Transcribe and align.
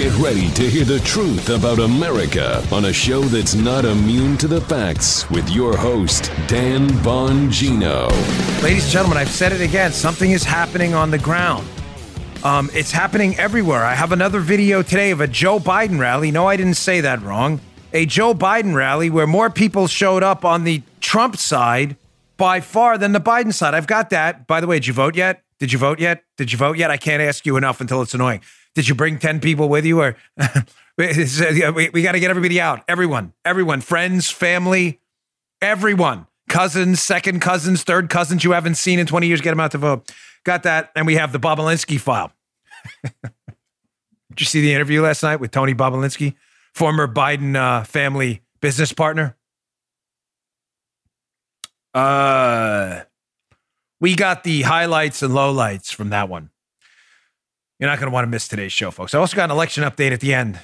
Get 0.00 0.16
ready 0.16 0.48
to 0.52 0.62
hear 0.62 0.86
the 0.86 0.98
truth 1.00 1.50
about 1.50 1.78
America 1.78 2.66
on 2.72 2.86
a 2.86 2.92
show 2.92 3.20
that's 3.20 3.54
not 3.54 3.84
immune 3.84 4.38
to 4.38 4.48
the 4.48 4.62
facts 4.62 5.28
with 5.28 5.46
your 5.50 5.76
host, 5.76 6.32
Dan 6.46 6.88
Bongino. 7.04 8.08
Ladies 8.62 8.84
and 8.84 8.92
gentlemen, 8.92 9.18
I've 9.18 9.28
said 9.28 9.52
it 9.52 9.60
again. 9.60 9.92
Something 9.92 10.30
is 10.30 10.42
happening 10.42 10.94
on 10.94 11.10
the 11.10 11.18
ground. 11.18 11.68
Um, 12.42 12.70
it's 12.72 12.90
happening 12.90 13.38
everywhere. 13.38 13.84
I 13.84 13.92
have 13.92 14.12
another 14.12 14.40
video 14.40 14.80
today 14.80 15.10
of 15.10 15.20
a 15.20 15.26
Joe 15.26 15.58
Biden 15.58 16.00
rally. 16.00 16.30
No, 16.30 16.46
I 16.46 16.56
didn't 16.56 16.78
say 16.78 17.02
that 17.02 17.20
wrong. 17.20 17.60
A 17.92 18.06
Joe 18.06 18.32
Biden 18.32 18.74
rally 18.74 19.10
where 19.10 19.26
more 19.26 19.50
people 19.50 19.86
showed 19.86 20.22
up 20.22 20.46
on 20.46 20.64
the 20.64 20.82
Trump 21.00 21.36
side 21.36 21.96
by 22.38 22.60
far 22.60 22.96
than 22.96 23.12
the 23.12 23.20
Biden 23.20 23.52
side. 23.52 23.74
I've 23.74 23.86
got 23.86 24.08
that. 24.08 24.46
By 24.46 24.62
the 24.62 24.66
way, 24.66 24.76
did 24.76 24.86
you 24.86 24.94
vote 24.94 25.14
yet? 25.14 25.42
Did 25.58 25.74
you 25.74 25.78
vote 25.78 26.00
yet? 26.00 26.24
Did 26.38 26.52
you 26.52 26.56
vote 26.56 26.78
yet? 26.78 26.90
I 26.90 26.96
can't 26.96 27.20
ask 27.20 27.44
you 27.44 27.58
enough 27.58 27.82
until 27.82 28.00
it's 28.00 28.14
annoying. 28.14 28.40
Did 28.74 28.88
you 28.88 28.94
bring 28.94 29.18
10 29.18 29.40
people 29.40 29.68
with 29.68 29.84
you 29.84 30.00
or 30.00 30.16
we, 30.96 31.90
we 31.92 32.02
got 32.02 32.12
to 32.12 32.20
get 32.20 32.30
everybody 32.30 32.60
out. 32.60 32.82
Everyone, 32.86 33.32
everyone, 33.44 33.80
friends, 33.80 34.30
family, 34.30 35.00
everyone, 35.60 36.26
cousins, 36.48 37.02
second 37.02 37.40
cousins, 37.40 37.82
third 37.82 38.08
cousins 38.10 38.44
you 38.44 38.52
haven't 38.52 38.76
seen 38.76 38.98
in 38.98 39.06
20 39.06 39.26
years, 39.26 39.40
get 39.40 39.50
them 39.50 39.60
out 39.60 39.72
to 39.72 39.78
vote. 39.78 40.10
Got 40.44 40.62
that. 40.64 40.90
And 40.94 41.06
we 41.06 41.16
have 41.16 41.32
the 41.32 41.40
Bobulinski 41.40 41.98
file. 41.98 42.32
Did 43.02 44.40
you 44.40 44.46
see 44.46 44.60
the 44.60 44.72
interview 44.72 45.02
last 45.02 45.22
night 45.22 45.36
with 45.36 45.50
Tony 45.50 45.74
Bobulinski, 45.74 46.34
former 46.72 47.08
Biden 47.08 47.56
uh, 47.56 47.84
family 47.84 48.42
business 48.60 48.92
partner? 48.92 49.36
Uh, 51.92 53.00
we 54.00 54.14
got 54.14 54.44
the 54.44 54.62
highlights 54.62 55.22
and 55.22 55.34
lowlights 55.34 55.92
from 55.92 56.10
that 56.10 56.28
one. 56.28 56.50
You're 57.80 57.88
not 57.88 57.98
going 57.98 58.10
to 58.10 58.14
want 58.14 58.26
to 58.26 58.30
miss 58.30 58.46
today's 58.46 58.74
show, 58.74 58.90
folks. 58.90 59.14
I 59.14 59.18
also 59.18 59.34
got 59.34 59.44
an 59.44 59.50
election 59.50 59.84
update 59.84 60.12
at 60.12 60.20
the 60.20 60.34
end. 60.34 60.60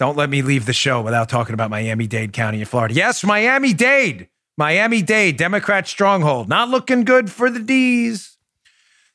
Don't 0.00 0.16
let 0.16 0.28
me 0.28 0.42
leave 0.42 0.66
the 0.66 0.72
show 0.72 1.00
without 1.00 1.28
talking 1.28 1.54
about 1.54 1.70
Miami 1.70 2.08
Dade 2.08 2.32
County 2.32 2.58
in 2.58 2.66
Florida. 2.66 2.92
Yes, 2.92 3.22
Miami 3.22 3.72
Dade. 3.72 4.28
Miami 4.58 5.00
Dade, 5.00 5.36
Democrat 5.36 5.86
stronghold. 5.86 6.48
Not 6.48 6.68
looking 6.68 7.04
good 7.04 7.30
for 7.30 7.50
the 7.50 7.60
D's. 7.60 8.36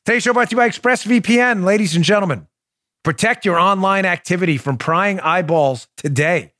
Today's 0.06 0.22
show 0.22 0.32
brought 0.32 0.48
to 0.48 0.54
you 0.54 0.56
by 0.56 0.70
ExpressVPN, 0.70 1.62
ladies 1.64 1.94
and 1.94 2.04
gentlemen. 2.04 2.46
Protect 3.04 3.44
your 3.44 3.58
online 3.58 4.06
activity 4.06 4.56
from 4.56 4.78
prying 4.78 5.20
eyeballs 5.20 5.88
today. 5.96 6.54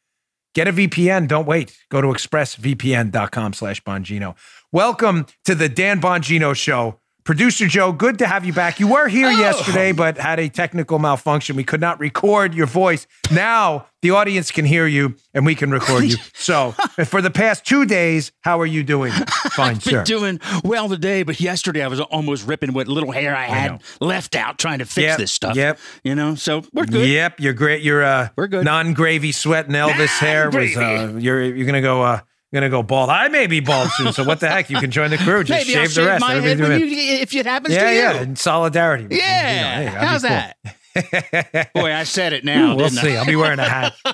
Get 0.55 0.69
a 0.69 0.73
VPN. 0.73 1.27
Don't 1.27 1.47
wait. 1.47 1.77
Go 1.91 2.01
to 2.01 2.09
expressvpn.com 2.09 3.53
slash 3.55 3.83
Bongino. 3.83 4.37
Welcome 4.73 5.27
to 5.47 5.55
the 5.55 5.69
Dan 5.69 6.01
Bongino 6.01 6.55
Show. 6.55 7.01
Producer 7.27 7.67
Joe, 7.67 7.91
good 7.91 8.21
to 8.21 8.27
have 8.29 8.45
you 8.45 8.53
back. 8.53 8.79
You 8.79 8.87
were 8.87 9.09
here 9.09 9.27
oh. 9.27 9.31
yesterday, 9.31 9.91
but 9.91 10.17
had 10.17 10.39
a 10.39 10.49
technical 10.49 11.01
malfunction. 11.01 11.57
We 11.57 11.65
could 11.65 11.81
not 11.81 11.99
record 11.99 12.55
your 12.55 12.69
voice. 12.69 13.09
Now 13.33 13.89
the 14.01 14.13
audience 14.13 14.53
can 14.53 14.65
hear 14.65 14.87
you 14.87 15.17
and 15.35 15.45
we 15.45 15.57
can 15.57 15.73
record 15.73 16.05
you. 16.05 16.17
So, 16.35 16.73
for 17.07 17.21
the 17.21 17.31
past 17.31 17.65
two 17.65 17.87
days, 17.87 18.31
how 18.43 18.61
are 18.61 18.67
you 18.67 18.85
doing? 18.85 19.11
Fine, 19.51 19.77
I've 19.77 19.83
sir. 19.83 20.05
doing 20.05 20.39
well 20.63 20.89
today, 20.89 21.25
but 21.25 21.41
yesterday 21.41 21.83
I 21.83 21.89
was 21.89 21.99
almost 21.99 22.47
ripping 22.47 22.73
what 22.73 22.87
little 22.87 23.11
hair 23.11 23.35
I 23.35 23.47
had 23.47 23.73
I 23.73 23.79
left 24.05 24.37
out 24.37 24.59
trying 24.59 24.79
to 24.79 24.85
fix 24.85 25.03
yep, 25.03 25.19
this 25.19 25.33
stuff. 25.33 25.57
Yep. 25.57 25.81
You 26.05 26.15
know, 26.15 26.37
so 26.37 26.63
we're 26.73 26.87
good. 26.87 27.09
Yep. 27.09 27.41
You're 27.41 27.55
great. 27.55 27.83
You're 27.83 28.05
uh, 28.05 28.29
we're 28.37 28.47
good. 28.47 28.65
Non 28.65 28.95
gravy 28.95 29.33
sweat 29.33 29.67
and 29.67 29.75
Elvis 29.75 30.17
hair 30.21 30.49
was. 30.51 30.77
Uh, 30.77 31.17
you're 31.19 31.43
you're 31.43 31.67
gonna 31.67 31.83
go. 31.83 32.03
Uh, 32.03 32.21
gonna 32.57 32.71
go 32.71 32.83
bald. 32.83 33.11
I 33.11 33.29
may 33.29 33.47
be 33.47 33.61
bald 33.61 33.91
soon, 33.91 34.13
so 34.13 34.25
what 34.25 34.41
the 34.41 34.49
heck? 34.49 34.71
You 34.71 34.79
can 34.81 34.91
join 34.91 35.11
the 35.11 35.19
crew. 35.19 35.45
Just 35.45 35.61
Maybe 35.61 35.73
shave 35.73 35.99
I'll 35.99 36.05
the 36.05 36.11
rest. 36.11 36.21
My 36.21 36.35
head 36.35 36.59
when 36.59 36.81
you, 36.81 36.87
if 36.87 37.35
it 37.35 37.47
happens 37.47 37.75
yeah, 37.75 37.85
to 37.85 37.91
you. 37.91 37.97
Yeah, 37.97 38.23
in 38.23 38.37
solidarity. 38.37 39.15
Yeah, 39.15 39.81
you 39.81 39.85
know, 39.85 39.91
hey, 39.91 40.07
how's 40.07 40.23
that? 40.23 40.57
Boy, 41.75 41.93
I 41.93 42.05
said 42.05 42.33
it 42.33 42.45
now. 42.45 42.75
we'll 42.75 42.89
see. 42.89 43.15
I? 43.15 43.21
will 43.21 43.27
be 43.27 43.37
wearing 43.37 43.59
a 43.59 43.69
hat. 43.69 43.95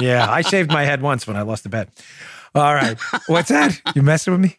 Yeah, 0.00 0.30
I 0.30 0.40
shaved 0.40 0.70
my 0.72 0.84
head 0.84 1.02
once 1.02 1.26
when 1.26 1.36
I 1.36 1.42
lost 1.42 1.66
a 1.66 1.68
bet. 1.68 1.90
All 2.54 2.74
right, 2.74 2.98
what's 3.26 3.50
that? 3.50 3.78
You 3.94 4.02
messing 4.02 4.32
with 4.32 4.40
me? 4.40 4.56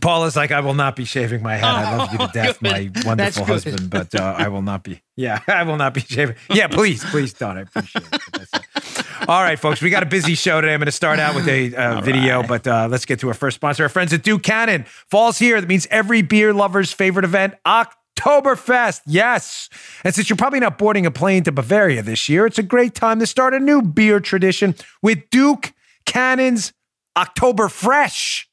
Paula's 0.00 0.34
like, 0.34 0.50
I 0.50 0.60
will 0.60 0.72
not 0.72 0.96
be 0.96 1.04
shaving 1.04 1.42
my 1.42 1.56
head. 1.56 1.64
I 1.64 1.96
love 1.96 2.12
you 2.12 2.18
to 2.18 2.30
death, 2.32 2.60
good. 2.60 2.94
my 2.94 3.02
wonderful 3.04 3.44
husband, 3.44 3.90
but 3.90 4.14
uh, 4.14 4.34
I 4.38 4.48
will 4.48 4.62
not 4.62 4.82
be. 4.82 5.02
Yeah, 5.14 5.40
I 5.46 5.64
will 5.64 5.76
not 5.76 5.92
be 5.92 6.00
shaving. 6.00 6.36
Yeah, 6.48 6.68
please, 6.68 7.04
please 7.04 7.34
don't. 7.34 7.58
I 7.58 7.62
appreciate 7.62 8.06
it. 8.10 9.03
All 9.26 9.42
right, 9.42 9.58
folks, 9.58 9.80
we 9.80 9.88
got 9.88 10.02
a 10.02 10.06
busy 10.06 10.34
show 10.34 10.60
today. 10.60 10.74
I'm 10.74 10.80
going 10.80 10.86
to 10.86 10.92
start 10.92 11.18
out 11.18 11.34
with 11.34 11.48
a 11.48 11.74
uh, 11.74 12.00
video, 12.02 12.40
right. 12.40 12.48
but 12.48 12.66
uh, 12.66 12.88
let's 12.90 13.06
get 13.06 13.20
to 13.20 13.28
our 13.28 13.34
first 13.34 13.54
sponsor. 13.54 13.84
Our 13.84 13.88
friends 13.88 14.12
at 14.12 14.22
Duke 14.22 14.42
Cannon. 14.42 14.84
Falls 15.10 15.38
here. 15.38 15.58
That 15.60 15.66
means 15.66 15.86
every 15.90 16.20
beer 16.20 16.52
lover's 16.52 16.92
favorite 16.92 17.24
event, 17.24 17.54
Oktoberfest. 17.66 19.00
Yes. 19.06 19.70
And 20.04 20.14
since 20.14 20.28
you're 20.28 20.36
probably 20.36 20.60
not 20.60 20.76
boarding 20.76 21.06
a 21.06 21.10
plane 21.10 21.42
to 21.44 21.52
Bavaria 21.52 22.02
this 22.02 22.28
year, 22.28 22.44
it's 22.44 22.58
a 22.58 22.62
great 22.62 22.94
time 22.94 23.18
to 23.20 23.26
start 23.26 23.54
a 23.54 23.60
new 23.60 23.80
beer 23.80 24.20
tradition 24.20 24.74
with 25.00 25.30
Duke 25.30 25.72
Cannon's 26.04 26.74
October 27.16 27.68
Fresh. 27.68 28.48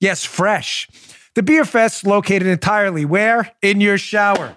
Yes, 0.00 0.24
fresh. 0.24 0.88
The 1.34 1.42
beer 1.42 1.64
fest 1.64 2.04
located 2.04 2.48
entirely 2.48 3.04
where? 3.04 3.52
In 3.62 3.80
your 3.80 3.98
shower 3.98 4.56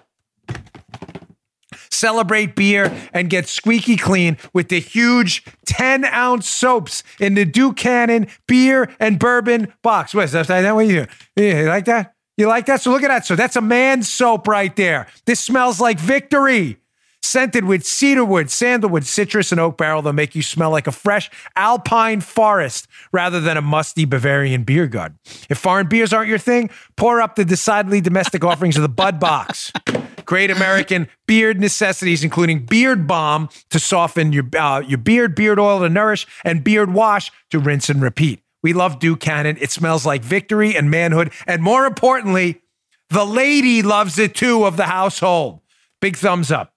celebrate 1.94 2.54
beer, 2.54 2.92
and 3.12 3.30
get 3.30 3.46
squeaky 3.46 3.96
clean 3.96 4.36
with 4.52 4.68
the 4.68 4.80
huge 4.80 5.44
10 5.66 6.04
ounce 6.04 6.48
soaps 6.48 7.02
in 7.18 7.34
the 7.34 7.44
Duke 7.44 7.76
Cannon 7.76 8.26
beer 8.46 8.90
and 8.98 9.18
bourbon 9.18 9.72
box. 9.82 10.14
What's 10.14 10.32
that? 10.32 10.74
What 10.74 10.86
you 10.86 11.06
do? 11.36 11.42
You 11.42 11.68
like 11.68 11.86
that? 11.86 12.14
You 12.36 12.48
like 12.48 12.66
that? 12.66 12.80
So 12.80 12.90
look 12.90 13.02
at 13.02 13.08
that. 13.08 13.24
So 13.24 13.36
that's 13.36 13.56
a 13.56 13.60
man's 13.60 14.08
soap 14.08 14.48
right 14.48 14.74
there. 14.74 15.06
This 15.24 15.40
smells 15.40 15.80
like 15.80 16.00
victory. 16.00 16.78
Scented 17.24 17.64
with 17.64 17.86
cedarwood, 17.86 18.50
sandalwood, 18.50 19.06
citrus, 19.06 19.50
and 19.50 19.58
oak 19.58 19.78
barrel, 19.78 20.02
they'll 20.02 20.12
make 20.12 20.34
you 20.34 20.42
smell 20.42 20.70
like 20.70 20.86
a 20.86 20.92
fresh 20.92 21.30
alpine 21.56 22.20
forest 22.20 22.86
rather 23.12 23.40
than 23.40 23.56
a 23.56 23.62
musty 23.62 24.04
Bavarian 24.04 24.62
beer 24.62 24.86
garden. 24.86 25.18
If 25.48 25.56
foreign 25.56 25.88
beers 25.88 26.12
aren't 26.12 26.28
your 26.28 26.36
thing, 26.36 26.68
pour 26.96 27.22
up 27.22 27.36
the 27.36 27.44
decidedly 27.46 28.02
domestic 28.02 28.44
offerings 28.44 28.76
of 28.76 28.82
the 28.82 28.90
Bud 28.90 29.18
Box. 29.18 29.72
Great 30.26 30.50
American 30.50 31.08
beard 31.26 31.58
necessities, 31.58 32.22
including 32.22 32.66
beard 32.66 33.06
balm 33.06 33.48
to 33.70 33.78
soften 33.78 34.34
your, 34.34 34.44
uh, 34.58 34.80
your 34.80 34.98
beard, 34.98 35.34
beard 35.34 35.58
oil 35.58 35.80
to 35.80 35.88
nourish, 35.88 36.26
and 36.44 36.62
beard 36.62 36.92
wash 36.92 37.32
to 37.50 37.58
rinse 37.58 37.88
and 37.88 38.02
repeat. 38.02 38.42
We 38.62 38.74
love 38.74 38.98
Duke 38.98 39.20
Cannon. 39.20 39.56
It 39.62 39.70
smells 39.70 40.04
like 40.04 40.22
victory 40.22 40.76
and 40.76 40.90
manhood. 40.90 41.32
And 41.46 41.62
more 41.62 41.86
importantly, 41.86 42.60
the 43.08 43.24
lady 43.24 43.80
loves 43.80 44.18
it 44.18 44.34
too 44.34 44.66
of 44.66 44.76
the 44.76 44.84
household. 44.84 45.60
Big 46.04 46.18
thumbs 46.18 46.52
up. 46.52 46.74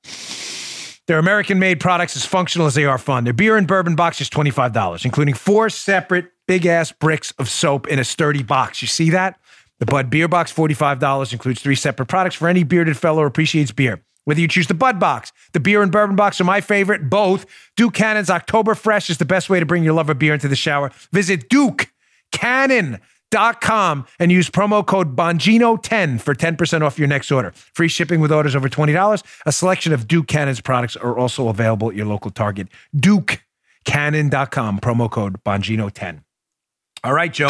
Their 1.07 1.19
American 1.19 1.59
made 1.59 1.81
products, 1.81 2.15
as 2.15 2.25
functional 2.25 2.65
as 2.65 2.75
they 2.75 2.85
are 2.85 2.97
fun. 2.97 3.25
Their 3.25 3.33
beer 3.33 3.57
and 3.57 3.67
bourbon 3.67 3.93
box 3.93 4.21
is 4.21 4.29
$25, 4.29 5.03
including 5.03 5.33
four 5.33 5.69
separate 5.69 6.31
big 6.47 6.65
ass 6.65 6.93
bricks 6.93 7.33
of 7.37 7.49
soap 7.49 7.89
in 7.89 7.99
a 7.99 8.05
sturdy 8.05 8.41
box. 8.41 8.81
You 8.81 8.87
see 8.87 9.09
that? 9.09 9.37
The 9.79 9.85
Bud 9.85 10.09
Beer 10.09 10.29
Box, 10.29 10.53
$45, 10.53 11.33
includes 11.33 11.61
three 11.61 11.75
separate 11.75 12.05
products 12.05 12.37
for 12.37 12.47
any 12.47 12.63
bearded 12.63 12.95
fellow 12.95 13.19
who 13.19 13.27
appreciates 13.27 13.73
beer. 13.73 14.01
Whether 14.23 14.39
you 14.39 14.47
choose 14.47 14.67
the 14.67 14.73
Bud 14.73 14.97
Box, 14.97 15.33
the 15.51 15.59
beer 15.59 15.81
and 15.81 15.91
bourbon 15.91 16.15
box 16.15 16.39
are 16.39 16.45
my 16.45 16.61
favorite, 16.61 17.09
both. 17.09 17.45
Duke 17.75 17.95
Cannon's 17.95 18.29
October 18.29 18.75
Fresh 18.75 19.09
is 19.09 19.17
the 19.17 19.25
best 19.25 19.49
way 19.49 19.59
to 19.59 19.65
bring 19.65 19.83
your 19.83 19.93
love 19.93 20.09
of 20.09 20.17
beer 20.17 20.35
into 20.35 20.47
the 20.47 20.55
shower. 20.55 20.89
Visit 21.11 21.49
DukeCannon.com 23.31 24.05
and 24.19 24.31
use 24.31 24.49
promo 24.49 24.85
code 24.85 25.15
Bongino10 25.15 26.21
for 26.21 26.35
10% 26.35 26.81
off 26.81 26.99
your 26.99 27.07
next 27.07 27.31
order. 27.31 27.51
Free 27.51 27.87
shipping 27.87 28.19
with 28.19 28.31
orders 28.31 28.55
over 28.55 28.69
$20. 28.69 29.23
A 29.45 29.51
selection 29.51 29.93
of 29.93 30.07
Duke 30.07 30.27
Cannon's 30.27 30.61
products 30.61 30.95
are 30.95 31.17
also 31.17 31.47
available 31.49 31.89
at 31.89 31.95
your 31.95 32.05
local 32.05 32.31
Target. 32.31 32.67
DukeCannon.com, 32.95 34.79
promo 34.79 35.09
code 35.09 35.43
Bongino10. 35.43 36.23
All 37.03 37.13
right, 37.13 37.31
Joe, 37.31 37.47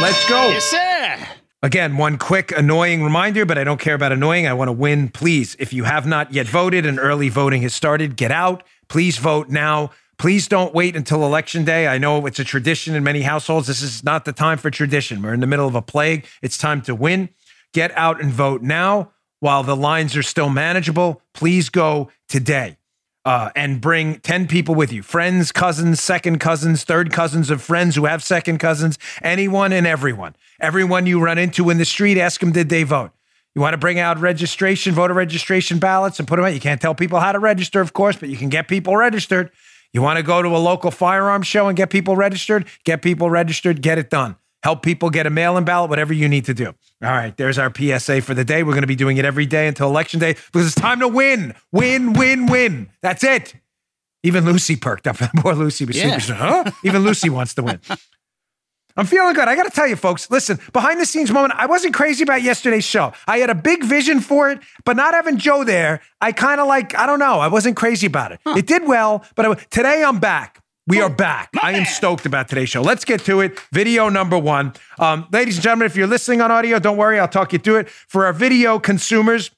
let's 0.00 0.28
go. 0.28 0.48
Yes, 0.48 0.64
sir. 0.64 1.28
Again, 1.62 1.96
one 1.96 2.18
quick 2.18 2.52
annoying 2.52 3.02
reminder, 3.02 3.46
but 3.46 3.56
I 3.56 3.64
don't 3.64 3.80
care 3.80 3.94
about 3.94 4.12
annoying. 4.12 4.46
I 4.46 4.52
want 4.52 4.68
to 4.68 4.72
win. 4.72 5.08
Please, 5.08 5.56
if 5.58 5.72
you 5.72 5.84
have 5.84 6.06
not 6.06 6.30
yet 6.32 6.46
voted 6.46 6.84
and 6.84 6.98
early 6.98 7.30
voting 7.30 7.62
has 7.62 7.72
started, 7.72 8.16
get 8.16 8.30
out. 8.30 8.62
Please 8.88 9.16
vote 9.16 9.48
now. 9.48 9.90
Please 10.18 10.48
don't 10.48 10.74
wait 10.74 10.96
until 10.96 11.24
election 11.24 11.64
day. 11.64 11.86
I 11.86 11.98
know 11.98 12.24
it's 12.26 12.38
a 12.38 12.44
tradition 12.44 12.94
in 12.94 13.02
many 13.04 13.22
households. 13.22 13.66
This 13.66 13.82
is 13.82 14.04
not 14.04 14.24
the 14.24 14.32
time 14.32 14.58
for 14.58 14.70
tradition. 14.70 15.22
We're 15.22 15.34
in 15.34 15.40
the 15.40 15.46
middle 15.46 15.66
of 15.66 15.74
a 15.74 15.82
plague. 15.82 16.26
It's 16.42 16.56
time 16.58 16.82
to 16.82 16.94
win. 16.94 17.28
Get 17.72 17.90
out 17.96 18.20
and 18.22 18.32
vote 18.32 18.62
now 18.62 19.10
while 19.40 19.62
the 19.62 19.76
lines 19.76 20.16
are 20.16 20.22
still 20.22 20.48
manageable. 20.48 21.20
Please 21.34 21.68
go 21.68 22.10
today. 22.28 22.76
uh, 23.24 23.50
and 23.56 23.80
bring 23.80 24.20
10 24.20 24.46
people 24.46 24.74
with 24.74 24.92
you 24.92 25.02
friends, 25.02 25.50
cousins, 25.50 26.00
second 26.00 26.38
cousins, 26.40 26.84
third 26.84 27.10
cousins 27.10 27.50
of 27.50 27.62
friends 27.62 27.96
who 27.96 28.04
have 28.04 28.22
second 28.22 28.58
cousins, 28.58 28.98
anyone 29.22 29.72
and 29.72 29.86
everyone. 29.86 30.36
Everyone 30.60 31.06
you 31.06 31.20
run 31.20 31.38
into 31.38 31.70
in 31.70 31.78
the 31.78 31.84
street, 31.86 32.18
ask 32.18 32.40
them, 32.40 32.52
did 32.52 32.68
they 32.68 32.82
vote? 32.82 33.12
You 33.54 33.62
want 33.62 33.72
to 33.74 33.78
bring 33.78 33.98
out 33.98 34.18
registration, 34.20 34.94
voter 34.94 35.14
registration 35.14 35.78
ballots 35.78 36.18
and 36.18 36.26
put 36.28 36.36
them 36.36 36.44
out. 36.44 36.54
You 36.54 36.60
can't 36.60 36.80
tell 36.80 36.94
people 36.94 37.20
how 37.20 37.32
to 37.32 37.38
register, 37.38 37.80
of 37.80 37.92
course, 37.92 38.16
but 38.16 38.28
you 38.28 38.36
can 38.36 38.48
get 38.48 38.68
people 38.68 38.96
registered. 38.96 39.50
You 39.94 40.02
want 40.02 40.18
to 40.18 40.22
go 40.22 40.42
to 40.42 40.48
a 40.48 40.58
local 40.58 40.90
firearms 40.90 41.46
show 41.46 41.68
and 41.68 41.76
get 41.76 41.88
people 41.88 42.16
registered? 42.16 42.66
Get 42.84 43.00
people 43.00 43.30
registered, 43.30 43.80
get 43.80 43.96
it 43.96 44.10
done. 44.10 44.36
Help 44.62 44.82
people 44.82 45.08
get 45.08 45.26
a 45.26 45.30
mail 45.30 45.56
in 45.56 45.64
ballot, 45.64 45.88
whatever 45.88 46.12
you 46.12 46.28
need 46.28 46.46
to 46.46 46.54
do. 46.54 46.66
All 46.66 46.74
right, 47.10 47.36
there's 47.36 47.58
our 47.58 47.72
PSA 47.74 48.22
for 48.22 48.34
the 48.34 48.44
day. 48.44 48.62
We're 48.62 48.72
going 48.72 48.82
to 48.82 48.86
be 48.88 48.96
doing 48.96 49.18
it 49.18 49.24
every 49.24 49.46
day 49.46 49.68
until 49.68 49.88
election 49.88 50.18
day 50.20 50.32
because 50.32 50.66
it's 50.66 50.74
time 50.74 51.00
to 51.00 51.08
win. 51.08 51.54
Win, 51.70 52.12
win, 52.14 52.46
win. 52.46 52.90
That's 53.02 53.22
it. 53.22 53.54
Even 54.24 54.44
Lucy 54.46 54.74
perked 54.76 55.06
up. 55.06 55.16
Poor 55.36 55.54
Lucy 55.54 55.84
was 55.84 55.96
Yeah. 55.96 56.18
super. 56.18 56.38
Huh? 56.38 56.70
Even 56.82 57.02
Lucy 57.04 57.28
wants 57.30 57.54
to 57.54 57.62
win. 57.62 57.80
I'm 58.96 59.06
feeling 59.06 59.34
good. 59.34 59.48
I 59.48 59.56
got 59.56 59.64
to 59.64 59.70
tell 59.70 59.86
you, 59.88 59.96
folks, 59.96 60.30
listen, 60.30 60.58
behind 60.72 61.00
the 61.00 61.06
scenes 61.06 61.30
moment, 61.32 61.54
I 61.56 61.66
wasn't 61.66 61.94
crazy 61.94 62.22
about 62.22 62.42
yesterday's 62.42 62.84
show. 62.84 63.12
I 63.26 63.38
had 63.38 63.50
a 63.50 63.54
big 63.54 63.82
vision 63.82 64.20
for 64.20 64.50
it, 64.50 64.60
but 64.84 64.96
not 64.96 65.14
having 65.14 65.36
Joe 65.36 65.64
there, 65.64 66.00
I 66.20 66.32
kind 66.32 66.60
of 66.60 66.68
like, 66.68 66.96
I 66.96 67.06
don't 67.06 67.18
know, 67.18 67.40
I 67.40 67.48
wasn't 67.48 67.76
crazy 67.76 68.06
about 68.06 68.32
it. 68.32 68.40
It 68.46 68.66
did 68.66 68.86
well, 68.86 69.24
but 69.34 69.46
I, 69.46 69.54
today 69.70 70.04
I'm 70.04 70.20
back. 70.20 70.60
We 70.86 71.00
are 71.00 71.08
back. 71.08 71.48
I 71.62 71.72
am 71.72 71.86
stoked 71.86 72.26
about 72.26 72.48
today's 72.48 72.68
show. 72.68 72.82
Let's 72.82 73.06
get 73.06 73.24
to 73.24 73.40
it. 73.40 73.58
Video 73.72 74.10
number 74.10 74.38
one. 74.38 74.74
Um, 74.98 75.26
ladies 75.32 75.56
and 75.56 75.62
gentlemen, 75.64 75.86
if 75.86 75.96
you're 75.96 76.06
listening 76.06 76.42
on 76.42 76.50
audio, 76.50 76.78
don't 76.78 76.98
worry, 76.98 77.18
I'll 77.18 77.26
talk 77.26 77.54
you 77.54 77.58
through 77.58 77.78
it. 77.78 77.88
For 77.88 78.26
our 78.26 78.34
video 78.34 78.78
consumers, 78.78 79.50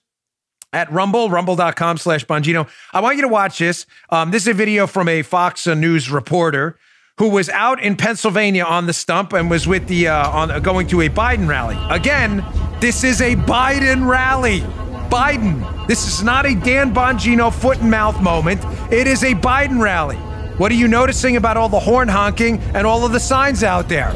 at 0.72 0.92
Rumble, 0.92 1.30
rumble.com 1.30 1.96
slash 1.96 2.26
Bongino. 2.26 2.68
I 2.92 3.00
want 3.00 3.16
you 3.16 3.22
to 3.22 3.28
watch 3.28 3.58
this. 3.58 3.86
Um, 4.10 4.30
this 4.30 4.42
is 4.42 4.48
a 4.48 4.54
video 4.54 4.86
from 4.86 5.08
a 5.08 5.22
Fox 5.22 5.66
News 5.66 6.10
reporter 6.10 6.78
who 7.18 7.30
was 7.30 7.48
out 7.48 7.82
in 7.82 7.96
Pennsylvania 7.96 8.64
on 8.64 8.86
the 8.86 8.92
stump 8.92 9.32
and 9.32 9.50
was 9.50 9.66
with 9.66 9.88
the 9.88 10.08
uh, 10.08 10.28
on 10.30 10.50
uh, 10.50 10.58
going 10.58 10.86
to 10.88 11.00
a 11.00 11.08
Biden 11.08 11.48
rally. 11.48 11.76
Again, 11.88 12.44
this 12.80 13.04
is 13.04 13.20
a 13.20 13.36
Biden 13.36 14.06
rally. 14.06 14.60
Biden. 15.08 15.86
This 15.86 16.06
is 16.06 16.22
not 16.22 16.44
a 16.44 16.54
Dan 16.54 16.92
Bongino 16.92 17.52
foot 17.52 17.78
and 17.78 17.90
mouth 17.90 18.20
moment. 18.20 18.62
It 18.92 19.06
is 19.06 19.22
a 19.22 19.34
Biden 19.34 19.80
rally. 19.80 20.16
What 20.58 20.70
are 20.72 20.74
you 20.74 20.88
noticing 20.88 21.36
about 21.36 21.56
all 21.56 21.68
the 21.68 21.80
horn 21.80 22.08
honking 22.08 22.58
and 22.74 22.86
all 22.86 23.06
of 23.06 23.12
the 23.12 23.20
signs 23.20 23.62
out 23.62 23.88
there? 23.88 24.12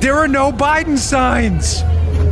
There 0.00 0.14
are 0.14 0.28
no 0.28 0.52
Biden 0.52 0.98
signs. 0.98 1.82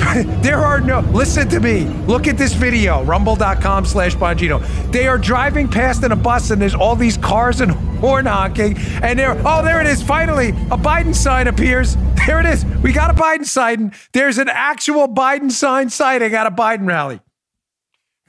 there 0.43 0.59
are 0.59 0.81
no 0.81 1.01
listen 1.01 1.49
to 1.49 1.61
me. 1.61 1.85
Look 2.07 2.27
at 2.27 2.37
this 2.37 2.53
video 2.53 3.03
rumble.com 3.05 3.85
slash 3.85 4.17
bongino. 4.17 4.61
They 4.91 5.07
are 5.07 5.19
driving 5.19 5.69
past 5.69 6.03
in 6.03 6.13
a 6.13 6.17
bus 6.17 6.51
and 6.51 6.61
there's 6.61 6.75
all 6.75 6.97
these 6.97 7.17
cars 7.17 7.61
and 7.61 7.73
horn 8.03 8.27
honking 8.27 8.77
and 9.03 9.19
there 9.19 9.41
oh 9.47 9.63
there 9.63 9.81
it 9.81 9.87
is 9.87 10.03
finally 10.03 10.51
a 10.51 10.79
biden 10.79 11.15
sign 11.15 11.47
appears. 11.49 11.97
There 12.25 12.39
it 12.39 12.47
is 12.47 12.65
we 12.85 12.93
got 12.93 13.11
a 13.11 13.21
biden 13.21 13.45
sign. 13.45 13.93
There's 14.13 14.39
an 14.39 14.49
actual 14.49 15.09
biden 15.09 15.51
sign 15.51 15.91
sighting 15.91 16.33
at 16.35 16.47
a 16.47 16.53
biden 16.53 16.87
rally. 16.87 17.21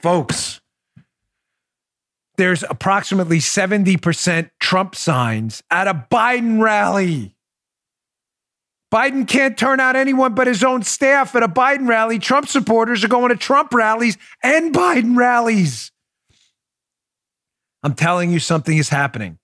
Folks 0.00 0.60
there's 2.36 2.64
approximately 2.68 3.38
70% 3.38 4.50
trump 4.58 4.94
signs 4.94 5.62
at 5.70 5.86
a 5.86 5.94
biden 6.10 6.60
rally 6.60 7.33
Biden 8.94 9.26
can't 9.26 9.58
turn 9.58 9.80
out 9.80 9.96
anyone 9.96 10.34
but 10.34 10.46
his 10.46 10.62
own 10.62 10.84
staff 10.84 11.34
at 11.34 11.42
a 11.42 11.48
Biden 11.48 11.88
rally. 11.88 12.20
Trump 12.20 12.46
supporters 12.46 13.02
are 13.02 13.08
going 13.08 13.30
to 13.30 13.36
Trump 13.36 13.74
rallies 13.74 14.16
and 14.40 14.72
Biden 14.72 15.16
rallies. 15.16 15.90
I'm 17.82 17.94
telling 17.94 18.30
you, 18.30 18.38
something 18.38 18.78
is 18.78 18.90
happening. 18.90 19.38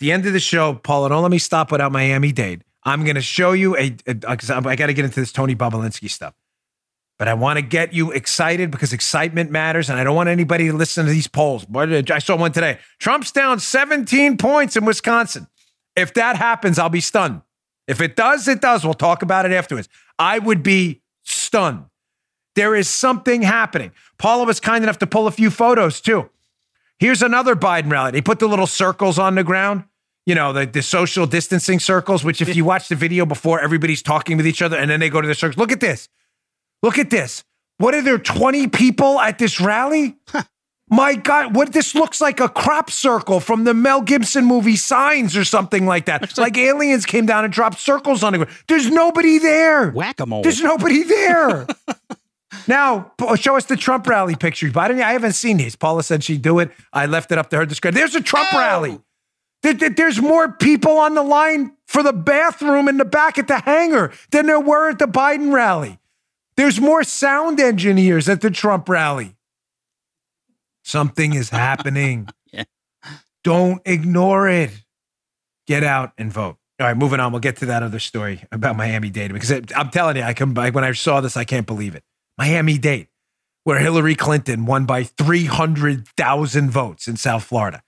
The 0.00 0.10
end 0.10 0.26
of 0.26 0.32
the 0.32 0.40
show, 0.40 0.74
Paula, 0.74 1.08
don't 1.08 1.22
let 1.22 1.30
me 1.30 1.38
stop 1.38 1.70
without 1.70 1.92
Miami 1.92 2.32
Dade. 2.32 2.64
I'm 2.82 3.04
going 3.04 3.14
to 3.14 3.22
show 3.22 3.52
you 3.52 3.76
a, 3.76 3.96
a, 4.08 4.14
'cause 4.14 4.50
I 4.50 4.74
got 4.74 4.86
to 4.86 4.92
get 4.92 5.04
into 5.04 5.20
this 5.20 5.30
Tony 5.30 5.54
Bobulinski 5.54 6.10
stuff. 6.10 6.34
But 7.16 7.28
I 7.28 7.34
want 7.34 7.58
to 7.58 7.62
get 7.62 7.92
you 7.92 8.10
excited 8.10 8.72
because 8.72 8.92
excitement 8.92 9.52
matters, 9.52 9.88
and 9.88 10.00
I 10.00 10.04
don't 10.04 10.16
want 10.16 10.28
anybody 10.28 10.66
to 10.66 10.72
listen 10.74 11.06
to 11.06 11.12
these 11.12 11.28
polls. 11.28 11.64
I 11.74 12.18
saw 12.18 12.36
one 12.36 12.50
today. 12.50 12.78
Trump's 12.98 13.30
down 13.30 13.60
17 13.60 14.36
points 14.36 14.76
in 14.76 14.84
Wisconsin. 14.84 15.46
If 15.96 16.14
that 16.14 16.36
happens, 16.36 16.78
I'll 16.78 16.88
be 16.88 17.00
stunned. 17.00 17.42
If 17.88 18.00
it 18.00 18.16
does, 18.16 18.46
it 18.48 18.60
does. 18.60 18.84
We'll 18.84 18.94
talk 18.94 19.22
about 19.22 19.46
it 19.46 19.52
afterwards. 19.52 19.88
I 20.18 20.38
would 20.38 20.62
be 20.62 21.02
stunned. 21.24 21.86
There 22.54 22.74
is 22.74 22.88
something 22.88 23.42
happening. 23.42 23.92
Paula 24.18 24.44
was 24.44 24.60
kind 24.60 24.82
enough 24.82 24.98
to 24.98 25.06
pull 25.06 25.26
a 25.26 25.30
few 25.30 25.50
photos 25.50 26.00
too. 26.00 26.30
Here's 26.98 27.22
another 27.22 27.54
Biden 27.54 27.90
rally. 27.90 28.12
They 28.12 28.22
put 28.22 28.38
the 28.38 28.48
little 28.48 28.66
circles 28.66 29.18
on 29.18 29.34
the 29.34 29.44
ground, 29.44 29.84
you 30.24 30.34
know, 30.34 30.52
the, 30.52 30.64
the 30.64 30.82
social 30.82 31.26
distancing 31.26 31.78
circles, 31.78 32.24
which 32.24 32.40
if 32.40 32.56
you 32.56 32.64
watch 32.64 32.88
the 32.88 32.94
video 32.94 33.26
before, 33.26 33.60
everybody's 33.60 34.02
talking 34.02 34.38
with 34.38 34.46
each 34.46 34.62
other 34.62 34.76
and 34.78 34.90
then 34.90 35.00
they 35.00 35.10
go 35.10 35.20
to 35.20 35.28
the 35.28 35.34
circles. 35.34 35.58
Look 35.58 35.72
at 35.72 35.80
this. 35.80 36.08
Look 36.82 36.98
at 36.98 37.10
this. 37.10 37.44
What 37.78 37.94
are 37.94 38.02
there 38.02 38.18
20 38.18 38.68
people 38.68 39.20
at 39.20 39.38
this 39.38 39.60
rally? 39.60 40.16
My 40.88 41.16
God, 41.16 41.56
what 41.56 41.72
this 41.72 41.94
looks 41.96 42.20
like 42.20 42.38
a 42.38 42.48
crop 42.48 42.90
circle 42.90 43.40
from 43.40 43.64
the 43.64 43.74
Mel 43.74 44.02
Gibson 44.02 44.44
movie 44.44 44.76
Signs 44.76 45.36
or 45.36 45.44
something 45.44 45.84
like 45.84 46.06
that. 46.06 46.38
like, 46.38 46.56
aliens 46.56 47.04
came 47.06 47.26
down 47.26 47.44
and 47.44 47.52
dropped 47.52 47.80
circles 47.80 48.22
on 48.22 48.32
the 48.32 48.38
ground. 48.38 48.56
There's 48.68 48.88
nobody 48.88 49.38
there. 49.38 49.90
Whack 49.90 50.20
a 50.20 50.26
mole. 50.26 50.42
There's 50.42 50.62
nobody 50.62 51.02
there. 51.02 51.66
now, 52.68 53.10
uh, 53.20 53.34
show 53.34 53.56
us 53.56 53.64
the 53.64 53.76
Trump 53.76 54.06
rally 54.06 54.36
picture. 54.36 54.70
But 54.70 54.92
I, 54.92 55.08
I 55.08 55.12
haven't 55.12 55.32
seen 55.32 55.56
these. 55.56 55.74
Paula 55.74 56.04
said 56.04 56.22
she'd 56.22 56.42
do 56.42 56.60
it. 56.60 56.70
I 56.92 57.06
left 57.06 57.32
it 57.32 57.38
up 57.38 57.50
to 57.50 57.56
her 57.56 57.66
discretion. 57.66 57.96
There's 57.96 58.14
a 58.14 58.20
Trump 58.22 58.48
oh! 58.54 58.58
rally. 58.58 59.00
There- 59.62 59.74
there- 59.74 59.90
there's 59.90 60.20
more 60.20 60.52
people 60.52 60.98
on 60.98 61.14
the 61.14 61.22
line 61.24 61.72
for 61.88 62.04
the 62.04 62.12
bathroom 62.12 62.88
in 62.88 62.96
the 62.98 63.04
back 63.04 63.38
at 63.38 63.48
the 63.48 63.58
hangar 63.58 64.12
than 64.30 64.46
there 64.46 64.60
were 64.60 64.90
at 64.90 65.00
the 65.00 65.06
Biden 65.06 65.52
rally. 65.52 65.98
There's 66.56 66.80
more 66.80 67.02
sound 67.02 67.58
engineers 67.58 68.28
at 68.28 68.40
the 68.40 68.50
Trump 68.50 68.88
rally. 68.88 69.35
Something 70.86 71.34
is 71.34 71.50
happening. 71.50 72.28
Yeah. 72.52 72.62
Don't 73.42 73.82
ignore 73.84 74.48
it. 74.48 74.70
Get 75.66 75.82
out 75.82 76.12
and 76.16 76.32
vote. 76.32 76.56
All 76.80 76.86
right, 76.86 76.96
moving 76.96 77.18
on. 77.18 77.32
We'll 77.32 77.40
get 77.40 77.56
to 77.56 77.66
that 77.66 77.82
other 77.82 77.98
story 77.98 78.44
about 78.52 78.76
Miami 78.76 79.10
Dade 79.10 79.32
because 79.32 79.50
it, 79.50 79.76
I'm 79.76 79.90
telling 79.90 80.16
you, 80.16 80.22
I 80.22 80.32
can. 80.32 80.54
When 80.54 80.84
I 80.84 80.92
saw 80.92 81.20
this, 81.20 81.36
I 81.36 81.44
can't 81.44 81.66
believe 81.66 81.96
it. 81.96 82.04
Miami 82.38 82.78
Dade, 82.78 83.08
where 83.64 83.80
Hillary 83.80 84.14
Clinton 84.14 84.64
won 84.64 84.86
by 84.86 85.02
300,000 85.02 86.70
votes 86.70 87.08
in 87.08 87.16
South 87.16 87.44
Florida. 87.44 87.82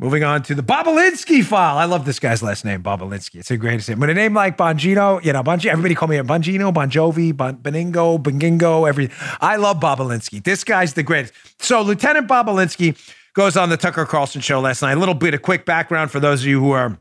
Moving 0.00 0.24
on 0.24 0.42
to 0.44 0.54
the 0.54 0.62
Bobulinski 0.62 1.44
file. 1.44 1.76
I 1.76 1.84
love 1.84 2.06
this 2.06 2.18
guy's 2.18 2.42
last 2.42 2.64
name, 2.64 2.82
Bobulinski. 2.82 3.34
It's 3.40 3.50
the 3.50 3.58
greatest 3.58 3.86
name. 3.86 4.00
But 4.00 4.08
a 4.08 4.14
name 4.14 4.32
like 4.32 4.56
Bongino, 4.56 5.22
you 5.22 5.30
know, 5.34 5.42
Bongino, 5.42 5.72
everybody 5.72 5.94
call 5.94 6.08
me 6.08 6.16
a 6.16 6.24
Bongino, 6.24 6.72
Bon 6.72 6.90
Jovi, 6.90 7.36
bon, 7.36 7.56
Beningo, 7.58 8.18
Bengingo, 8.18 8.88
every. 8.88 9.10
I 9.42 9.56
love 9.56 9.78
Bobulinski. 9.78 10.42
This 10.42 10.64
guy's 10.64 10.94
the 10.94 11.02
greatest. 11.02 11.34
So 11.58 11.82
Lieutenant 11.82 12.28
Bobulinski 12.28 12.96
goes 13.34 13.58
on 13.58 13.68
the 13.68 13.76
Tucker 13.76 14.06
Carlson 14.06 14.40
show 14.40 14.58
last 14.58 14.80
night. 14.80 14.96
A 14.96 14.98
little 14.98 15.14
bit 15.14 15.34
of 15.34 15.42
quick 15.42 15.66
background 15.66 16.10
for 16.10 16.18
those 16.18 16.40
of 16.40 16.46
you 16.46 16.60
who 16.60 16.70
are 16.70 16.98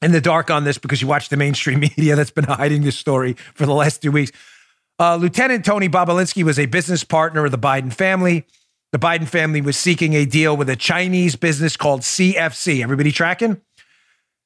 in 0.00 0.12
the 0.12 0.22
dark 0.22 0.50
on 0.50 0.64
this 0.64 0.78
because 0.78 1.02
you 1.02 1.06
watch 1.06 1.28
the 1.28 1.36
mainstream 1.36 1.80
media 1.98 2.16
that's 2.16 2.30
been 2.30 2.44
hiding 2.44 2.84
this 2.84 2.96
story 2.96 3.34
for 3.52 3.66
the 3.66 3.74
last 3.74 4.00
two 4.00 4.10
weeks. 4.10 4.32
Uh, 4.98 5.16
Lieutenant 5.16 5.62
Tony 5.62 5.90
Bobulinski 5.90 6.42
was 6.42 6.58
a 6.58 6.64
business 6.64 7.04
partner 7.04 7.44
of 7.44 7.50
the 7.50 7.58
Biden 7.58 7.92
family. 7.92 8.46
The 8.94 9.00
Biden 9.00 9.26
family 9.26 9.60
was 9.60 9.76
seeking 9.76 10.14
a 10.14 10.24
deal 10.24 10.56
with 10.56 10.70
a 10.70 10.76
Chinese 10.76 11.34
business 11.34 11.76
called 11.76 12.02
CFC. 12.02 12.80
Everybody 12.80 13.10
tracking? 13.10 13.60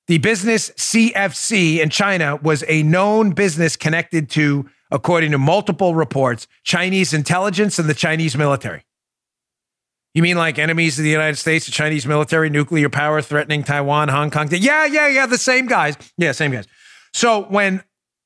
The 0.06 0.16
business 0.16 0.70
CFC 0.70 1.80
in 1.80 1.90
China 1.90 2.36
was 2.36 2.64
a 2.66 2.82
known 2.82 3.32
business 3.32 3.76
connected 3.76 4.30
to, 4.30 4.66
according 4.90 5.32
to 5.32 5.38
multiple 5.38 5.94
reports, 5.94 6.46
Chinese 6.64 7.12
intelligence 7.12 7.78
and 7.78 7.90
the 7.90 7.94
Chinese 7.94 8.38
military. 8.38 8.86
You 10.14 10.22
mean 10.22 10.38
like 10.38 10.58
enemies 10.58 10.98
of 10.98 11.02
the 11.02 11.10
United 11.10 11.36
States, 11.36 11.66
the 11.66 11.72
Chinese 11.72 12.06
military, 12.06 12.48
nuclear 12.48 12.88
power 12.88 13.20
threatening 13.20 13.64
Taiwan, 13.64 14.08
Hong 14.08 14.30
Kong? 14.30 14.48
Yeah, 14.50 14.86
yeah, 14.86 15.08
yeah, 15.08 15.26
the 15.26 15.36
same 15.36 15.66
guys. 15.66 15.94
Yeah, 16.16 16.32
same 16.32 16.52
guys. 16.52 16.66
So 17.12 17.42
when 17.50 17.82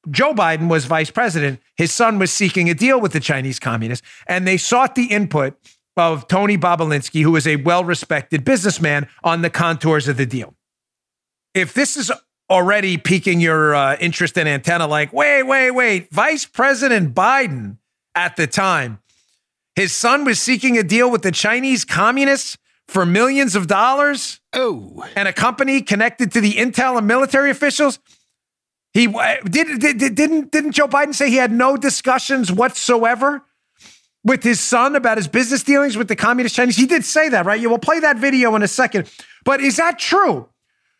Joe 0.08 0.34
Biden 0.34 0.68
was 0.68 0.84
vice 0.84 1.10
president, 1.10 1.58
his 1.76 1.90
son 1.90 2.20
was 2.20 2.30
seeking 2.30 2.70
a 2.70 2.74
deal 2.74 3.00
with 3.00 3.12
the 3.12 3.18
Chinese 3.18 3.58
communists, 3.58 4.06
and 4.28 4.46
they 4.46 4.56
sought 4.56 4.94
the 4.94 5.06
input 5.06 5.56
of 5.96 6.28
Tony 6.28 6.56
Bobulinski, 6.56 7.22
who 7.22 7.36
is 7.36 7.46
a 7.46 7.56
well 7.56 7.84
respected 7.84 8.44
businessman, 8.44 9.08
on 9.22 9.42
the 9.42 9.50
contours 9.50 10.08
of 10.08 10.16
the 10.16 10.26
deal. 10.26 10.54
If 11.54 11.74
this 11.74 11.96
is 11.96 12.10
already 12.48 12.96
piquing 12.96 13.40
your 13.40 13.74
uh, 13.74 13.96
interest 13.96 14.38
and 14.38 14.48
antenna, 14.48 14.86
like, 14.86 15.12
wait, 15.12 15.42
wait, 15.42 15.70
wait, 15.70 16.10
Vice 16.10 16.44
President 16.44 17.14
Biden 17.14 17.78
at 18.14 18.36
the 18.36 18.46
time, 18.46 19.00
his 19.74 19.92
son 19.92 20.24
was 20.24 20.40
seeking 20.40 20.76
a 20.78 20.82
deal 20.82 21.10
with 21.10 21.22
the 21.22 21.32
Chinese 21.32 21.84
communists 21.84 22.58
for 22.88 23.06
millions 23.06 23.54
of 23.56 23.66
dollars 23.66 24.40
oh, 24.52 25.04
and 25.16 25.28
a 25.28 25.32
company 25.32 25.80
connected 25.80 26.32
to 26.32 26.40
the 26.40 26.52
intel 26.54 26.98
and 26.98 27.06
military 27.06 27.50
officials. 27.50 27.98
He 28.92 29.06
did, 29.06 29.80
did, 29.80 29.98
did- 29.98 30.14
didn't 30.14 30.52
didn't 30.52 30.72
Joe 30.72 30.88
Biden 30.88 31.14
say 31.14 31.30
he 31.30 31.36
had 31.36 31.52
no 31.52 31.76
discussions 31.78 32.52
whatsoever 32.52 33.42
with 34.24 34.42
his 34.42 34.60
son 34.60 34.94
about 34.96 35.16
his 35.16 35.28
business 35.28 35.62
dealings 35.62 35.96
with 35.96 36.08
the 36.08 36.16
communist 36.16 36.54
Chinese? 36.54 36.76
He 36.76 36.86
did 36.86 37.04
say 37.04 37.28
that, 37.28 37.44
right? 37.44 37.60
Yeah, 37.60 37.68
we'll 37.68 37.78
play 37.78 38.00
that 38.00 38.18
video 38.18 38.54
in 38.54 38.62
a 38.62 38.68
second. 38.68 39.10
But 39.44 39.60
is 39.60 39.76
that 39.76 39.98
true? 39.98 40.48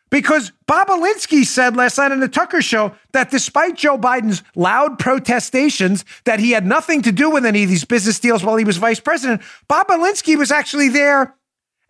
Because 0.09 0.51
Bobulinski 0.67 1.43
said 1.43 1.75
last 1.75 1.97
night 1.97 2.11
on 2.11 2.19
the 2.19 2.27
Tucker 2.27 2.61
show 2.61 2.93
that 3.13 3.31
despite 3.31 3.75
Joe 3.75 3.97
Biden's 3.97 4.43
loud 4.55 4.99
protestations 4.99 6.05
that 6.25 6.39
he 6.39 6.51
had 6.51 6.67
nothing 6.67 7.01
to 7.01 7.11
do 7.11 7.31
with 7.31 7.47
any 7.47 7.63
of 7.63 7.69
these 7.69 7.83
business 7.83 8.19
deals 8.19 8.43
while 8.43 8.55
he 8.55 8.63
was 8.63 8.77
vice 8.77 8.99
president, 8.99 9.41
Bobulinski 9.67 10.37
was 10.37 10.51
actually 10.51 10.89
there 10.89 11.35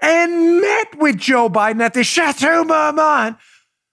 and 0.01 0.61
met 0.61 0.99
with 0.99 1.17
Joe 1.17 1.49
Biden 1.49 1.81
at 1.81 1.93
the 1.93 2.03
Chateau 2.05 2.63
Marmont 2.63 3.37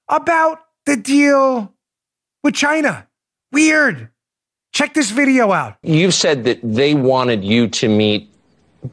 about 0.08 0.60
the 0.86 0.96
deal 0.96 1.74
with 2.44 2.54
China. 2.54 3.08
Weird. 3.50 4.10
Check 4.72 4.94
this 4.94 5.10
video 5.10 5.52
out. 5.52 5.76
You've 5.82 6.14
said 6.14 6.44
that 6.44 6.60
they 6.62 6.94
wanted 6.94 7.44
you 7.44 7.68
to 7.68 7.88
meet 7.88 8.30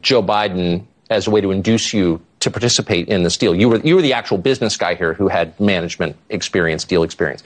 Joe 0.01 0.23
Biden 0.23 0.85
as 1.09 1.27
a 1.27 1.31
way 1.31 1.41
to 1.41 1.51
induce 1.51 1.93
you 1.93 2.21
to 2.39 2.51
participate 2.51 3.07
in 3.07 3.23
this 3.23 3.37
deal. 3.37 3.55
You 3.55 3.69
were 3.69 3.77
you 3.77 3.95
were 3.95 4.01
the 4.01 4.13
actual 4.13 4.37
business 4.37 4.75
guy 4.77 4.95
here 4.95 5.13
who 5.13 5.27
had 5.27 5.57
management 5.59 6.15
experience, 6.29 6.83
deal 6.83 7.03
experience. 7.03 7.43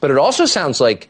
But 0.00 0.10
it 0.10 0.18
also 0.18 0.46
sounds 0.46 0.80
like 0.80 1.08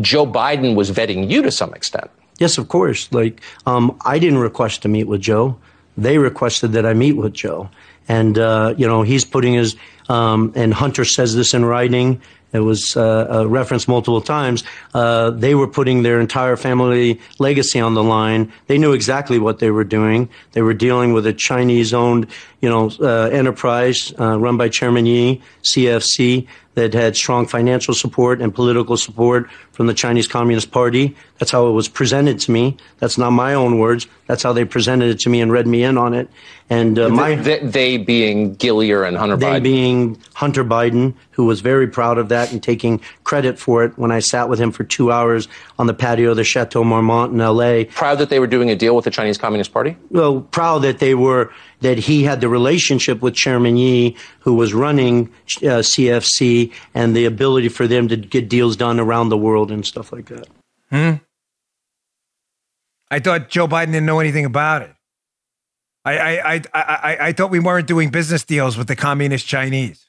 Joe 0.00 0.26
Biden 0.26 0.74
was 0.74 0.90
vetting 0.90 1.30
you 1.30 1.42
to 1.42 1.50
some 1.50 1.72
extent. 1.74 2.10
Yes, 2.38 2.58
of 2.58 2.68
course. 2.68 3.12
Like 3.12 3.40
um, 3.66 3.96
I 4.04 4.18
didn't 4.18 4.38
request 4.38 4.82
to 4.82 4.88
meet 4.88 5.04
with 5.04 5.20
Joe. 5.20 5.56
They 5.96 6.18
requested 6.18 6.72
that 6.72 6.84
I 6.84 6.94
meet 6.94 7.12
with 7.12 7.32
Joe, 7.32 7.70
and 8.08 8.36
uh, 8.38 8.74
you 8.76 8.86
know 8.86 9.02
he's 9.02 9.24
putting 9.24 9.54
his 9.54 9.76
um, 10.08 10.52
and 10.56 10.74
Hunter 10.74 11.04
says 11.04 11.36
this 11.36 11.54
in 11.54 11.64
writing. 11.64 12.20
It 12.54 12.60
was 12.60 12.96
uh, 12.96 13.44
referenced 13.48 13.88
multiple 13.88 14.20
times. 14.20 14.62
Uh, 14.94 15.30
they 15.30 15.56
were 15.56 15.66
putting 15.66 16.04
their 16.04 16.20
entire 16.20 16.56
family 16.56 17.20
legacy 17.40 17.80
on 17.80 17.94
the 17.94 18.02
line. 18.02 18.52
They 18.68 18.78
knew 18.78 18.92
exactly 18.92 19.40
what 19.40 19.58
they 19.58 19.72
were 19.72 19.84
doing. 19.84 20.28
They 20.52 20.62
were 20.62 20.72
dealing 20.72 21.12
with 21.12 21.26
a 21.26 21.32
Chinese-owned, 21.32 22.28
you 22.60 22.68
know, 22.68 22.92
uh, 23.00 23.28
enterprise 23.32 24.14
uh, 24.20 24.38
run 24.38 24.56
by 24.56 24.68
Chairman 24.68 25.04
Yi, 25.04 25.42
CFC, 25.64 26.46
that 26.74 26.92
had 26.92 27.16
strong 27.16 27.46
financial 27.46 27.94
support 27.94 28.40
and 28.40 28.54
political 28.54 28.96
support 28.96 29.50
from 29.72 29.86
the 29.86 29.94
Chinese 29.94 30.26
Communist 30.28 30.70
Party. 30.70 31.16
That's 31.38 31.50
how 31.50 31.68
it 31.68 31.72
was 31.72 31.88
presented 31.88 32.38
to 32.40 32.50
me. 32.50 32.76
That's 32.98 33.18
not 33.18 33.30
my 33.30 33.54
own 33.54 33.78
words. 33.78 34.06
That's 34.26 34.42
how 34.42 34.52
they 34.52 34.64
presented 34.64 35.10
it 35.10 35.20
to 35.20 35.28
me 35.28 35.40
and 35.40 35.52
read 35.52 35.66
me 35.66 35.82
in 35.82 35.98
on 35.98 36.14
it. 36.14 36.28
And 36.70 36.98
uh, 36.98 37.10
my 37.10 37.34
they, 37.34 37.58
they 37.58 37.96
being 37.98 38.54
Gilliar 38.54 39.04
and 39.04 39.16
Hunter 39.16 39.36
they 39.36 39.46
Biden. 39.46 39.62
being 39.62 40.22
Hunter 40.32 40.64
Biden, 40.64 41.14
who 41.32 41.44
was 41.44 41.60
very 41.60 41.86
proud 41.86 42.16
of 42.16 42.30
that 42.30 42.52
and 42.52 42.62
taking 42.62 43.00
credit 43.24 43.58
for 43.58 43.84
it 43.84 43.98
when 43.98 44.10
I 44.10 44.20
sat 44.20 44.48
with 44.48 44.58
him 44.58 44.72
for 44.72 44.82
two 44.82 45.12
hours 45.12 45.46
on 45.78 45.86
the 45.86 45.94
patio 45.94 46.30
of 46.30 46.36
the 46.36 46.44
Chateau 46.44 46.82
Marmont 46.82 47.34
in 47.34 47.40
L.A. 47.40 47.84
proud 47.86 48.16
that 48.16 48.30
they 48.30 48.40
were 48.40 48.46
doing 48.46 48.70
a 48.70 48.76
deal 48.76 48.96
with 48.96 49.04
the 49.04 49.10
Chinese 49.10 49.36
Communist 49.36 49.72
Party. 49.72 49.96
Well, 50.10 50.40
proud 50.40 50.78
that 50.80 51.00
they 51.00 51.14
were 51.14 51.52
that 51.84 51.98
he 51.98 52.24
had 52.24 52.40
the 52.40 52.48
relationship 52.48 53.20
with 53.20 53.34
Chairman 53.34 53.76
Yi, 53.76 54.16
who 54.40 54.54
was 54.54 54.72
running 54.72 55.28
uh, 55.58 55.84
CFC, 55.84 56.72
and 56.94 57.14
the 57.14 57.26
ability 57.26 57.68
for 57.68 57.86
them 57.86 58.08
to 58.08 58.16
get 58.16 58.48
deals 58.48 58.76
done 58.76 58.98
around 58.98 59.28
the 59.28 59.36
world 59.36 59.70
and 59.70 59.84
stuff 59.86 60.10
like 60.12 60.26
that. 60.26 60.48
Hmm. 60.90 61.14
I 63.10 63.20
thought 63.20 63.50
Joe 63.50 63.68
Biden 63.68 63.92
didn't 63.92 64.06
know 64.06 64.18
anything 64.18 64.46
about 64.46 64.82
it. 64.82 64.94
I, 66.06 66.18
I, 66.18 66.54
I, 66.54 66.62
I, 66.74 67.16
I 67.28 67.32
thought 67.32 67.50
we 67.50 67.60
weren't 67.60 67.86
doing 67.86 68.10
business 68.10 68.44
deals 68.44 68.76
with 68.76 68.88
the 68.88 68.96
communist 68.96 69.46
Chinese. 69.46 70.08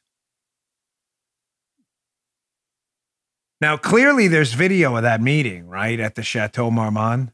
Now, 3.61 3.77
clearly, 3.77 4.27
there's 4.27 4.53
video 4.53 4.95
of 4.95 5.03
that 5.03 5.21
meeting, 5.21 5.67
right, 5.67 5.99
at 5.99 6.15
the 6.15 6.23
Chateau 6.23 6.71
Marmont. 6.71 7.31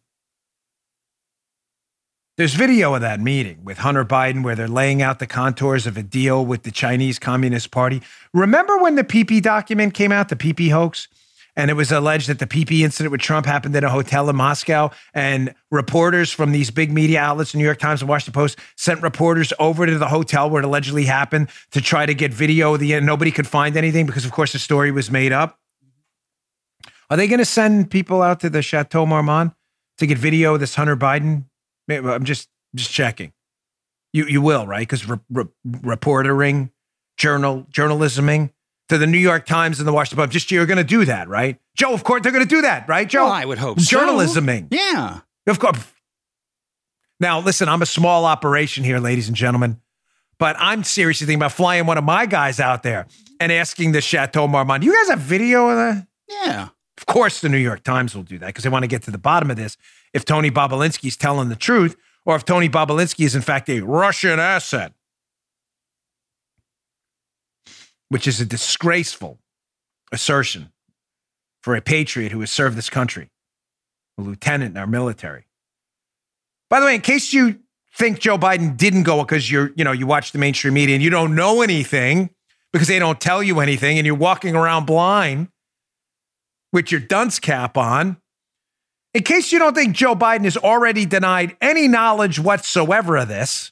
There's 2.37 2.53
video 2.53 2.95
of 2.95 3.01
that 3.01 3.19
meeting 3.19 3.63
with 3.65 3.79
Hunter 3.79 4.05
Biden 4.05 4.41
where 4.41 4.55
they're 4.55 4.69
laying 4.69 5.01
out 5.01 5.19
the 5.19 5.27
contours 5.27 5.85
of 5.85 5.97
a 5.97 6.03
deal 6.03 6.45
with 6.45 6.63
the 6.63 6.71
Chinese 6.71 7.19
Communist 7.19 7.71
Party. 7.71 8.01
Remember 8.33 8.77
when 8.77 8.95
the 8.95 9.03
PP 9.03 9.41
document 9.41 9.93
came 9.93 10.13
out, 10.13 10.29
the 10.29 10.37
PP 10.37 10.71
hoax? 10.71 11.09
And 11.57 11.69
it 11.69 11.73
was 11.73 11.91
alleged 11.91 12.29
that 12.29 12.39
the 12.39 12.47
PP 12.47 12.79
incident 12.79 13.11
with 13.11 13.19
Trump 13.19 13.45
happened 13.45 13.75
in 13.75 13.83
a 13.83 13.89
hotel 13.89 14.29
in 14.29 14.37
Moscow. 14.37 14.91
And 15.13 15.53
reporters 15.69 16.31
from 16.31 16.53
these 16.53 16.71
big 16.71 16.89
media 16.89 17.19
outlets, 17.19 17.51
the 17.51 17.57
New 17.57 17.65
York 17.65 17.79
Times 17.79 18.01
and 18.01 18.07
Washington 18.07 18.33
Post, 18.33 18.57
sent 18.77 19.01
reporters 19.01 19.51
over 19.59 19.85
to 19.85 19.97
the 19.97 20.07
hotel 20.07 20.49
where 20.49 20.61
it 20.61 20.65
allegedly 20.65 21.03
happened 21.03 21.49
to 21.71 21.81
try 21.81 22.05
to 22.05 22.13
get 22.13 22.33
video 22.33 22.75
of 22.75 22.79
the 22.79 22.93
end. 22.93 23.05
Nobody 23.05 23.31
could 23.31 23.47
find 23.47 23.75
anything 23.75 24.05
because, 24.05 24.23
of 24.23 24.31
course, 24.31 24.53
the 24.53 24.59
story 24.59 24.91
was 24.91 25.11
made 25.11 25.33
up. 25.33 25.59
Are 27.09 27.17
they 27.17 27.27
going 27.27 27.39
to 27.39 27.45
send 27.45 27.91
people 27.91 28.21
out 28.21 28.39
to 28.39 28.49
the 28.49 28.61
Chateau 28.61 29.05
Marmont 29.05 29.51
to 29.97 30.07
get 30.07 30.17
video 30.17 30.53
of 30.53 30.61
this 30.61 30.75
Hunter 30.75 30.95
Biden? 30.95 31.43
I'm 31.89 32.23
just 32.23 32.49
just 32.75 32.91
checking. 32.91 33.33
You 34.13 34.25
you 34.25 34.41
will 34.41 34.67
right 34.67 34.81
because 34.81 35.07
re- 35.07 35.19
re- 35.29 35.45
reportering, 35.65 36.71
journal 37.17 37.65
journalisming 37.71 38.51
to 38.89 38.97
the 38.97 39.07
New 39.07 39.17
York 39.17 39.45
Times 39.45 39.79
and 39.79 39.87
the 39.87 39.93
Washington 39.93 40.23
Post. 40.23 40.33
Just 40.33 40.51
you're 40.51 40.65
going 40.65 40.77
to 40.77 40.83
do 40.83 41.05
that, 41.05 41.29
right, 41.29 41.57
Joe? 41.75 41.93
Of 41.93 42.03
course 42.03 42.23
they're 42.23 42.31
going 42.33 42.43
to 42.43 42.49
do 42.55 42.61
that, 42.63 42.87
right, 42.89 43.07
Joe? 43.07 43.23
Well, 43.23 43.31
I 43.33 43.45
would 43.45 43.57
hope 43.57 43.79
so. 43.79 43.97
journalisming. 43.97 44.67
Yeah. 44.69 45.19
Of 45.47 45.59
course. 45.59 45.79
Now, 47.19 47.39
listen, 47.39 47.69
I'm 47.69 47.81
a 47.81 47.85
small 47.85 48.25
operation 48.25 48.83
here, 48.83 48.99
ladies 48.99 49.27
and 49.27 49.37
gentlemen, 49.37 49.79
but 50.39 50.55
I'm 50.59 50.83
seriously 50.83 51.25
thinking 51.27 51.39
about 51.39 51.51
flying 51.53 51.85
one 51.85 51.97
of 51.97 52.03
my 52.03 52.25
guys 52.25 52.59
out 52.59 52.83
there 52.83 53.05
and 53.39 53.51
asking 53.51 53.91
the 53.91 54.01
Chateau 54.01 54.47
Marmont. 54.47 54.81
Do 54.81 54.87
you 54.87 54.95
guys 54.95 55.09
have 55.09 55.19
video 55.19 55.69
of 55.69 55.77
that? 55.77 56.07
Yeah. 56.27 56.69
Of 57.01 57.07
course, 57.07 57.41
the 57.41 57.49
New 57.49 57.57
York 57.57 57.83
Times 57.83 58.15
will 58.15 58.23
do 58.23 58.37
that 58.37 58.45
because 58.47 58.63
they 58.63 58.69
want 58.69 58.83
to 58.83 58.87
get 58.87 59.01
to 59.03 59.11
the 59.11 59.17
bottom 59.17 59.49
of 59.49 59.57
this. 59.57 59.75
If 60.13 60.23
Tony 60.23 60.51
Bobulinski's 60.51 61.17
telling 61.17 61.49
the 61.49 61.55
truth, 61.55 61.95
or 62.25 62.35
if 62.35 62.45
Tony 62.45 62.69
Bobulinski 62.69 63.25
is 63.25 63.35
in 63.35 63.41
fact 63.41 63.69
a 63.69 63.81
Russian 63.81 64.39
asset, 64.39 64.93
which 68.09 68.27
is 68.27 68.39
a 68.39 68.45
disgraceful 68.45 69.39
assertion 70.11 70.71
for 71.63 71.75
a 71.75 71.81
patriot 71.81 72.31
who 72.31 72.39
has 72.41 72.51
served 72.51 72.77
this 72.77 72.89
country, 72.89 73.29
a 74.19 74.21
lieutenant 74.21 74.75
in 74.75 74.77
our 74.77 74.87
military. 74.87 75.45
By 76.69 76.79
the 76.79 76.85
way, 76.85 76.95
in 76.95 77.01
case 77.01 77.33
you 77.33 77.59
think 77.95 78.19
Joe 78.19 78.37
Biden 78.37 78.77
didn't 78.77 79.03
go 79.03 79.23
because 79.23 79.51
you're, 79.51 79.71
you 79.75 79.83
know, 79.83 79.91
you 79.91 80.05
watch 80.05 80.33
the 80.33 80.37
mainstream 80.37 80.75
media 80.75 80.95
and 80.95 81.03
you 81.03 81.09
don't 81.09 81.35
know 81.35 81.61
anything 81.61 82.29
because 82.71 82.87
they 82.87 82.99
don't 82.99 83.19
tell 83.19 83.41
you 83.41 83.59
anything 83.59 83.97
and 83.97 84.05
you're 84.05 84.15
walking 84.15 84.55
around 84.55 84.85
blind 84.85 85.47
with 86.71 86.91
your 86.91 87.01
dunce 87.01 87.39
cap 87.39 87.77
on. 87.77 88.17
In 89.13 89.23
case 89.23 89.51
you 89.51 89.59
don't 89.59 89.75
think 89.75 89.95
Joe 89.95 90.15
Biden 90.15 90.45
has 90.45 90.55
already 90.55 91.05
denied 91.05 91.57
any 91.59 91.87
knowledge 91.87 92.39
whatsoever 92.39 93.17
of 93.17 93.27
this, 93.27 93.71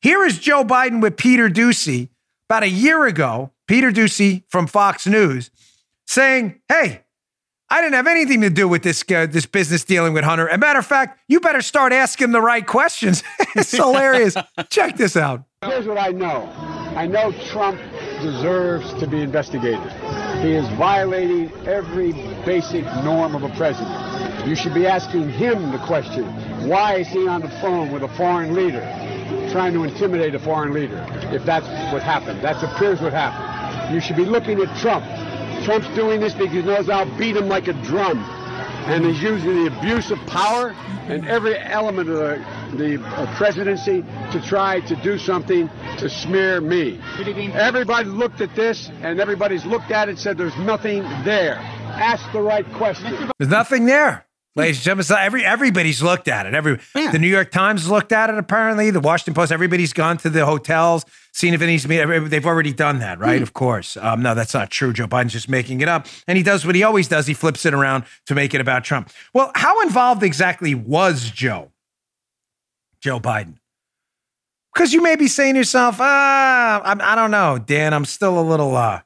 here 0.00 0.24
is 0.24 0.38
Joe 0.38 0.64
Biden 0.64 1.00
with 1.00 1.16
Peter 1.16 1.48
Doocy 1.48 2.08
about 2.48 2.62
a 2.62 2.68
year 2.68 3.06
ago, 3.06 3.50
Peter 3.66 3.90
Doocy 3.90 4.44
from 4.48 4.66
Fox 4.66 5.06
News, 5.06 5.50
saying, 6.06 6.60
Hey, 6.68 7.02
I 7.70 7.80
didn't 7.80 7.94
have 7.94 8.06
anything 8.06 8.42
to 8.42 8.50
do 8.50 8.68
with 8.68 8.82
this, 8.82 9.02
uh, 9.10 9.26
this 9.26 9.46
business 9.46 9.82
dealing 9.82 10.12
with 10.12 10.24
Hunter. 10.24 10.46
As 10.46 10.56
a 10.56 10.58
matter 10.58 10.78
of 10.78 10.86
fact, 10.86 11.20
you 11.26 11.40
better 11.40 11.62
start 11.62 11.92
asking 11.92 12.32
the 12.32 12.40
right 12.40 12.66
questions. 12.66 13.22
it's 13.56 13.70
hilarious. 13.76 14.36
Check 14.68 14.96
this 14.96 15.16
out. 15.16 15.44
Here's 15.64 15.86
what 15.86 15.96
I 15.96 16.08
know. 16.08 16.52
I 16.96 17.06
know 17.06 17.32
Trump 17.50 17.80
deserves 18.20 18.92
to 19.00 19.06
be 19.06 19.22
investigated. 19.22 19.80
He 20.42 20.54
is 20.54 20.66
violating 20.70 21.52
every 21.68 22.10
basic 22.44 22.84
norm 23.04 23.36
of 23.36 23.44
a 23.44 23.48
president. 23.50 24.44
You 24.44 24.56
should 24.56 24.74
be 24.74 24.88
asking 24.88 25.28
him 25.30 25.70
the 25.70 25.78
question, 25.86 26.24
why 26.66 26.96
is 26.96 27.06
he 27.06 27.28
on 27.28 27.42
the 27.42 27.48
phone 27.60 27.92
with 27.92 28.02
a 28.02 28.08
foreign 28.16 28.52
leader, 28.52 28.80
trying 29.52 29.72
to 29.74 29.84
intimidate 29.84 30.34
a 30.34 30.40
foreign 30.40 30.74
leader, 30.74 31.06
if 31.30 31.44
that's 31.44 31.66
what 31.92 32.02
happened. 32.02 32.42
That 32.42 32.60
appears 32.60 33.00
what 33.00 33.12
happened. 33.12 33.94
You 33.94 34.00
should 34.00 34.16
be 34.16 34.24
looking 34.24 34.60
at 34.60 34.76
Trump. 34.78 35.04
Trump's 35.64 35.86
doing 35.94 36.18
this 36.18 36.34
because 36.34 36.52
he 36.52 36.62
knows 36.62 36.88
I'll 36.88 37.06
beat 37.16 37.36
him 37.36 37.46
like 37.46 37.68
a 37.68 37.74
drum. 37.74 38.18
And 38.88 39.04
he's 39.04 39.22
using 39.22 39.64
the 39.64 39.78
abuse 39.78 40.10
of 40.10 40.18
power 40.26 40.74
and 41.06 41.24
every 41.28 41.56
element 41.56 42.08
of 42.08 42.16
the, 42.16 42.61
the 42.76 43.00
uh, 43.02 43.36
presidency 43.36 44.02
to 44.32 44.42
try 44.46 44.80
to 44.80 44.96
do 44.96 45.18
something 45.18 45.68
to 45.98 46.08
smear 46.08 46.60
me. 46.60 47.00
Everybody 47.54 48.08
looked 48.08 48.40
at 48.40 48.54
this 48.54 48.90
and 49.02 49.20
everybody's 49.20 49.64
looked 49.64 49.90
at 49.90 50.08
it 50.08 50.12
and 50.12 50.18
said 50.18 50.38
there's 50.38 50.56
nothing 50.58 51.02
there. 51.24 51.56
Ask 51.56 52.30
the 52.32 52.40
right 52.40 52.70
question. 52.74 53.30
There's 53.38 53.50
nothing 53.50 53.86
there. 53.86 54.26
Ladies 54.54 54.76
and 54.78 54.84
gentlemen, 54.84 55.04
so 55.04 55.16
every 55.16 55.46
everybody's 55.46 56.02
looked 56.02 56.28
at 56.28 56.44
it. 56.44 56.52
Every 56.54 56.78
Yeah. 56.94 57.10
the 57.10 57.18
New 57.18 57.28
York 57.28 57.50
Times 57.52 57.88
looked 57.88 58.12
at 58.12 58.28
it. 58.28 58.36
Apparently, 58.36 58.90
the 58.90 59.00
Washington 59.00 59.32
Post. 59.32 59.50
Everybody's 59.50 59.94
gone 59.94 60.18
to 60.18 60.28
the 60.28 60.44
hotels, 60.44 61.06
seen 61.32 61.54
if 61.54 61.62
it 61.62 61.66
needs 61.68 61.84
to 61.84 61.88
be. 61.88 61.96
They've 62.28 62.44
already 62.44 62.74
done 62.74 62.98
that, 62.98 63.18
right? 63.18 63.40
Of 63.40 63.54
course. 63.54 63.96
Um, 63.96 64.20
no, 64.20 64.34
that's 64.34 64.52
not 64.52 64.70
true. 64.70 64.92
Joe 64.92 65.06
Biden's 65.06 65.32
just 65.32 65.48
making 65.48 65.80
it 65.80 65.88
up, 65.88 66.06
and 66.28 66.36
he 66.36 66.44
does 66.44 66.66
what 66.66 66.74
he 66.74 66.82
always 66.82 67.08
does. 67.08 67.26
He 67.26 67.32
flips 67.32 67.64
it 67.64 67.72
around 67.72 68.04
to 68.26 68.34
make 68.34 68.52
it 68.52 68.60
about 68.60 68.84
Trump. 68.84 69.08
Well, 69.32 69.52
how 69.54 69.80
involved 69.80 70.22
exactly 70.22 70.74
was 70.74 71.30
Joe? 71.30 71.72
Joe 73.02 73.20
Biden. 73.20 73.56
Because 74.72 74.94
you 74.94 75.02
may 75.02 75.16
be 75.16 75.28
saying 75.28 75.54
to 75.54 75.60
yourself, 75.60 75.96
ah, 76.00 76.80
I'm, 76.82 77.00
I 77.02 77.14
don't 77.14 77.30
know, 77.30 77.58
Dan. 77.58 77.92
I'm 77.92 78.06
still 78.06 78.38
a 78.38 78.40
little 78.40 78.74
uh, 78.74 79.02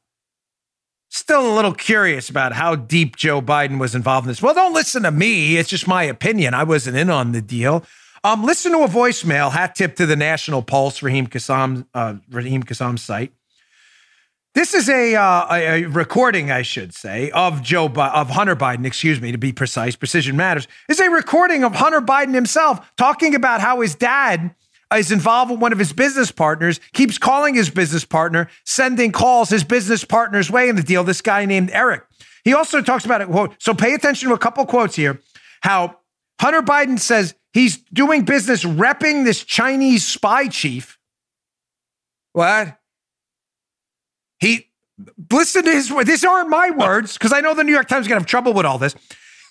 still 1.08 1.52
a 1.52 1.54
little 1.54 1.74
curious 1.74 2.28
about 2.28 2.52
how 2.52 2.76
deep 2.76 3.16
Joe 3.16 3.42
Biden 3.42 3.80
was 3.80 3.94
involved 3.94 4.26
in 4.26 4.28
this. 4.28 4.40
Well, 4.42 4.54
don't 4.54 4.74
listen 4.74 5.02
to 5.02 5.10
me. 5.10 5.56
It's 5.56 5.68
just 5.68 5.88
my 5.88 6.04
opinion. 6.04 6.54
I 6.54 6.62
wasn't 6.62 6.96
in 6.96 7.10
on 7.10 7.32
the 7.32 7.42
deal. 7.42 7.84
Um, 8.22 8.44
listen 8.44 8.72
to 8.72 8.78
a 8.78 8.88
voicemail, 8.88 9.50
hat 9.50 9.74
tip 9.74 9.96
to 9.96 10.06
the 10.06 10.16
National 10.16 10.62
Pulse, 10.62 11.02
Raheem 11.02 11.26
Kassam, 11.26 11.86
uh, 11.94 12.14
Raheem 12.30 12.62
Kassam's 12.62 13.02
site. 13.02 13.32
This 14.56 14.72
is 14.72 14.88
a, 14.88 15.14
uh, 15.14 15.46
a, 15.54 15.84
recording, 15.84 16.50
I 16.50 16.62
should 16.62 16.94
say, 16.94 17.30
of 17.32 17.62
Joe 17.62 17.88
of 17.88 18.30
Hunter 18.30 18.56
Biden. 18.56 18.86
Excuse 18.86 19.20
me, 19.20 19.30
to 19.30 19.36
be 19.36 19.52
precise, 19.52 19.96
precision 19.96 20.34
matters. 20.34 20.66
Is 20.88 20.98
a 20.98 21.10
recording 21.10 21.62
of 21.62 21.74
Hunter 21.74 22.00
Biden 22.00 22.32
himself 22.32 22.80
talking 22.96 23.34
about 23.34 23.60
how 23.60 23.82
his 23.82 23.94
dad 23.94 24.54
is 24.94 25.12
involved 25.12 25.50
with 25.50 25.60
one 25.60 25.74
of 25.74 25.78
his 25.78 25.92
business 25.92 26.30
partners, 26.32 26.80
keeps 26.94 27.18
calling 27.18 27.54
his 27.54 27.68
business 27.68 28.06
partner, 28.06 28.48
sending 28.64 29.12
calls 29.12 29.50
his 29.50 29.62
business 29.62 30.06
partner's 30.06 30.50
way 30.50 30.70
in 30.70 30.76
the 30.76 30.82
deal. 30.82 31.04
This 31.04 31.20
guy 31.20 31.44
named 31.44 31.68
Eric. 31.70 32.04
He 32.42 32.54
also 32.54 32.80
talks 32.80 33.04
about 33.04 33.20
it. 33.20 33.28
Quote, 33.28 33.56
so 33.58 33.74
pay 33.74 33.92
attention 33.92 34.30
to 34.30 34.34
a 34.34 34.38
couple 34.38 34.64
quotes 34.64 34.96
here. 34.96 35.20
How 35.60 35.98
Hunter 36.40 36.62
Biden 36.62 36.98
says 36.98 37.34
he's 37.52 37.76
doing 37.92 38.24
business 38.24 38.64
repping 38.64 39.26
this 39.26 39.44
Chinese 39.44 40.08
spy 40.08 40.48
chief. 40.48 40.98
What? 42.32 42.78
He 44.38 44.68
listen 45.30 45.64
to 45.64 45.70
his 45.70 45.90
words. 45.92 46.08
These 46.08 46.24
aren't 46.24 46.48
my 46.48 46.70
words 46.70 47.14
because 47.14 47.32
I 47.32 47.40
know 47.40 47.54
the 47.54 47.64
New 47.64 47.72
York 47.72 47.88
Times 47.88 48.06
is 48.06 48.08
going 48.08 48.18
to 48.18 48.22
have 48.22 48.26
trouble 48.26 48.52
with 48.52 48.66
all 48.66 48.78
this. 48.78 48.94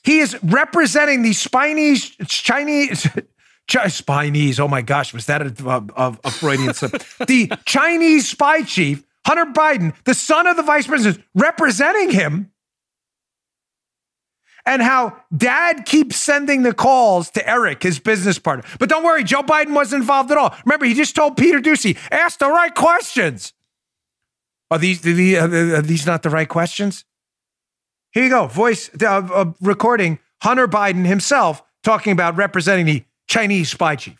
He 0.04 0.20
is 0.20 0.38
representing 0.44 1.24
the 1.24 1.34
Chinese 1.34 2.10
Chinese 2.28 3.08
Chinese. 3.68 4.60
Oh 4.60 4.68
my 4.68 4.82
gosh, 4.82 5.14
was 5.14 5.26
that 5.26 5.42
a, 5.42 5.68
a, 5.96 6.18
a 6.24 6.32
Freudian 6.32 6.74
slip? 6.74 7.04
the 7.28 7.52
Chinese 7.66 8.30
spy 8.30 8.62
chief, 8.62 9.04
Hunter 9.26 9.46
Biden, 9.46 9.94
the 10.04 10.14
son 10.14 10.48
of 10.48 10.58
the 10.58 10.64
vice 10.64 10.88
president, 10.88 11.24
representing 11.34 12.12
him, 12.12 12.52
and 14.66 14.82
how 14.82 15.18
dad 15.36 15.86
keeps 15.86 16.18
sending 16.18 16.64
the 16.64 16.74
calls 16.74 17.32
to 17.32 17.48
Eric, 17.48 17.84
his 17.84 18.00
business 18.00 18.40
partner. 18.40 18.66
But 18.80 18.90
don't 18.90 19.04
worry, 19.04 19.24
Joe 19.24 19.42
Biden 19.42 19.74
wasn't 19.74 20.02
involved 20.02 20.32
at 20.32 20.38
all. 20.38 20.56
Remember, 20.66 20.86
he 20.86 20.94
just 20.94 21.16
told 21.16 21.38
Peter 21.38 21.60
Doocy, 21.60 21.98
ask 22.12 22.40
the 22.40 22.50
right 22.50 22.74
questions. 22.74 23.54
Are 24.72 24.80
these, 24.80 25.06
are 25.06 25.82
these 25.82 26.06
not 26.06 26.24
the 26.24 26.30
right 26.30 26.50
questions? 26.50 27.06
Here 28.12 28.24
you 28.24 28.30
go, 28.30 28.48
voice 28.48 28.90
uh, 29.02 29.06
uh, 29.06 29.52
recording 29.62 30.20
Hunter 30.42 30.68
Biden 30.68 31.06
himself 31.06 31.62
talking 31.84 32.14
about 32.14 32.36
representing 32.36 32.86
the 32.86 33.04
Chinese 33.28 33.70
spy 33.70 33.96
chief. 33.96 34.18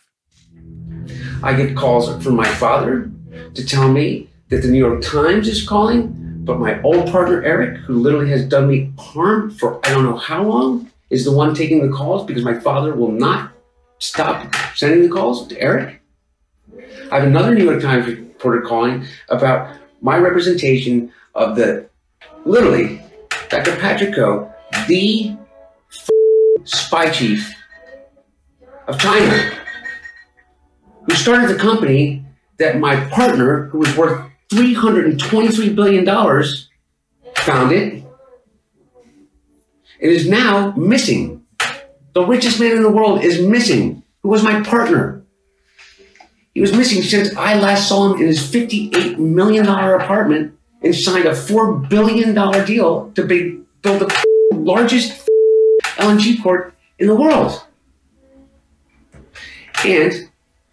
I 1.42 1.54
get 1.54 1.76
calls 1.76 2.22
from 2.22 2.36
my 2.36 2.46
father 2.46 3.10
to 3.54 3.66
tell 3.66 3.90
me 3.90 4.28
that 4.50 4.62
the 4.62 4.68
New 4.68 4.78
York 4.78 5.02
Times 5.02 5.48
is 5.48 5.66
calling, 5.66 6.44
but 6.44 6.60
my 6.60 6.80
old 6.82 7.10
partner 7.10 7.42
Eric, 7.42 7.78
who 7.78 7.94
literally 7.94 8.30
has 8.30 8.46
done 8.46 8.68
me 8.68 8.92
harm 8.98 9.50
for 9.50 9.80
I 9.84 9.90
don't 9.90 10.04
know 10.04 10.16
how 10.16 10.44
long, 10.44 10.90
is 11.10 11.24
the 11.24 11.32
one 11.32 11.54
taking 11.54 11.84
the 11.84 11.96
calls 11.96 12.24
because 12.26 12.44
my 12.44 12.58
father 12.60 12.94
will 12.94 13.12
not 13.12 13.52
stop 13.98 14.54
sending 14.74 15.02
the 15.02 15.08
calls 15.08 15.48
to 15.48 15.60
Eric. 15.60 16.02
I 17.10 17.20
have 17.20 17.28
another 17.28 17.54
New 17.54 17.64
York 17.64 17.82
Times 17.82 18.06
reporter 18.06 18.60
calling 18.60 19.06
about 19.28 19.76
my 20.00 20.16
representation 20.16 21.12
of 21.34 21.56
the 21.56 21.88
literally 22.44 23.02
Dr. 23.48 23.76
Patrick 23.76 24.14
Ho, 24.16 24.52
the 24.88 25.36
spy 26.64 27.10
chief 27.10 27.54
of 28.88 28.98
China, 28.98 29.52
who 31.04 31.14
started 31.14 31.48
the 31.48 31.58
company 31.58 32.24
that 32.58 32.78
my 32.78 32.96
partner, 33.10 33.66
who 33.66 33.78
was 33.78 33.96
worth 33.96 34.30
$323 34.50 35.74
billion, 35.74 36.04
founded 37.34 38.04
and 40.00 40.10
is 40.10 40.28
now 40.28 40.72
missing. 40.72 41.44
The 42.14 42.24
richest 42.24 42.60
man 42.60 42.76
in 42.76 42.82
the 42.82 42.90
world 42.90 43.22
is 43.22 43.40
missing, 43.40 44.02
who 44.22 44.28
was 44.28 44.42
my 44.42 44.62
partner. 44.62 45.15
He 46.56 46.62
was 46.62 46.72
missing 46.72 47.02
since 47.02 47.36
I 47.36 47.58
last 47.58 47.86
saw 47.86 48.14
him 48.14 48.18
in 48.18 48.28
his 48.28 48.40
$58 48.50 49.18
million 49.18 49.68
apartment 49.68 50.58
and 50.80 50.94
signed 50.94 51.26
a 51.26 51.32
$4 51.32 51.86
billion 51.90 52.32
deal 52.64 53.12
to 53.12 53.26
build 53.26 54.00
the 54.00 54.24
largest 54.54 55.28
LNG 55.98 56.40
port 56.40 56.74
in 56.98 57.08
the 57.08 57.14
world. 57.14 57.62
And 59.84 60.30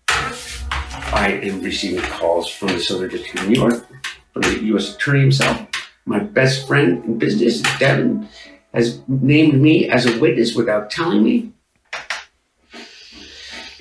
I 0.08 1.42
am 1.44 1.62
receiving 1.62 2.02
calls 2.12 2.48
from 2.48 2.70
the 2.70 2.80
Southern 2.80 3.10
District 3.10 3.42
of 3.42 3.50
New 3.50 3.60
York, 3.60 3.86
from 4.32 4.44
the 4.44 4.64
U.S. 4.68 4.96
Attorney 4.96 5.20
himself. 5.20 5.68
My 6.06 6.20
best 6.20 6.66
friend 6.66 7.04
in 7.04 7.20
business, 7.20 7.62
Devin, 7.78 8.30
has 8.74 9.02
named 9.10 9.62
me 9.62 9.90
as 9.90 10.06
a 10.06 10.18
witness 10.18 10.56
without 10.56 10.90
telling 10.90 11.22
me 11.26 11.52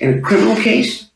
in 0.01 0.17
a 0.19 0.21
criminal 0.21 0.57
case, 0.57 1.11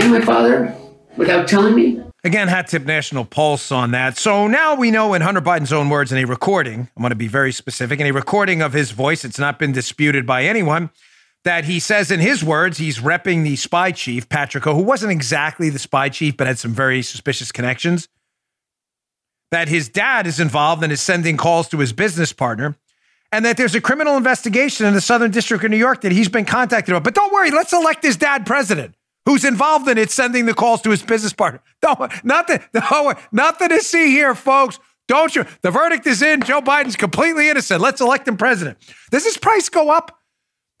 and 0.00 0.10
my 0.10 0.20
father 0.20 0.74
without 1.16 1.48
telling 1.48 1.74
me. 1.74 2.00
Again, 2.24 2.48
hat 2.48 2.68
tip 2.68 2.84
national 2.84 3.24
pulse 3.26 3.70
on 3.70 3.90
that. 3.90 4.16
So 4.16 4.46
now 4.46 4.74
we 4.74 4.90
know 4.90 5.12
in 5.14 5.20
Hunter 5.22 5.42
Biden's 5.42 5.72
own 5.72 5.90
words 5.90 6.10
in 6.10 6.18
a 6.18 6.24
recording, 6.24 6.88
I'm 6.96 7.02
going 7.02 7.10
to 7.10 7.16
be 7.16 7.28
very 7.28 7.52
specific, 7.52 8.00
in 8.00 8.06
a 8.06 8.12
recording 8.12 8.62
of 8.62 8.72
his 8.72 8.92
voice, 8.92 9.24
it's 9.24 9.38
not 9.38 9.58
been 9.58 9.72
disputed 9.72 10.26
by 10.26 10.44
anyone 10.44 10.90
that 11.44 11.66
he 11.66 11.78
says 11.78 12.10
in 12.10 12.20
his 12.20 12.42
words 12.42 12.78
he's 12.78 12.98
repping 12.98 13.44
the 13.44 13.56
spy 13.56 13.92
chief, 13.92 14.28
Patrick 14.28 14.64
Ho, 14.64 14.74
who 14.74 14.82
wasn't 14.82 15.12
exactly 15.12 15.68
the 15.68 15.78
spy 15.78 16.08
chief, 16.08 16.36
but 16.36 16.46
had 16.46 16.58
some 16.58 16.72
very 16.72 17.02
suspicious 17.02 17.52
connections. 17.52 18.08
That 19.50 19.68
his 19.68 19.88
dad 19.88 20.26
is 20.26 20.40
involved 20.40 20.82
and 20.82 20.90
is 20.90 21.02
sending 21.02 21.36
calls 21.36 21.68
to 21.68 21.78
his 21.78 21.92
business 21.92 22.32
partner, 22.32 22.76
and 23.30 23.44
that 23.44 23.56
there's 23.56 23.74
a 23.74 23.80
criminal 23.80 24.16
investigation 24.16 24.86
in 24.86 24.94
the 24.94 25.00
Southern 25.00 25.30
District 25.30 25.62
of 25.62 25.70
New 25.70 25.76
York 25.76 26.00
that 26.00 26.12
he's 26.12 26.30
been 26.30 26.46
contacted 26.46 26.94
about. 26.94 27.04
But 27.04 27.14
don't 27.14 27.32
worry, 27.32 27.50
let's 27.50 27.72
elect 27.72 28.02
his 28.02 28.16
dad 28.16 28.46
president. 28.46 28.94
Who's 29.26 29.44
involved 29.44 29.88
in 29.88 29.98
it, 29.98 30.10
sending 30.10 30.46
the 30.46 30.54
calls 30.54 30.82
to 30.82 30.90
his 30.90 31.02
business 31.02 31.32
partner? 31.32 31.62
No, 31.82 32.08
nothing, 32.22 32.60
no, 32.74 33.14
nothing 33.32 33.68
to 33.70 33.80
see 33.80 34.10
here, 34.10 34.34
folks. 34.34 34.78
Don't 35.06 35.34
you? 35.36 35.44
The 35.62 35.70
verdict 35.70 36.06
is 36.06 36.22
in. 36.22 36.42
Joe 36.42 36.60
Biden's 36.60 36.96
completely 36.96 37.48
innocent. 37.48 37.80
Let's 37.80 38.00
elect 38.00 38.26
him 38.26 38.36
president. 38.36 38.78
Does 39.10 39.24
his 39.24 39.36
price 39.36 39.68
go 39.68 39.90
up? 39.90 40.18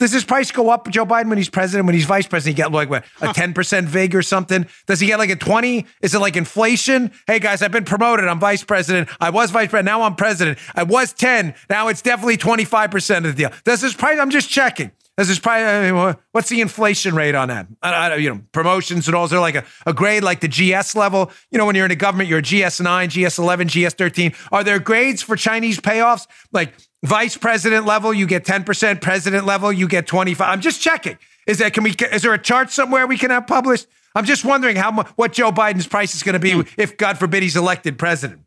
Does 0.00 0.12
his 0.12 0.24
price 0.24 0.50
go 0.50 0.70
up, 0.70 0.90
Joe 0.90 1.06
Biden, 1.06 1.28
when 1.28 1.38
he's 1.38 1.48
president? 1.48 1.86
When 1.86 1.94
he's 1.94 2.04
vice 2.04 2.26
president, 2.26 2.56
he 2.58 2.62
get 2.62 2.72
like 2.72 2.90
what, 2.90 3.04
a 3.20 3.28
10% 3.28 3.84
VIG 3.84 4.14
or 4.16 4.22
something? 4.22 4.66
Does 4.86 4.98
he 4.98 5.06
get 5.06 5.18
like 5.18 5.30
a 5.30 5.36
20? 5.36 5.86
Is 6.02 6.14
it 6.14 6.18
like 6.18 6.36
inflation? 6.36 7.12
Hey 7.28 7.38
guys, 7.38 7.62
I've 7.62 7.70
been 7.70 7.84
promoted. 7.84 8.26
I'm 8.26 8.40
vice 8.40 8.64
president. 8.64 9.08
I 9.20 9.30
was 9.30 9.52
vice 9.52 9.68
president. 9.68 9.86
Now 9.86 10.02
I'm 10.02 10.16
president. 10.16 10.58
I 10.74 10.82
was 10.82 11.12
10. 11.12 11.54
Now 11.70 11.88
it's 11.88 12.02
definitely 12.02 12.36
25% 12.38 13.18
of 13.18 13.22
the 13.22 13.32
deal. 13.34 13.50
Does 13.62 13.82
his 13.82 13.94
price? 13.94 14.18
I'm 14.18 14.30
just 14.30 14.50
checking. 14.50 14.90
Does 15.16 15.28
his 15.28 15.38
price? 15.38 15.62
I 15.62 15.90
mean, 15.92 16.16
what's 16.32 16.48
the 16.48 16.60
inflation 16.60 17.14
rate 17.14 17.36
on 17.36 17.48
that? 17.48 17.68
I, 17.82 17.92
I, 17.92 18.14
you 18.16 18.34
know, 18.34 18.40
promotions 18.50 19.06
and 19.06 19.14
all. 19.14 19.24
Is 19.24 19.30
there 19.30 19.38
like 19.38 19.54
a, 19.54 19.64
a 19.86 19.92
grade 19.92 20.24
like 20.24 20.40
the 20.40 20.48
GS 20.48 20.96
level? 20.96 21.30
You 21.52 21.58
know, 21.58 21.66
when 21.66 21.76
you're 21.76 21.84
in 21.84 21.92
a 21.92 21.96
government, 21.96 22.28
you're 22.28 22.40
a 22.40 22.42
GS 22.42 22.80
9, 22.80 23.08
GS 23.10 23.38
11, 23.38 23.68
GS 23.68 23.94
13. 23.94 24.32
Are 24.50 24.64
there 24.64 24.80
grades 24.80 25.22
for 25.22 25.36
Chinese 25.36 25.78
payoffs? 25.78 26.26
Like 26.52 26.74
Vice 27.04 27.36
president 27.36 27.84
level, 27.84 28.14
you 28.14 28.26
get 28.26 28.44
10%. 28.44 29.00
President 29.00 29.44
level, 29.44 29.70
you 29.70 29.86
get 29.86 30.06
25. 30.06 30.48
I'm 30.48 30.60
just 30.60 30.80
checking. 30.80 31.18
Is 31.46 31.58
that 31.58 31.74
can 31.74 31.84
we 31.84 31.94
is 32.10 32.22
there 32.22 32.32
a 32.32 32.38
chart 32.38 32.70
somewhere 32.70 33.06
we 33.06 33.18
can 33.18 33.30
have 33.30 33.46
published? 33.46 33.86
I'm 34.14 34.24
just 34.24 34.44
wondering 34.44 34.76
how 34.76 34.90
much 34.90 35.08
what 35.16 35.32
Joe 35.32 35.52
Biden's 35.52 35.86
price 35.86 36.14
is 36.14 36.22
going 36.22 36.32
to 36.32 36.38
be 36.38 36.52
mm. 36.52 36.68
if 36.78 36.96
God 36.96 37.18
forbid 37.18 37.42
he's 37.42 37.56
elected 37.56 37.98
president. 37.98 38.40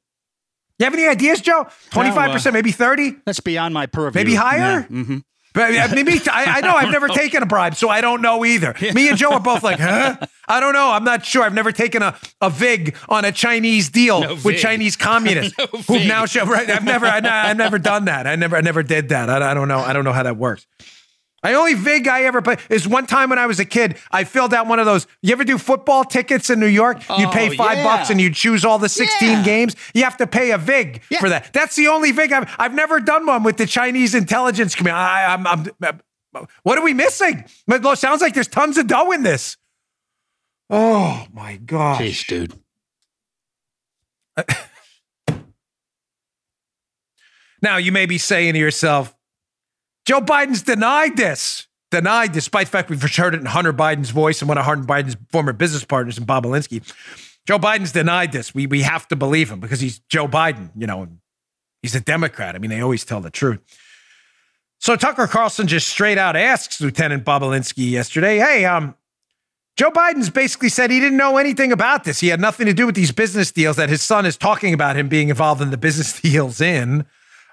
You 0.79 0.85
have 0.85 0.93
any 0.93 1.07
ideas, 1.07 1.41
Joe? 1.41 1.67
25%, 1.91 2.47
uh, 2.47 2.51
maybe 2.51 2.71
30? 2.71 3.17
That's 3.25 3.39
beyond 3.39 3.73
my 3.73 3.85
purview. 3.87 4.19
Maybe 4.19 4.35
higher? 4.35 4.81
Yeah. 4.81 4.83
Mm-hmm. 4.83 5.17
But 5.57 5.91
maybe 5.91 6.21
I, 6.31 6.57
I 6.57 6.61
know 6.61 6.75
I've 6.75 6.91
never 6.91 7.07
taken 7.23 7.41
a 7.41 7.47
bribe, 7.47 7.75
so 7.75 7.89
I 7.89 7.99
don't 7.99 8.21
know 8.21 8.45
either. 8.45 8.75
Me 8.93 9.09
and 9.09 9.17
Joe 9.17 9.31
are 9.31 9.39
both 9.39 9.63
like, 9.63 9.79
huh? 9.79 10.17
I 10.47 10.59
don't 10.59 10.73
know. 10.73 10.91
I'm 10.91 11.03
not 11.03 11.25
sure. 11.25 11.41
I've 11.43 11.53
never 11.53 11.71
taken 11.71 12.03
a, 12.03 12.15
a 12.41 12.51
vig 12.51 12.95
on 13.09 13.25
a 13.25 13.31
Chinese 13.31 13.89
deal 13.89 14.21
no 14.21 14.37
with 14.43 14.59
Chinese 14.59 14.95
communists 14.95 15.57
no 15.59 15.65
who've 15.65 16.05
now 16.05 16.25
show, 16.27 16.45
right. 16.45 16.69
I've 16.69 16.83
never 16.83 17.07
I, 17.07 17.21
have 17.21 17.57
never 17.57 17.79
done 17.79 18.05
that. 18.05 18.27
I 18.27 18.35
never 18.35 18.55
I 18.55 18.61
never 18.61 18.83
did 18.83 19.09
that. 19.09 19.29
I, 19.29 19.51
I 19.51 19.53
don't 19.55 19.67
know. 19.67 19.79
I 19.79 19.93
don't 19.93 20.03
know 20.03 20.13
how 20.13 20.23
that 20.23 20.37
works. 20.37 20.67
I 21.47 21.53
only 21.53 21.75
vig 21.75 22.09
I 22.09 22.23
ever 22.23 22.41
put 22.41 22.59
is 22.69 22.85
one 22.85 23.07
time 23.07 23.29
when 23.29 23.39
I 23.39 23.45
was 23.45 23.57
a 23.61 23.63
kid. 23.63 23.97
I 24.11 24.25
filled 24.25 24.53
out 24.53 24.67
one 24.67 24.79
of 24.79 24.85
those. 24.85 25.07
You 25.21 25.31
ever 25.31 25.45
do 25.45 25.57
football 25.57 26.03
tickets 26.03 26.49
in 26.49 26.59
New 26.59 26.67
York? 26.67 27.01
Oh, 27.09 27.17
you 27.17 27.29
pay 27.29 27.55
five 27.55 27.77
yeah. 27.77 27.85
bucks 27.85 28.09
and 28.09 28.19
you 28.19 28.29
choose 28.33 28.65
all 28.65 28.77
the 28.77 28.89
sixteen 28.89 29.29
yeah. 29.29 29.43
games. 29.45 29.73
You 29.93 30.03
have 30.03 30.17
to 30.17 30.27
pay 30.27 30.51
a 30.51 30.57
vig 30.57 31.03
yeah. 31.09 31.21
for 31.21 31.29
that. 31.29 31.53
That's 31.53 31.77
the 31.77 31.87
only 31.87 32.11
vig 32.11 32.33
I've. 32.33 32.53
I've 32.59 32.73
never 32.73 32.99
done 32.99 33.25
one 33.25 33.43
with 33.43 33.55
the 33.55 33.65
Chinese 33.65 34.13
intelligence 34.13 34.75
community. 34.75 34.99
I, 34.99 35.35
I'm, 35.35 35.47
I'm, 35.47 35.67
I'm, 35.81 36.01
what 36.63 36.77
are 36.77 36.83
we 36.83 36.93
missing? 36.93 37.45
It 37.65 37.97
sounds 37.97 38.19
like 38.19 38.33
there's 38.33 38.49
tons 38.49 38.77
of 38.77 38.87
dough 38.87 39.13
in 39.13 39.23
this. 39.23 39.55
Oh 40.69 41.27
my 41.33 41.55
gosh, 41.55 42.01
Jeez, 42.01 42.27
dude. 42.27 42.59
now 47.61 47.77
you 47.77 47.93
may 47.93 48.05
be 48.05 48.17
saying 48.17 48.51
to 48.51 48.59
yourself, 48.59 49.16
Joe 50.07 50.21
Biden's 50.21 50.61
denied 50.61 51.17
this. 51.17 51.67
Denied, 51.91 52.31
despite 52.31 52.67
the 52.67 52.71
fact 52.71 52.89
we've 52.89 53.01
heard 53.01 53.35
it 53.35 53.41
in 53.41 53.45
Hunter 53.45 53.73
Biden's 53.73 54.09
voice 54.09 54.41
and 54.41 54.47
one 54.47 54.57
of 54.57 54.63
Hunter 54.63 54.85
Biden's 54.85 55.17
former 55.29 55.53
business 55.53 55.83
partners, 55.83 56.17
in 56.17 56.25
Bobulinski. 56.25 56.81
Joe 57.45 57.59
Biden's 57.59 57.91
denied 57.91 58.31
this. 58.31 58.55
We 58.55 58.67
we 58.67 58.81
have 58.81 59.07
to 59.09 59.15
believe 59.15 59.51
him 59.51 59.59
because 59.59 59.79
he's 59.79 59.99
Joe 59.99 60.27
Biden, 60.27 60.71
you 60.75 60.87
know. 60.87 61.07
He's 61.81 61.93
a 61.93 62.01
Democrat. 62.01 62.55
I 62.55 62.59
mean, 62.59 62.69
they 62.69 62.81
always 62.81 63.05
tell 63.05 63.21
the 63.21 63.29
truth. 63.29 63.59
So 64.79 64.95
Tucker 64.95 65.27
Carlson 65.27 65.67
just 65.67 65.87
straight 65.87 66.17
out 66.17 66.35
asks 66.35 66.81
Lieutenant 66.81 67.23
Bobulinski 67.23 67.89
yesterday, 67.89 68.37
hey, 68.37 68.65
um, 68.65 68.95
Joe 69.75 69.91
Biden's 69.91 70.29
basically 70.29 70.69
said 70.69 70.89
he 70.89 70.99
didn't 70.99 71.17
know 71.17 71.37
anything 71.37 71.71
about 71.71 72.03
this. 72.03 72.19
He 72.19 72.27
had 72.29 72.41
nothing 72.41 72.65
to 72.65 72.73
do 72.73 72.85
with 72.85 72.95
these 72.95 73.11
business 73.11 73.51
deals 73.51 73.75
that 73.77 73.89
his 73.89 74.01
son 74.01 74.25
is 74.25 74.35
talking 74.35 74.73
about 74.73 74.95
him 74.95 75.07
being 75.07 75.29
involved 75.29 75.61
in 75.61 75.69
the 75.69 75.77
business 75.77 76.19
deals 76.21 76.59
in. 76.59 77.05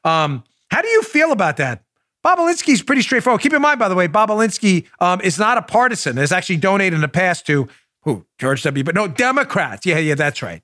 Um, 0.05 0.43
how 0.71 0.83
do 0.83 0.89
you 0.89 1.03
feel 1.03 1.31
about 1.31 1.59
that? 1.59 1.84
Bobulinski's 2.25 2.83
pretty 2.83 3.03
straightforward. 3.03 3.43
Keep 3.43 3.53
in 3.53 3.63
mind, 3.63 3.79
by 3.79 3.89
the 3.89 3.95
way, 3.95 4.09
Bobulinski 4.09 4.87
um, 5.01 5.21
is 5.21 5.39
not 5.39 5.59
a 5.59 5.63
partisan. 5.63 6.17
Has 6.17 6.33
actually 6.33 6.57
donated 6.57 6.95
in 6.95 7.01
the 7.01 7.09
past 7.09 7.47
to 7.47 7.69
who? 8.03 8.25
George 8.39 8.63
W. 8.63 8.83
But 8.83 8.95
no, 8.95 9.07
Democrats. 9.09 9.85
Yeah, 9.85 9.99
yeah, 9.99 10.15
that's 10.15 10.43
right. 10.43 10.63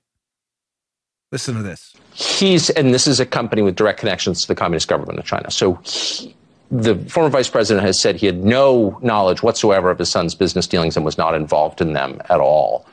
Listen 1.31 1.55
to 1.55 1.63
this. 1.63 1.93
He's, 2.13 2.69
and 2.71 2.93
this 2.93 3.07
is 3.07 3.19
a 3.19 3.25
company 3.25 3.61
with 3.61 3.75
direct 3.75 3.99
connections 3.99 4.41
to 4.41 4.47
the 4.47 4.55
Communist 4.55 4.87
government 4.87 5.19
of 5.19 5.25
China. 5.25 5.49
So 5.49 5.75
he, 5.85 6.35
the 6.71 6.95
former 7.09 7.29
vice 7.29 7.49
president 7.49 7.85
has 7.85 8.01
said 8.01 8.15
he 8.15 8.25
had 8.25 8.43
no 8.43 8.97
knowledge 9.01 9.43
whatsoever 9.43 9.91
of 9.91 9.99
his 9.99 10.09
son's 10.09 10.35
business 10.35 10.67
dealings 10.67 10.95
and 10.95 11.05
was 11.05 11.17
not 11.17 11.35
involved 11.35 11.81
in 11.81 11.93
them 11.93 12.21
at 12.29 12.39
all. 12.39 12.85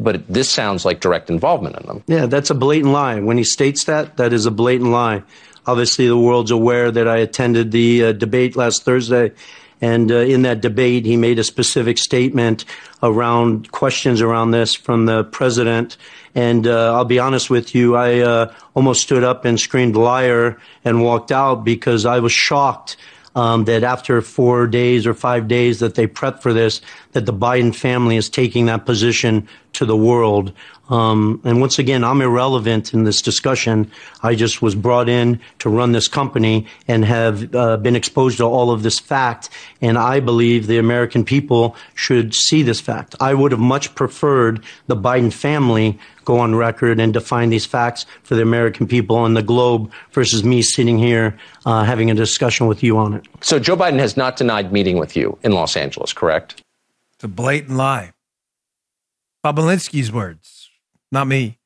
But 0.00 0.26
this 0.28 0.50
sounds 0.50 0.84
like 0.84 1.00
direct 1.00 1.30
involvement 1.30 1.76
in 1.78 1.86
them. 1.86 2.04
Yeah, 2.06 2.26
that's 2.26 2.50
a 2.50 2.54
blatant 2.54 2.92
lie. 2.92 3.20
When 3.20 3.38
he 3.38 3.44
states 3.44 3.84
that, 3.84 4.16
that 4.16 4.32
is 4.32 4.44
a 4.44 4.50
blatant 4.50 4.90
lie. 4.90 5.22
Obviously, 5.66 6.06
the 6.06 6.18
world's 6.18 6.50
aware 6.50 6.90
that 6.90 7.08
I 7.08 7.18
attended 7.18 7.70
the 7.70 8.04
uh, 8.04 8.12
debate 8.12 8.56
last 8.56 8.84
Thursday. 8.84 9.32
And 9.80 10.10
uh, 10.10 10.16
in 10.16 10.42
that 10.42 10.60
debate, 10.60 11.04
he 11.04 11.16
made 11.16 11.38
a 11.38 11.44
specific 11.44 11.98
statement 11.98 12.64
around 13.02 13.70
questions 13.70 14.20
around 14.20 14.52
this 14.52 14.74
from 14.74 15.06
the 15.06 15.24
president. 15.24 15.96
And 16.34 16.66
uh, 16.66 16.94
I'll 16.94 17.04
be 17.04 17.18
honest 17.18 17.50
with 17.50 17.74
you, 17.74 17.96
I 17.96 18.20
uh, 18.20 18.54
almost 18.74 19.02
stood 19.02 19.24
up 19.24 19.44
and 19.44 19.58
screamed 19.58 19.96
liar 19.96 20.58
and 20.84 21.02
walked 21.02 21.30
out 21.30 21.64
because 21.64 22.06
I 22.06 22.20
was 22.20 22.32
shocked 22.32 22.96
um, 23.34 23.64
that 23.64 23.82
after 23.82 24.22
four 24.22 24.66
days 24.66 25.06
or 25.06 25.14
five 25.14 25.48
days 25.48 25.80
that 25.80 25.96
they 25.96 26.06
prepped 26.06 26.40
for 26.40 26.52
this, 26.52 26.80
that 27.12 27.26
the 27.26 27.32
Biden 27.32 27.74
family 27.74 28.16
is 28.16 28.30
taking 28.30 28.66
that 28.66 28.86
position 28.86 29.48
to 29.74 29.84
the 29.84 29.96
world. 29.96 30.52
Um, 30.88 31.40
and 31.44 31.60
once 31.60 31.78
again, 31.78 32.04
I'm 32.04 32.20
irrelevant 32.20 32.92
in 32.92 33.04
this 33.04 33.22
discussion. 33.22 33.90
I 34.22 34.34
just 34.34 34.60
was 34.60 34.74
brought 34.74 35.08
in 35.08 35.40
to 35.60 35.68
run 35.68 35.92
this 35.92 36.08
company 36.08 36.66
and 36.86 37.04
have 37.04 37.54
uh, 37.54 37.78
been 37.78 37.96
exposed 37.96 38.38
to 38.38 38.44
all 38.44 38.70
of 38.70 38.82
this 38.82 38.98
fact. 38.98 39.48
And 39.80 39.96
I 39.96 40.20
believe 40.20 40.66
the 40.66 40.78
American 40.78 41.24
people 41.24 41.76
should 41.94 42.34
see 42.34 42.62
this 42.62 42.80
fact. 42.80 43.14
I 43.20 43.34
would 43.34 43.52
have 43.52 43.60
much 43.60 43.94
preferred 43.94 44.62
the 44.86 44.96
Biden 44.96 45.32
family 45.32 45.98
go 46.24 46.38
on 46.38 46.54
record 46.54 47.00
and 47.00 47.12
define 47.12 47.50
these 47.50 47.66
facts 47.66 48.06
for 48.22 48.34
the 48.34 48.42
American 48.42 48.86
people 48.86 49.24
and 49.24 49.36
the 49.36 49.42
globe 49.42 49.90
versus 50.12 50.42
me 50.42 50.62
sitting 50.62 50.98
here 50.98 51.36
uh, 51.66 51.84
having 51.84 52.10
a 52.10 52.14
discussion 52.14 52.66
with 52.66 52.82
you 52.82 52.96
on 52.96 53.14
it. 53.14 53.26
So 53.40 53.58
Joe 53.58 53.76
Biden 53.76 53.98
has 53.98 54.16
not 54.16 54.36
denied 54.36 54.72
meeting 54.72 54.98
with 54.98 55.16
you 55.16 55.38
in 55.42 55.52
Los 55.52 55.76
Angeles, 55.76 56.12
correct? 56.12 56.62
It's 57.14 57.24
a 57.24 57.28
blatant 57.28 57.76
lie. 57.76 58.12
Bobulinski's 59.44 60.10
words, 60.10 60.63
not 61.14 61.26
me. 61.26 61.58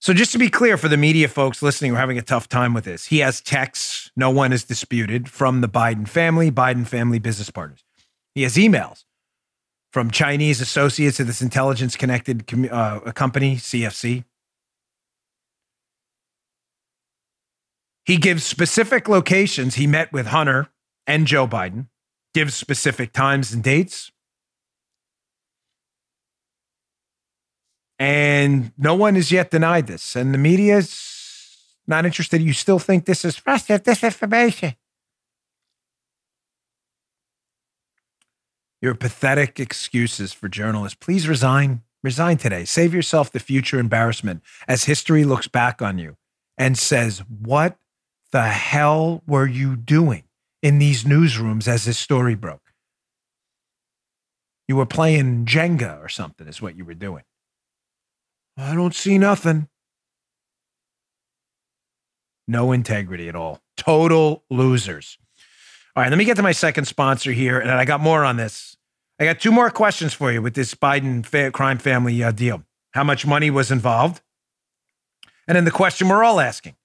So 0.00 0.12
just 0.12 0.32
to 0.32 0.38
be 0.38 0.48
clear 0.48 0.76
for 0.76 0.88
the 0.88 0.96
media 0.96 1.28
folks 1.28 1.62
listening, 1.62 1.92
we're 1.92 1.98
having 1.98 2.18
a 2.18 2.22
tough 2.22 2.48
time 2.48 2.74
with 2.74 2.84
this. 2.84 3.06
He 3.06 3.18
has 3.18 3.40
texts, 3.40 4.10
no 4.16 4.30
one 4.30 4.50
has 4.50 4.64
disputed, 4.64 5.28
from 5.28 5.60
the 5.60 5.68
Biden 5.68 6.08
family, 6.08 6.50
Biden 6.50 6.86
family 6.86 7.20
business 7.20 7.50
partners. 7.50 7.84
He 8.34 8.42
has 8.42 8.56
emails 8.56 9.04
from 9.92 10.10
Chinese 10.10 10.60
associates 10.60 11.20
of 11.20 11.26
this 11.26 11.42
intelligence 11.42 11.96
connected 11.96 12.44
uh, 12.72 13.12
company, 13.12 13.56
CFC. 13.56 14.24
He 18.04 18.16
gives 18.16 18.42
specific 18.42 19.08
locations 19.08 19.76
he 19.76 19.86
met 19.86 20.12
with 20.12 20.26
Hunter 20.26 20.68
and 21.06 21.26
Joe 21.26 21.46
Biden, 21.46 21.86
gives 22.34 22.54
specific 22.54 23.12
times 23.12 23.52
and 23.52 23.62
dates. 23.62 24.10
And 28.02 28.72
no 28.76 28.96
one 28.96 29.14
has 29.14 29.30
yet 29.30 29.52
denied 29.52 29.86
this. 29.86 30.16
And 30.16 30.34
the 30.34 30.38
media 30.38 30.78
is 30.78 31.56
not 31.86 32.04
interested. 32.04 32.42
You 32.42 32.52
still 32.52 32.80
think 32.80 33.04
this 33.04 33.24
is 33.24 33.38
disinformation. 33.38 34.74
Your 38.80 38.96
pathetic 38.96 39.60
excuses 39.60 40.32
for 40.32 40.48
journalists. 40.48 40.98
Please 41.00 41.28
resign. 41.28 41.82
Resign 42.02 42.38
today. 42.38 42.64
Save 42.64 42.92
yourself 42.92 43.30
the 43.30 43.38
future 43.38 43.78
embarrassment 43.78 44.42
as 44.66 44.86
history 44.86 45.22
looks 45.22 45.46
back 45.46 45.80
on 45.80 45.98
you 45.98 46.16
and 46.58 46.76
says, 46.76 47.20
What 47.28 47.78
the 48.32 48.48
hell 48.48 49.22
were 49.28 49.46
you 49.46 49.76
doing 49.76 50.24
in 50.60 50.80
these 50.80 51.04
newsrooms 51.04 51.68
as 51.68 51.84
this 51.84 51.98
story 51.98 52.34
broke? 52.34 52.72
You 54.66 54.74
were 54.74 54.86
playing 54.86 55.44
Jenga 55.44 56.02
or 56.02 56.08
something, 56.08 56.48
is 56.48 56.60
what 56.60 56.76
you 56.76 56.84
were 56.84 56.94
doing. 56.94 57.22
I 58.56 58.74
don't 58.74 58.94
see 58.94 59.18
nothing. 59.18 59.68
No 62.46 62.72
integrity 62.72 63.28
at 63.28 63.36
all. 63.36 63.60
Total 63.76 64.44
losers. 64.50 65.18
All 65.94 66.02
right, 66.02 66.10
let 66.10 66.18
me 66.18 66.24
get 66.24 66.36
to 66.36 66.42
my 66.42 66.52
second 66.52 66.86
sponsor 66.86 67.32
here, 67.32 67.58
and 67.58 67.70
I 67.70 67.84
got 67.84 68.00
more 68.00 68.24
on 68.24 68.36
this. 68.36 68.76
I 69.20 69.24
got 69.24 69.40
two 69.40 69.52
more 69.52 69.70
questions 69.70 70.14
for 70.14 70.32
you 70.32 70.42
with 70.42 70.54
this 70.54 70.74
Biden 70.74 71.24
fa- 71.24 71.50
crime 71.50 71.78
family 71.78 72.22
uh, 72.22 72.32
deal. 72.32 72.64
How 72.92 73.04
much 73.04 73.26
money 73.26 73.50
was 73.50 73.70
involved? 73.70 74.20
And 75.46 75.56
then 75.56 75.64
the 75.64 75.70
question 75.70 76.08
we're 76.08 76.24
all 76.24 76.40
asking 76.40 76.76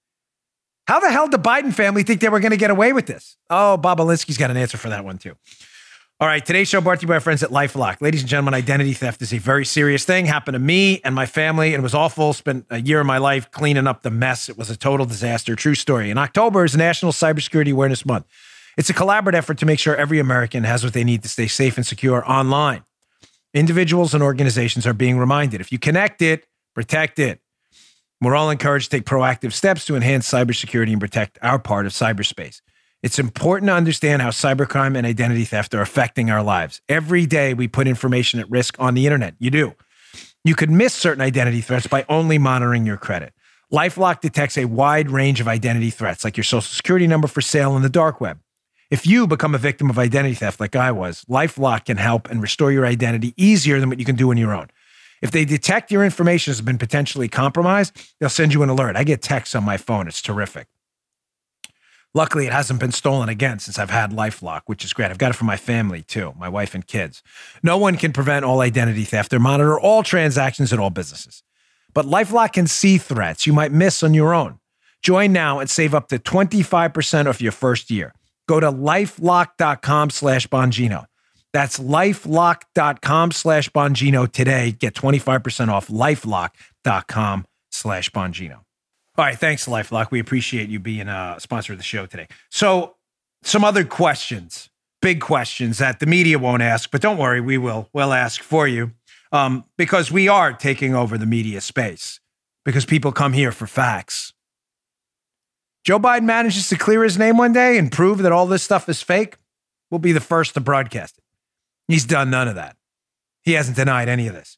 How 0.87 0.99
the 0.99 1.11
hell 1.11 1.27
did 1.27 1.41
the 1.41 1.49
Biden 1.49 1.73
family 1.73 2.03
think 2.03 2.21
they 2.21 2.29
were 2.29 2.39
going 2.39 2.51
to 2.51 2.57
get 2.57 2.69
away 2.69 2.93
with 2.93 3.05
this? 3.05 3.37
Oh, 3.49 3.79
Bobulinski's 3.81 4.37
got 4.37 4.51
an 4.51 4.57
answer 4.57 4.77
for 4.77 4.89
that 4.89 5.03
one, 5.05 5.17
too. 5.17 5.35
All 6.19 6.27
right, 6.27 6.43
today's 6.43 6.67
show 6.67 6.81
brought 6.81 6.97
to 7.01 7.03
you 7.03 7.07
by 7.07 7.13
our 7.13 7.19
friends 7.19 7.43
at 7.43 7.51
LifeLock. 7.51 8.01
Ladies 8.01 8.21
and 8.21 8.29
gentlemen, 8.29 8.55
identity 8.55 8.93
theft 8.93 9.21
is 9.21 9.31
a 9.31 9.37
very 9.37 9.63
serious 9.63 10.03
thing. 10.03 10.25
Happened 10.25 10.55
to 10.55 10.59
me 10.59 10.99
and 11.03 11.13
my 11.13 11.27
family, 11.27 11.75
and 11.75 11.81
it 11.81 11.83
was 11.83 11.93
awful. 11.93 12.33
Spent 12.33 12.65
a 12.71 12.81
year 12.81 12.99
of 12.99 13.05
my 13.05 13.19
life 13.19 13.51
cleaning 13.51 13.85
up 13.85 14.01
the 14.01 14.09
mess. 14.09 14.49
It 14.49 14.57
was 14.57 14.71
a 14.71 14.75
total 14.75 15.05
disaster. 15.05 15.55
True 15.55 15.75
story. 15.75 16.09
In 16.09 16.17
October 16.17 16.65
is 16.65 16.75
National 16.75 17.11
Cybersecurity 17.11 17.71
Awareness 17.71 18.03
Month. 18.03 18.25
It's 18.77 18.89
a 18.89 18.95
collaborative 18.95 19.35
effort 19.35 19.59
to 19.59 19.67
make 19.67 19.77
sure 19.77 19.95
every 19.95 20.17
American 20.17 20.63
has 20.63 20.83
what 20.83 20.93
they 20.93 21.03
need 21.03 21.21
to 21.21 21.29
stay 21.29 21.45
safe 21.45 21.77
and 21.77 21.85
secure 21.85 22.27
online. 22.27 22.83
Individuals 23.53 24.15
and 24.15 24.23
organizations 24.23 24.87
are 24.87 24.93
being 24.93 25.19
reminded 25.19 25.61
if 25.61 25.71
you 25.71 25.77
connect 25.77 26.23
it, 26.23 26.47
protect 26.73 27.19
it. 27.19 27.41
We're 28.21 28.35
all 28.35 28.49
encouraged 28.49 28.89
to 28.89 28.97
take 28.97 29.05
proactive 29.05 29.53
steps 29.53 29.85
to 29.85 29.95
enhance 29.95 30.27
cybersecurity 30.27 30.93
and 30.93 30.99
protect 30.99 31.37
our 31.43 31.59
part 31.59 31.85
of 31.85 31.91
cyberspace. 31.91 32.61
It's 33.03 33.19
important 33.19 33.69
to 33.69 33.73
understand 33.73 34.21
how 34.21 34.29
cybercrime 34.29 34.97
and 34.97 35.05
identity 35.05 35.45
theft 35.45 35.75
are 35.75 35.81
affecting 35.81 36.31
our 36.31 36.41
lives. 36.41 36.81
Every 36.89 37.25
day 37.27 37.53
we 37.53 37.67
put 37.67 37.87
information 37.87 38.39
at 38.39 38.49
risk 38.49 38.75
on 38.79 38.95
the 38.95 39.05
internet. 39.05 39.35
You 39.37 39.51
do. 39.51 39.75
You 40.43 40.55
could 40.55 40.71
miss 40.71 40.93
certain 40.93 41.21
identity 41.21 41.61
threats 41.61 41.87
by 41.87 42.05
only 42.09 42.37
monitoring 42.37 42.85
your 42.85 42.97
credit. 42.97 43.33
Lifelock 43.71 44.21
detects 44.21 44.57
a 44.57 44.65
wide 44.65 45.11
range 45.11 45.39
of 45.41 45.47
identity 45.47 45.89
threats, 45.89 46.23
like 46.23 46.37
your 46.37 46.43
social 46.43 46.61
security 46.61 47.05
number 47.05 47.27
for 47.27 47.41
sale 47.41 47.75
in 47.75 47.83
the 47.83 47.89
dark 47.89 48.19
web. 48.19 48.39
If 48.89 49.05
you 49.05 49.27
become 49.27 49.53
a 49.53 49.57
victim 49.57 49.89
of 49.89 49.99
identity 49.99 50.35
theft, 50.35 50.59
like 50.59 50.75
I 50.75 50.91
was, 50.91 51.25
Lifelock 51.25 51.85
can 51.85 51.97
help 51.97 52.29
and 52.29 52.41
restore 52.41 52.71
your 52.71 52.85
identity 52.85 53.33
easier 53.35 53.79
than 53.79 53.89
what 53.89 53.99
you 53.99 54.05
can 54.05 54.15
do 54.15 54.31
on 54.31 54.37
your 54.37 54.53
own. 54.53 54.69
If 55.21 55.31
they 55.31 55.43
detect 55.45 55.91
your 55.91 56.05
information 56.05 56.51
has 56.51 56.61
been 56.61 56.77
potentially 56.77 57.27
compromised, 57.27 58.15
they'll 58.19 58.29
send 58.29 58.53
you 58.53 58.63
an 58.63 58.69
alert. 58.69 58.95
I 58.95 59.03
get 59.03 59.21
texts 59.21 59.55
on 59.55 59.65
my 59.65 59.75
phone. 59.75 60.07
It's 60.07 60.21
terrific. 60.21 60.67
Luckily, 62.17 62.47
it 62.47 62.51
hasn't 62.51 62.79
been 62.79 62.91
stolen 62.91 63.29
again 63.29 63.59
since 63.59 63.77
I've 63.77 63.91
had 63.91 64.09
Lifelock, 64.09 64.61
which 64.65 64.83
is 64.83 64.91
great. 64.91 65.11
I've 65.11 65.19
got 65.19 65.29
it 65.29 65.35
for 65.35 65.43
my 65.43 65.55
family 65.55 66.01
too, 66.01 66.33
my 66.35 66.49
wife 66.49 66.73
and 66.73 66.85
kids. 66.87 67.21
No 67.61 67.77
one 67.77 67.95
can 67.95 68.11
prevent 68.11 68.43
all 68.43 68.61
identity 68.61 69.03
theft 69.03 69.33
or 69.33 69.39
monitor 69.39 69.79
all 69.79 70.01
transactions 70.01 70.73
at 70.73 70.79
all 70.79 70.89
businesses. 70.89 71.43
But 71.93 72.07
Lifelock 72.07 72.53
can 72.53 72.65
see 72.65 72.97
threats 72.97 73.45
you 73.45 73.53
might 73.53 73.71
miss 73.71 74.01
on 74.01 74.15
your 74.15 74.33
own. 74.33 74.57
Join 75.03 75.31
now 75.31 75.59
and 75.59 75.69
save 75.69 75.93
up 75.93 76.07
to 76.07 76.17
25% 76.17 77.27
off 77.27 77.39
your 77.39 77.51
first 77.51 77.91
year. 77.91 78.15
Go 78.47 78.59
to 78.59 78.71
lifelock.com 78.71 80.09
slash 80.09 80.47
Bongino. 80.47 81.05
That's 81.53 81.77
lifelock.com 81.77 83.31
slash 83.31 83.69
Bongino 83.69 84.31
today. 84.31 84.71
Get 84.71 84.95
25% 84.95 85.67
off 85.67 85.89
lifelock.com 85.89 87.45
slash 87.69 88.09
Bongino. 88.09 88.66
All 89.17 89.25
right, 89.25 89.37
thanks, 89.37 89.65
LifeLock. 89.65 90.11
We 90.11 90.19
appreciate 90.19 90.69
you 90.69 90.79
being 90.79 91.07
a 91.07 91.37
sponsor 91.39 91.73
of 91.73 91.79
the 91.79 91.83
show 91.83 92.05
today. 92.05 92.27
So, 92.51 92.95
some 93.41 93.63
other 93.63 93.83
questions, 93.83 94.69
big 95.01 95.21
questions 95.21 95.79
that 95.79 95.99
the 95.99 96.05
media 96.05 96.37
won't 96.37 96.61
ask, 96.61 96.91
but 96.91 97.01
don't 97.01 97.17
worry, 97.17 97.41
we 97.41 97.57
will. 97.57 97.89
We'll 97.93 98.13
ask 98.13 98.43
for 98.43 98.67
you 98.67 98.91
um, 99.31 99.65
because 99.77 100.11
we 100.11 100.27
are 100.27 100.53
taking 100.53 100.93
over 100.93 101.17
the 101.17 101.25
media 101.25 101.61
space 101.61 102.19
because 102.63 102.85
people 102.85 103.11
come 103.11 103.33
here 103.33 103.51
for 103.51 103.65
facts. 103.65 104.33
Joe 105.83 105.99
Biden 105.99 106.23
manages 106.23 106.69
to 106.69 106.77
clear 106.77 107.03
his 107.03 107.17
name 107.17 107.37
one 107.37 107.53
day 107.53 107.77
and 107.77 107.91
prove 107.91 108.19
that 108.19 108.31
all 108.31 108.45
this 108.45 108.61
stuff 108.61 108.89
is 108.89 109.01
fake. 109.01 109.37
We'll 109.89 109.99
be 109.99 110.11
the 110.11 110.19
first 110.19 110.53
to 110.55 110.59
broadcast 110.59 111.17
it. 111.17 111.23
He's 111.87 112.05
done 112.05 112.29
none 112.29 112.47
of 112.47 112.55
that. 112.55 112.75
He 113.43 113.53
hasn't 113.53 113.77
denied 113.77 114.09
any 114.09 114.27
of 114.27 114.33
this. 114.33 114.57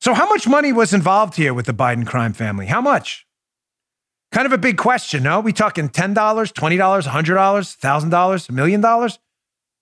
So, 0.00 0.14
how 0.14 0.28
much 0.28 0.46
money 0.46 0.72
was 0.72 0.92
involved 0.94 1.34
here 1.34 1.52
with 1.52 1.66
the 1.66 1.74
Biden 1.74 2.06
crime 2.06 2.32
family? 2.32 2.66
How 2.66 2.80
much? 2.80 3.26
Kind 4.30 4.46
of 4.46 4.52
a 4.52 4.58
big 4.58 4.76
question, 4.76 5.22
no? 5.22 5.40
We 5.40 5.52
talking 5.52 5.88
$10, 5.88 6.14
$20, 6.14 6.52
$100, 6.52 7.08
$1,000, 7.08 8.48
a 8.48 8.52
million 8.52 8.80
dollars? 8.80 9.18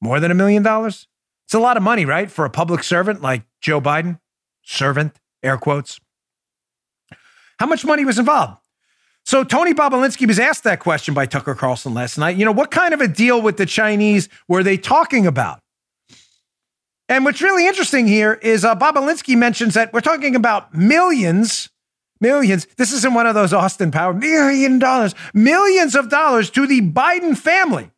More 0.01 0.21
than 0.21 0.31
a 0.31 0.35
million 0.35 0.63
dollars? 0.63 1.09
It's 1.47 1.55
a 1.55 1.59
lot 1.59 1.77
of 1.77 1.83
money, 1.83 2.05
right? 2.05 2.31
For 2.31 2.45
a 2.45 2.51
public 2.51 2.83
servant 2.83 3.23
like 3.23 3.43
Joe 3.61 3.81
Biden. 3.81 4.21
Servant, 4.63 5.17
air 5.43 5.57
quotes. 5.57 6.01
How 7.59 7.67
much 7.67 7.85
money 7.85 8.05
was 8.05 8.19
involved? 8.19 8.59
So 9.25 9.43
Tony 9.43 9.75
Bobulinski 9.75 10.27
was 10.27 10.39
asked 10.39 10.65
that 10.65 10.81
question 10.81 11.15
by 11.15 11.27
Tucker 11.27 11.55
Carlson 11.55 11.95
last 11.95 12.19
night. 12.19 12.37
You 12.37 12.45
know, 12.45 12.53
what 12.53 12.71
kind 12.71 12.95
of 12.95 13.01
a 13.01 13.09
deal 13.09 13.43
with 13.43 13.57
the 13.57 13.67
Chinese 13.67 14.29
were 14.49 14.63
they 14.63 14.77
talking 14.77 15.27
about? 15.27 15.61
And 17.09 17.25
what's 17.25 17.41
really 17.41 17.67
interesting 17.67 18.07
here 18.07 18.35
is 18.35 18.65
uh, 18.65 18.75
Bobulinski 18.75 19.37
mentions 19.37 19.75
that 19.75 19.93
we're 19.93 20.01
talking 20.01 20.35
about 20.35 20.75
millions, 20.75 21.71
millions. 22.21 22.67
This 22.77 22.93
isn't 22.93 23.15
one 23.15 23.27
of 23.27 23.35
those 23.35 23.53
Austin 23.53 23.93
Power 23.93 24.13
million 24.13 24.79
dollars, 24.79 25.15
millions 25.33 25.95
of 25.95 26.09
dollars 26.09 26.51
to 26.51 26.67
the 26.67 26.81
Biden 26.81 27.37
family. 27.39 27.91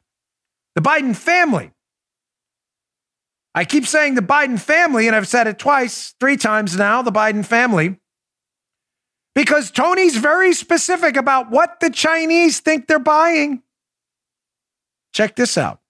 The 0.74 0.82
Biden 0.82 1.16
family. 1.16 1.72
I 3.54 3.64
keep 3.64 3.86
saying 3.86 4.14
the 4.14 4.20
Biden 4.20 4.60
family, 4.60 5.06
and 5.06 5.16
I've 5.16 5.26
said 5.26 5.46
it 5.46 5.58
twice, 5.58 6.14
three 6.20 6.36
times 6.36 6.76
now, 6.76 7.02
the 7.02 7.10
Biden 7.10 7.44
family, 7.44 7.98
because 9.34 9.70
Tony's 9.70 10.16
very 10.16 10.52
specific 10.52 11.16
about 11.16 11.50
what 11.50 11.80
the 11.80 11.90
Chinese 11.90 12.60
think 12.60 12.86
they're 12.86 12.98
buying. 12.98 13.62
Check 15.12 15.34
this 15.34 15.56
out. 15.56 15.80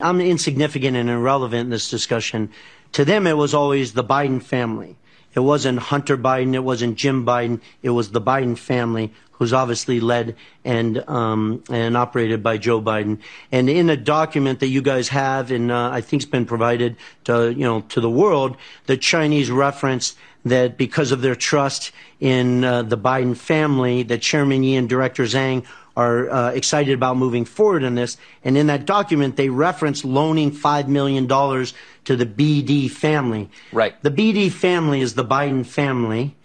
I'm 0.00 0.20
insignificant 0.20 0.96
and 0.96 1.10
irrelevant 1.10 1.62
in 1.62 1.70
this 1.70 1.90
discussion. 1.90 2.50
To 2.92 3.04
them, 3.04 3.26
it 3.26 3.36
was 3.36 3.52
always 3.52 3.94
the 3.94 4.04
Biden 4.04 4.40
family. 4.40 4.96
It 5.34 5.40
wasn't 5.40 5.80
Hunter 5.80 6.16
Biden. 6.16 6.54
It 6.54 6.60
wasn't 6.60 6.96
Jim 6.96 7.26
Biden. 7.26 7.60
It 7.82 7.90
was 7.90 8.12
the 8.12 8.20
Biden 8.20 8.56
family, 8.56 9.12
who's 9.32 9.52
obviously 9.52 9.98
led 9.98 10.36
and 10.64 10.98
um, 11.08 11.64
and 11.68 11.96
operated 11.96 12.44
by 12.44 12.58
Joe 12.58 12.80
Biden. 12.80 13.18
And 13.50 13.68
in 13.68 13.90
a 13.90 13.96
document 13.96 14.60
that 14.60 14.68
you 14.68 14.82
guys 14.82 15.08
have, 15.08 15.50
and 15.50 15.72
uh, 15.72 15.90
I 15.90 16.00
think's 16.00 16.26
been 16.26 16.46
provided 16.46 16.96
to 17.24 17.52
you 17.52 17.64
know 17.64 17.80
to 17.88 18.00
the 18.00 18.08
world, 18.08 18.56
the 18.86 18.96
Chinese 18.96 19.50
reference 19.50 20.14
that 20.44 20.78
because 20.78 21.10
of 21.10 21.22
their 21.22 21.34
trust 21.34 21.90
in 22.20 22.62
uh, 22.62 22.82
the 22.82 22.96
Biden 22.96 23.36
family, 23.36 24.04
that 24.04 24.22
Chairman 24.22 24.62
Yi 24.62 24.76
and 24.76 24.88
Director 24.88 25.24
Zhang 25.24 25.66
are 25.98 26.30
uh, 26.30 26.50
excited 26.52 26.94
about 26.94 27.16
moving 27.16 27.44
forward 27.44 27.82
in 27.82 27.96
this. 27.96 28.16
And 28.44 28.56
in 28.56 28.68
that 28.68 28.86
document, 28.86 29.34
they 29.34 29.48
reference 29.48 30.04
loaning 30.04 30.52
$5 30.52 30.86
million 30.86 31.26
to 31.26 32.16
the 32.16 32.24
BD 32.24 32.88
family. 32.88 33.50
Right. 33.72 34.00
The 34.04 34.12
BD 34.12 34.52
family 34.52 35.00
is 35.00 35.14
the 35.14 35.24
Biden 35.24 35.66
family. 35.66 36.36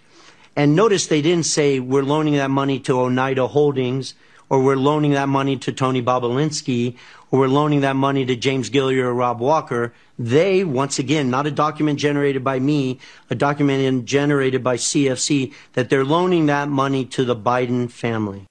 And 0.56 0.76
notice 0.76 1.06
they 1.06 1.22
didn't 1.22 1.46
say 1.46 1.80
we're 1.80 2.02
loaning 2.02 2.34
that 2.34 2.50
money 2.50 2.80
to 2.80 3.00
Oneida 3.00 3.48
Holdings 3.48 4.16
or 4.50 4.60
we're 4.64 4.76
loaning 4.76 5.12
that 5.12 5.30
money 5.30 5.56
to 5.58 5.72
Tony 5.72 6.02
Bobulinski 6.02 6.98
or 7.30 7.42
we're 7.42 7.48
loaning 7.48 7.82
that 7.82 7.96
money 7.96 8.26
to 8.26 8.36
James 8.36 8.70
Gilliar 8.70 9.10
or 9.10 9.14
Rob 9.14 9.40
Walker. 9.40 9.94
They, 10.18 10.64
once 10.64 10.98
again, 10.98 11.30
not 11.30 11.46
a 11.46 11.52
document 11.52 12.00
generated 12.00 12.44
by 12.44 12.58
me, 12.58 13.00
a 13.30 13.36
document 13.36 14.06
generated 14.06 14.64
by 14.64 14.78
CFC, 14.78 15.54
that 15.74 15.92
they're 15.92 16.04
loaning 16.04 16.48
that 16.48 16.70
money 16.70 17.06
to 17.06 17.24
the 17.24 17.36
Biden 17.36 17.92
family. 17.92 18.48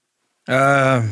Uh, 0.49 1.07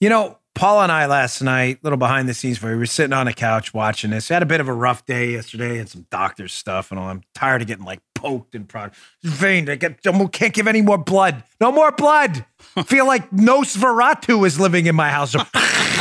you 0.00 0.08
know, 0.08 0.38
Paul 0.54 0.82
and 0.82 0.92
I 0.92 1.06
last 1.06 1.40
night, 1.42 1.78
little 1.82 1.96
behind 1.96 2.28
the 2.28 2.34
scenes, 2.34 2.62
where 2.62 2.72
we 2.72 2.78
were 2.78 2.86
sitting 2.86 3.12
on 3.12 3.26
a 3.26 3.32
couch 3.32 3.72
watching 3.72 4.10
this. 4.10 4.28
We 4.28 4.34
had 4.34 4.42
a 4.42 4.46
bit 4.46 4.60
of 4.60 4.68
a 4.68 4.72
rough 4.72 5.06
day 5.06 5.32
yesterday 5.32 5.78
and 5.78 5.88
some 5.88 6.06
doctor's 6.10 6.52
stuff 6.52 6.90
and 6.90 7.00
all. 7.00 7.08
I'm 7.08 7.22
tired 7.34 7.62
of 7.62 7.68
getting 7.68 7.84
like 7.84 8.00
poked 8.14 8.54
and 8.54 8.68
prodded. 8.68 8.94
Vein, 9.22 9.68
I 9.70 9.76
get, 9.76 10.00
I 10.06 10.26
can't 10.26 10.52
give 10.52 10.68
any 10.68 10.82
more 10.82 10.98
blood. 10.98 11.42
No 11.60 11.72
more 11.72 11.90
blood. 11.90 12.44
Feel 12.84 13.06
like 13.06 13.30
Nosferatu 13.30 14.46
is 14.46 14.60
living 14.60 14.86
in 14.86 14.94
my 14.94 15.08
house. 15.08 15.34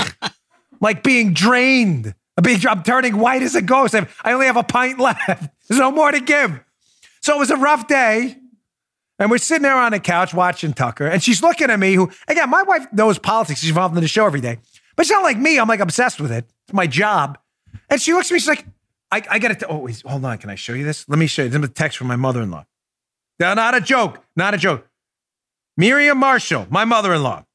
like 0.81 1.01
being 1.01 1.33
drained. 1.33 2.13
I'm, 2.37 2.43
being, 2.43 2.59
I'm 2.67 2.83
turning 2.83 3.17
white 3.17 3.43
as 3.43 3.55
a 3.55 3.61
ghost. 3.61 3.95
I 3.95 4.33
only 4.33 4.47
have 4.47 4.57
a 4.57 4.63
pint 4.63 4.99
left. 4.99 5.27
There's 5.67 5.79
no 5.79 5.91
more 5.91 6.11
to 6.11 6.19
give. 6.19 6.59
So 7.21 7.35
it 7.35 7.39
was 7.39 7.51
a 7.51 7.57
rough 7.57 7.87
day. 7.87 8.35
And 9.21 9.29
we're 9.29 9.37
sitting 9.37 9.61
there 9.61 9.77
on 9.77 9.91
the 9.91 9.99
couch 9.99 10.33
watching 10.33 10.73
Tucker, 10.73 11.05
and 11.05 11.21
she's 11.21 11.43
looking 11.43 11.69
at 11.69 11.77
me. 11.77 11.93
Who 11.93 12.09
again, 12.27 12.49
my 12.49 12.63
wife 12.63 12.91
knows 12.91 13.19
politics. 13.19 13.59
She's 13.59 13.69
involved 13.69 13.95
in 13.95 14.01
the 14.01 14.07
show 14.07 14.25
every 14.25 14.41
day, 14.41 14.57
but 14.95 15.05
she's 15.05 15.11
not 15.11 15.21
like 15.21 15.37
me. 15.37 15.59
I'm 15.59 15.67
like 15.67 15.79
obsessed 15.79 16.19
with 16.19 16.31
it. 16.31 16.45
It's 16.65 16.73
my 16.73 16.87
job. 16.87 17.37
And 17.87 18.01
she 18.01 18.13
looks 18.13 18.31
at 18.31 18.33
me. 18.33 18.39
She's 18.39 18.47
like, 18.47 18.65
"I, 19.11 19.21
I 19.29 19.37
got 19.37 19.59
to. 19.59 19.67
Oh, 19.67 19.77
wait, 19.77 20.01
hold 20.01 20.25
on. 20.25 20.39
Can 20.39 20.49
I 20.49 20.55
show 20.55 20.73
you 20.73 20.83
this? 20.83 21.07
Let 21.07 21.19
me 21.19 21.27
show 21.27 21.43
you. 21.43 21.49
This 21.49 21.59
is 21.59 21.65
a 21.65 21.71
text 21.71 21.99
from 21.99 22.07
my 22.07 22.15
mother-in-law. 22.15 22.65
No, 23.39 23.53
not 23.53 23.75
a 23.75 23.81
joke. 23.81 24.23
Not 24.35 24.55
a 24.55 24.57
joke. 24.57 24.87
Miriam 25.77 26.17
Marshall, 26.17 26.65
my 26.71 26.83
mother-in-law. 26.83 27.45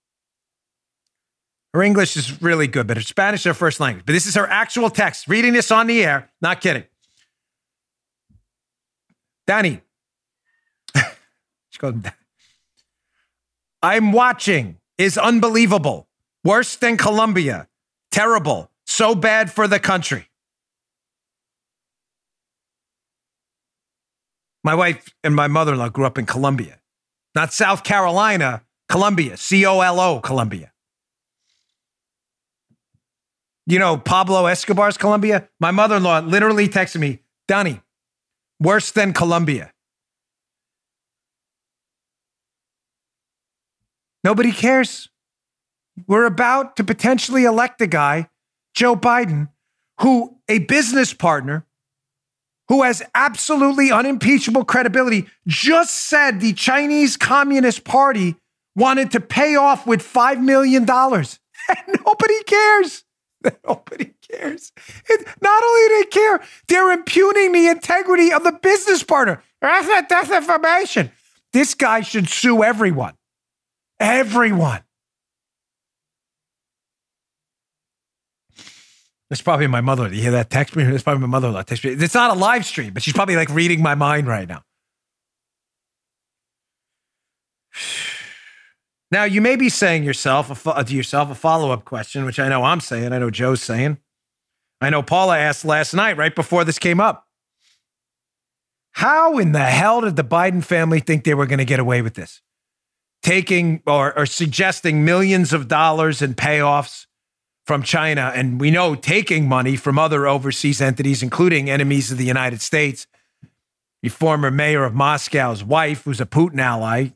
Her 1.74 1.82
English 1.82 2.16
is 2.16 2.40
really 2.40 2.68
good, 2.68 2.86
but 2.86 2.96
her 2.96 3.02
Spanish 3.02 3.40
is 3.40 3.44
her 3.46 3.54
first 3.54 3.80
language. 3.80 4.06
But 4.06 4.12
this 4.12 4.26
is 4.26 4.36
her 4.36 4.46
actual 4.46 4.88
text. 4.88 5.26
Reading 5.26 5.52
this 5.52 5.72
on 5.72 5.88
the 5.88 6.04
air. 6.04 6.30
Not 6.40 6.60
kidding. 6.60 6.84
Danny, 9.48 9.82
she 11.76 11.80
goes, 11.80 11.94
I'm 13.82 14.12
watching 14.12 14.78
is 14.96 15.18
unbelievable. 15.18 16.08
Worse 16.42 16.76
than 16.76 16.96
Colombia. 16.96 17.68
Terrible. 18.10 18.70
So 18.86 19.14
bad 19.14 19.52
for 19.52 19.68
the 19.68 19.78
country. 19.78 20.28
My 24.64 24.74
wife 24.74 25.14
and 25.22 25.34
my 25.34 25.48
mother 25.48 25.74
in 25.74 25.78
law 25.78 25.88
grew 25.88 26.06
up 26.06 26.18
in 26.18 26.26
Colombia, 26.26 26.80
not 27.34 27.52
South 27.52 27.84
Carolina, 27.84 28.62
Colombia, 28.88 29.36
C 29.36 29.64
O 29.66 29.80
L 29.80 30.00
O, 30.00 30.20
Colombia. 30.20 30.72
You 33.66 33.78
know, 33.78 33.96
Pablo 33.96 34.46
Escobar's 34.46 34.96
Colombia? 34.96 35.48
My 35.60 35.70
mother 35.70 35.96
in 35.96 36.02
law 36.02 36.20
literally 36.20 36.68
texted 36.68 37.00
me, 37.00 37.20
Donnie, 37.46 37.80
worse 38.60 38.90
than 38.92 39.12
Colombia. 39.12 39.72
Nobody 44.26 44.50
cares. 44.50 45.08
We're 46.08 46.24
about 46.24 46.74
to 46.78 46.82
potentially 46.82 47.44
elect 47.44 47.80
a 47.80 47.86
guy, 47.86 48.28
Joe 48.74 48.96
Biden, 48.96 49.50
who 50.00 50.40
a 50.48 50.58
business 50.58 51.14
partner 51.14 51.64
who 52.66 52.82
has 52.82 53.04
absolutely 53.14 53.92
unimpeachable 53.92 54.64
credibility 54.64 55.28
just 55.46 55.94
said 55.94 56.40
the 56.40 56.54
Chinese 56.54 57.16
Communist 57.16 57.84
Party 57.84 58.34
wanted 58.74 59.12
to 59.12 59.20
pay 59.20 59.54
off 59.54 59.86
with 59.86 60.02
$5 60.02 60.42
million. 60.42 60.84
Nobody 62.04 62.42
cares. 62.46 63.04
Nobody 63.64 64.12
cares. 64.28 64.72
Not 65.40 65.62
only 65.62 65.88
do 65.88 65.98
they 65.98 66.10
care, 66.10 66.42
they're 66.66 66.90
impugning 66.90 67.52
the 67.52 67.68
integrity 67.68 68.32
of 68.32 68.42
the 68.42 68.58
business 68.60 69.04
partner. 69.04 69.40
That's 69.62 69.86
not 69.86 70.08
disinformation. 70.08 71.12
This 71.52 71.74
guy 71.74 72.00
should 72.00 72.28
sue 72.28 72.64
everyone. 72.64 73.14
Everyone. 73.98 74.82
It's 79.30 79.42
probably 79.42 79.66
my 79.66 79.80
mother. 79.80 80.08
You 80.12 80.22
hear 80.22 80.30
that 80.32 80.50
text 80.50 80.76
me? 80.76 80.84
It's 80.84 81.02
probably 81.02 81.26
my 81.26 81.40
mother 81.40 81.62
text 81.64 81.84
me. 81.84 81.92
It's 81.92 82.14
not 82.14 82.36
a 82.36 82.38
live 82.38 82.64
stream, 82.64 82.92
but 82.92 83.02
she's 83.02 83.14
probably 83.14 83.34
like 83.34 83.48
reading 83.50 83.82
my 83.82 83.94
mind 83.94 84.26
right 84.26 84.48
now. 84.48 84.62
Now 89.08 89.22
you 89.22 89.40
may 89.40 89.54
be 89.54 89.68
saying 89.68 90.02
yourself 90.02 90.66
uh, 90.66 90.82
to 90.82 90.92
yourself 90.92 91.30
a 91.30 91.36
follow 91.36 91.70
up 91.70 91.84
question, 91.84 92.24
which 92.24 92.40
I 92.40 92.48
know 92.48 92.64
I'm 92.64 92.80
saying. 92.80 93.12
I 93.12 93.18
know 93.18 93.30
Joe's 93.30 93.62
saying. 93.62 93.98
I 94.80 94.90
know 94.90 95.00
Paula 95.00 95.38
asked 95.38 95.64
last 95.64 95.94
night, 95.94 96.16
right 96.16 96.34
before 96.34 96.64
this 96.64 96.80
came 96.80 97.00
up. 97.00 97.24
How 98.90 99.38
in 99.38 99.52
the 99.52 99.60
hell 99.60 100.00
did 100.00 100.16
the 100.16 100.24
Biden 100.24 100.64
family 100.64 100.98
think 100.98 101.22
they 101.22 101.34
were 101.34 101.46
going 101.46 101.60
to 101.60 101.64
get 101.64 101.78
away 101.78 102.02
with 102.02 102.14
this? 102.14 102.42
Taking 103.22 103.82
or, 103.86 104.16
or 104.18 104.26
suggesting 104.26 105.04
millions 105.04 105.52
of 105.52 105.68
dollars 105.68 106.22
in 106.22 106.34
payoffs 106.34 107.06
from 107.64 107.82
China, 107.82 108.32
and 108.34 108.60
we 108.60 108.70
know 108.70 108.94
taking 108.94 109.48
money 109.48 109.74
from 109.74 109.98
other 109.98 110.26
overseas 110.26 110.80
entities, 110.80 111.22
including 111.22 111.68
enemies 111.68 112.12
of 112.12 112.18
the 112.18 112.24
United 112.24 112.60
States. 112.60 113.06
The 114.02 114.08
former 114.08 114.52
mayor 114.52 114.84
of 114.84 114.94
Moscow's 114.94 115.64
wife, 115.64 116.04
who's 116.04 116.20
a 116.20 116.26
Putin 116.26 116.60
ally, 116.60 117.08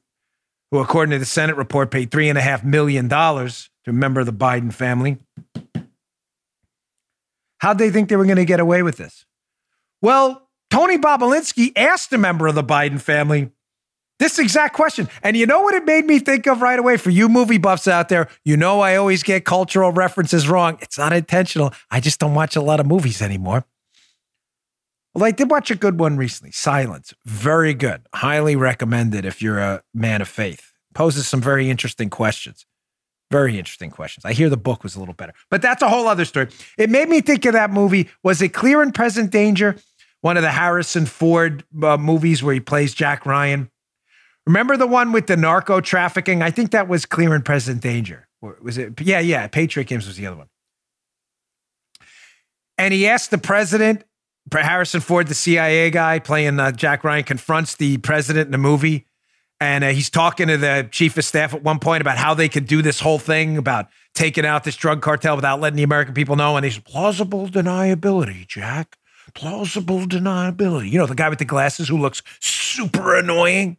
who, 0.70 0.78
according 0.78 1.12
to 1.12 1.18
the 1.18 1.24
Senate 1.24 1.56
report, 1.56 1.92
paid 1.92 2.10
three 2.10 2.28
and 2.28 2.36
a 2.36 2.40
half 2.42 2.64
million 2.64 3.06
dollars 3.06 3.70
to 3.84 3.90
a 3.90 3.94
member 3.94 4.20
of 4.20 4.26
the 4.26 4.32
Biden 4.32 4.72
family. 4.72 5.18
How'd 7.58 7.78
they 7.78 7.90
think 7.90 8.08
they 8.08 8.16
were 8.16 8.24
going 8.24 8.36
to 8.36 8.44
get 8.44 8.58
away 8.58 8.82
with 8.82 8.96
this? 8.96 9.26
Well, 10.02 10.48
Tony 10.70 10.98
Bobulinski 10.98 11.72
asked 11.76 12.12
a 12.12 12.18
member 12.18 12.46
of 12.46 12.54
the 12.54 12.64
Biden 12.64 13.00
family, 13.00 13.50
this 14.20 14.38
exact 14.38 14.76
question. 14.76 15.08
And 15.22 15.36
you 15.36 15.46
know 15.46 15.62
what 15.62 15.74
it 15.74 15.84
made 15.84 16.04
me 16.04 16.20
think 16.20 16.46
of 16.46 16.62
right 16.62 16.78
away 16.78 16.96
for 16.98 17.10
you 17.10 17.28
movie 17.28 17.58
buffs 17.58 17.88
out 17.88 18.08
there? 18.08 18.28
You 18.44 18.56
know, 18.56 18.80
I 18.80 18.94
always 18.94 19.24
get 19.24 19.44
cultural 19.44 19.90
references 19.90 20.48
wrong. 20.48 20.78
It's 20.80 20.98
not 20.98 21.12
intentional. 21.12 21.72
I 21.90 21.98
just 21.98 22.20
don't 22.20 22.34
watch 22.34 22.54
a 22.54 22.60
lot 22.60 22.78
of 22.78 22.86
movies 22.86 23.20
anymore. 23.20 23.64
Well, 25.14 25.24
I 25.24 25.32
did 25.32 25.50
watch 25.50 25.70
a 25.72 25.74
good 25.74 25.98
one 25.98 26.16
recently 26.16 26.52
Silence. 26.52 27.14
Very 27.24 27.74
good. 27.74 28.02
Highly 28.14 28.54
recommended 28.54 29.24
if 29.24 29.42
you're 29.42 29.58
a 29.58 29.82
man 29.92 30.20
of 30.20 30.28
faith. 30.28 30.72
Poses 30.94 31.26
some 31.26 31.40
very 31.40 31.70
interesting 31.70 32.10
questions. 32.10 32.66
Very 33.30 33.58
interesting 33.58 33.90
questions. 33.90 34.24
I 34.24 34.32
hear 34.32 34.50
the 34.50 34.56
book 34.56 34.82
was 34.82 34.96
a 34.96 34.98
little 34.98 35.14
better, 35.14 35.32
but 35.50 35.62
that's 35.62 35.82
a 35.82 35.88
whole 35.88 36.08
other 36.08 36.24
story. 36.24 36.48
It 36.76 36.90
made 36.90 37.08
me 37.08 37.20
think 37.20 37.44
of 37.44 37.52
that 37.52 37.70
movie. 37.70 38.08
Was 38.22 38.42
it 38.42 38.50
Clear 38.50 38.82
and 38.82 38.94
Present 38.94 39.30
Danger? 39.30 39.76
One 40.20 40.36
of 40.36 40.42
the 40.42 40.50
Harrison 40.50 41.06
Ford 41.06 41.64
uh, 41.82 41.96
movies 41.96 42.42
where 42.42 42.52
he 42.52 42.60
plays 42.60 42.92
Jack 42.92 43.24
Ryan. 43.24 43.70
Remember 44.46 44.76
the 44.76 44.86
one 44.86 45.12
with 45.12 45.26
the 45.26 45.36
narco 45.36 45.80
trafficking? 45.80 46.42
I 46.42 46.50
think 46.50 46.70
that 46.70 46.88
was 46.88 47.06
Clear 47.06 47.34
and 47.34 47.44
Present 47.44 47.80
Danger. 47.80 48.26
Was 48.40 48.78
it? 48.78 49.00
Yeah, 49.00 49.20
yeah. 49.20 49.46
Patriot 49.48 49.86
Games 49.86 50.06
was 50.06 50.16
the 50.16 50.26
other 50.26 50.36
one. 50.36 50.48
And 52.78 52.94
he 52.94 53.06
asked 53.06 53.30
the 53.30 53.38
president, 53.38 54.04
Harrison 54.50 55.02
Ford, 55.02 55.28
the 55.28 55.34
CIA 55.34 55.90
guy 55.90 56.18
playing 56.18 56.58
uh, 56.58 56.72
Jack 56.72 57.04
Ryan, 57.04 57.24
confronts 57.24 57.76
the 57.76 57.98
president 57.98 58.46
in 58.46 58.52
the 58.52 58.58
movie. 58.58 59.06
And 59.60 59.84
uh, 59.84 59.88
he's 59.90 60.08
talking 60.08 60.48
to 60.48 60.56
the 60.56 60.88
chief 60.90 61.18
of 61.18 61.24
staff 61.24 61.52
at 61.52 61.62
one 61.62 61.78
point 61.78 62.00
about 62.00 62.16
how 62.16 62.32
they 62.32 62.48
could 62.48 62.66
do 62.66 62.80
this 62.80 62.98
whole 62.98 63.18
thing 63.18 63.58
about 63.58 63.88
taking 64.14 64.46
out 64.46 64.64
this 64.64 64.76
drug 64.76 65.02
cartel 65.02 65.36
without 65.36 65.60
letting 65.60 65.76
the 65.76 65.82
American 65.82 66.14
people 66.14 66.36
know. 66.36 66.56
And 66.56 66.64
he's 66.64 66.78
plausible 66.78 67.46
deniability, 67.46 68.46
Jack. 68.46 68.96
Plausible 69.34 70.06
deniability. 70.06 70.90
You 70.90 70.98
know, 70.98 71.06
the 71.06 71.14
guy 71.14 71.28
with 71.28 71.38
the 71.38 71.44
glasses 71.44 71.88
who 71.88 71.98
looks 71.98 72.22
super 72.40 73.14
annoying. 73.16 73.76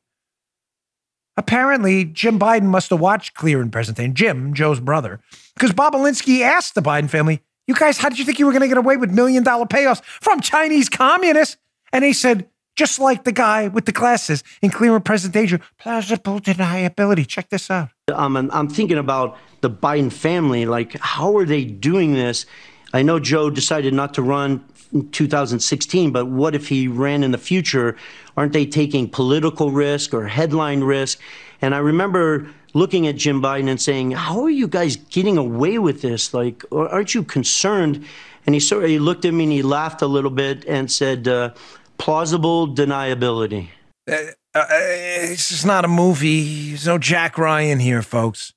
Apparently, 1.38 2.06
Jim 2.06 2.38
Biden 2.38 2.64
must 2.64 2.90
have 2.90 3.00
watched 3.00 3.34
Clear 3.34 3.62
and 3.62 3.72
Present 3.72 3.98
Danger, 3.98 4.14
Jim, 4.14 4.54
Joe's 4.54 4.80
brother, 4.80 5.20
because 5.56 5.72
Bobulinski 5.72 6.42
asked 6.42 6.76
the 6.76 6.82
Biden 6.82 7.10
family, 7.10 7.42
You 7.68 7.76
guys, 7.76 7.98
how 7.98 8.10
did 8.10 8.20
you 8.20 8.26
think 8.26 8.40
you 8.40 8.46
were 8.46 8.52
going 8.52 8.62
to 8.62 8.68
get 8.68 8.78
away 8.78 8.98
with 8.98 9.12
million 9.12 9.44
dollar 9.44 9.66
payoffs 9.66 10.04
from 10.04 10.42
Chinese 10.42 10.90
communists? 10.90 11.58
And 11.94 12.04
they 12.04 12.14
said, 12.14 12.48
just 12.76 13.00
like 13.00 13.24
the 13.24 13.32
guy 13.32 13.68
with 13.68 13.86
the 13.86 13.92
glasses 13.92 14.44
in 14.62 14.72
Clear 14.72 14.96
and 14.96 15.04
Present 15.04 15.34
Danger, 15.34 15.60
plausible 15.78 16.40
deniability. 16.40 17.28
Check 17.28 17.50
this 17.50 17.70
out. 17.70 17.90
I'm, 18.08 18.68
thinking 18.70 18.98
about 18.98 19.38
the 19.62 19.70
Biden 19.70 20.12
family. 20.12 20.66
Like, 20.66 20.98
how 21.00 21.38
are 21.38 21.46
they 21.46 21.64
doing 21.64 22.14
this? 22.14 22.46
I 22.94 23.04
know 23.04 23.20
Joe 23.20 23.50
decided 23.50 23.94
not 23.94 24.14
to 24.16 24.22
run 24.22 24.66
2016, 25.12 26.12
but 26.12 26.26
what 26.26 26.56
if 26.56 26.68
he 26.68 26.88
ran 26.88 27.24
in 27.24 27.32
the 27.32 27.38
future? 27.38 27.96
Aren't 28.38 28.54
they 28.54 28.66
taking 28.66 29.10
political 29.10 29.72
risk 29.72 30.14
or 30.14 30.28
headline 30.28 30.84
risk? 30.84 31.20
And 31.62 31.76
I 31.76 31.80
remember 31.80 32.50
looking 32.74 33.08
at 33.08 33.16
Jim 33.16 33.42
Biden 33.42 33.70
and 33.70 33.82
saying, 33.82 34.12
"How 34.12 34.44
are 34.44 34.50
you 34.50 34.68
guys 34.68 34.96
getting 34.96 35.38
away 35.38 35.78
with 35.78 36.02
this? 36.02 36.34
Like, 36.34 36.64
aren't 36.72 37.14
you 37.14 37.24
concerned?" 37.24 38.06
And 38.46 38.56
he 38.56 38.60
sort 38.60 38.84
of 38.84 38.90
he 38.90 39.00
looked 39.00 39.26
at 39.26 39.34
me 39.34 39.44
and 39.44 39.54
he 39.54 39.62
laughed 39.62 40.02
a 40.02 40.08
little 40.08 40.32
bit 40.32 40.66
and 40.66 40.92
said, 40.92 41.28
uh, 41.28 41.52
"Plausible 41.98 42.68
deniability." 42.68 43.70
Uh, 44.10 44.18
uh, 44.54 44.66
it's 44.70 45.50
just 45.50 45.66
not 45.66 45.86
a 45.86 45.88
movie. 45.88 46.70
There's 46.70 46.88
no 46.88 46.98
Jack 46.98 47.38
Ryan 47.38 47.80
here, 47.80 48.02
folks. 48.02 48.54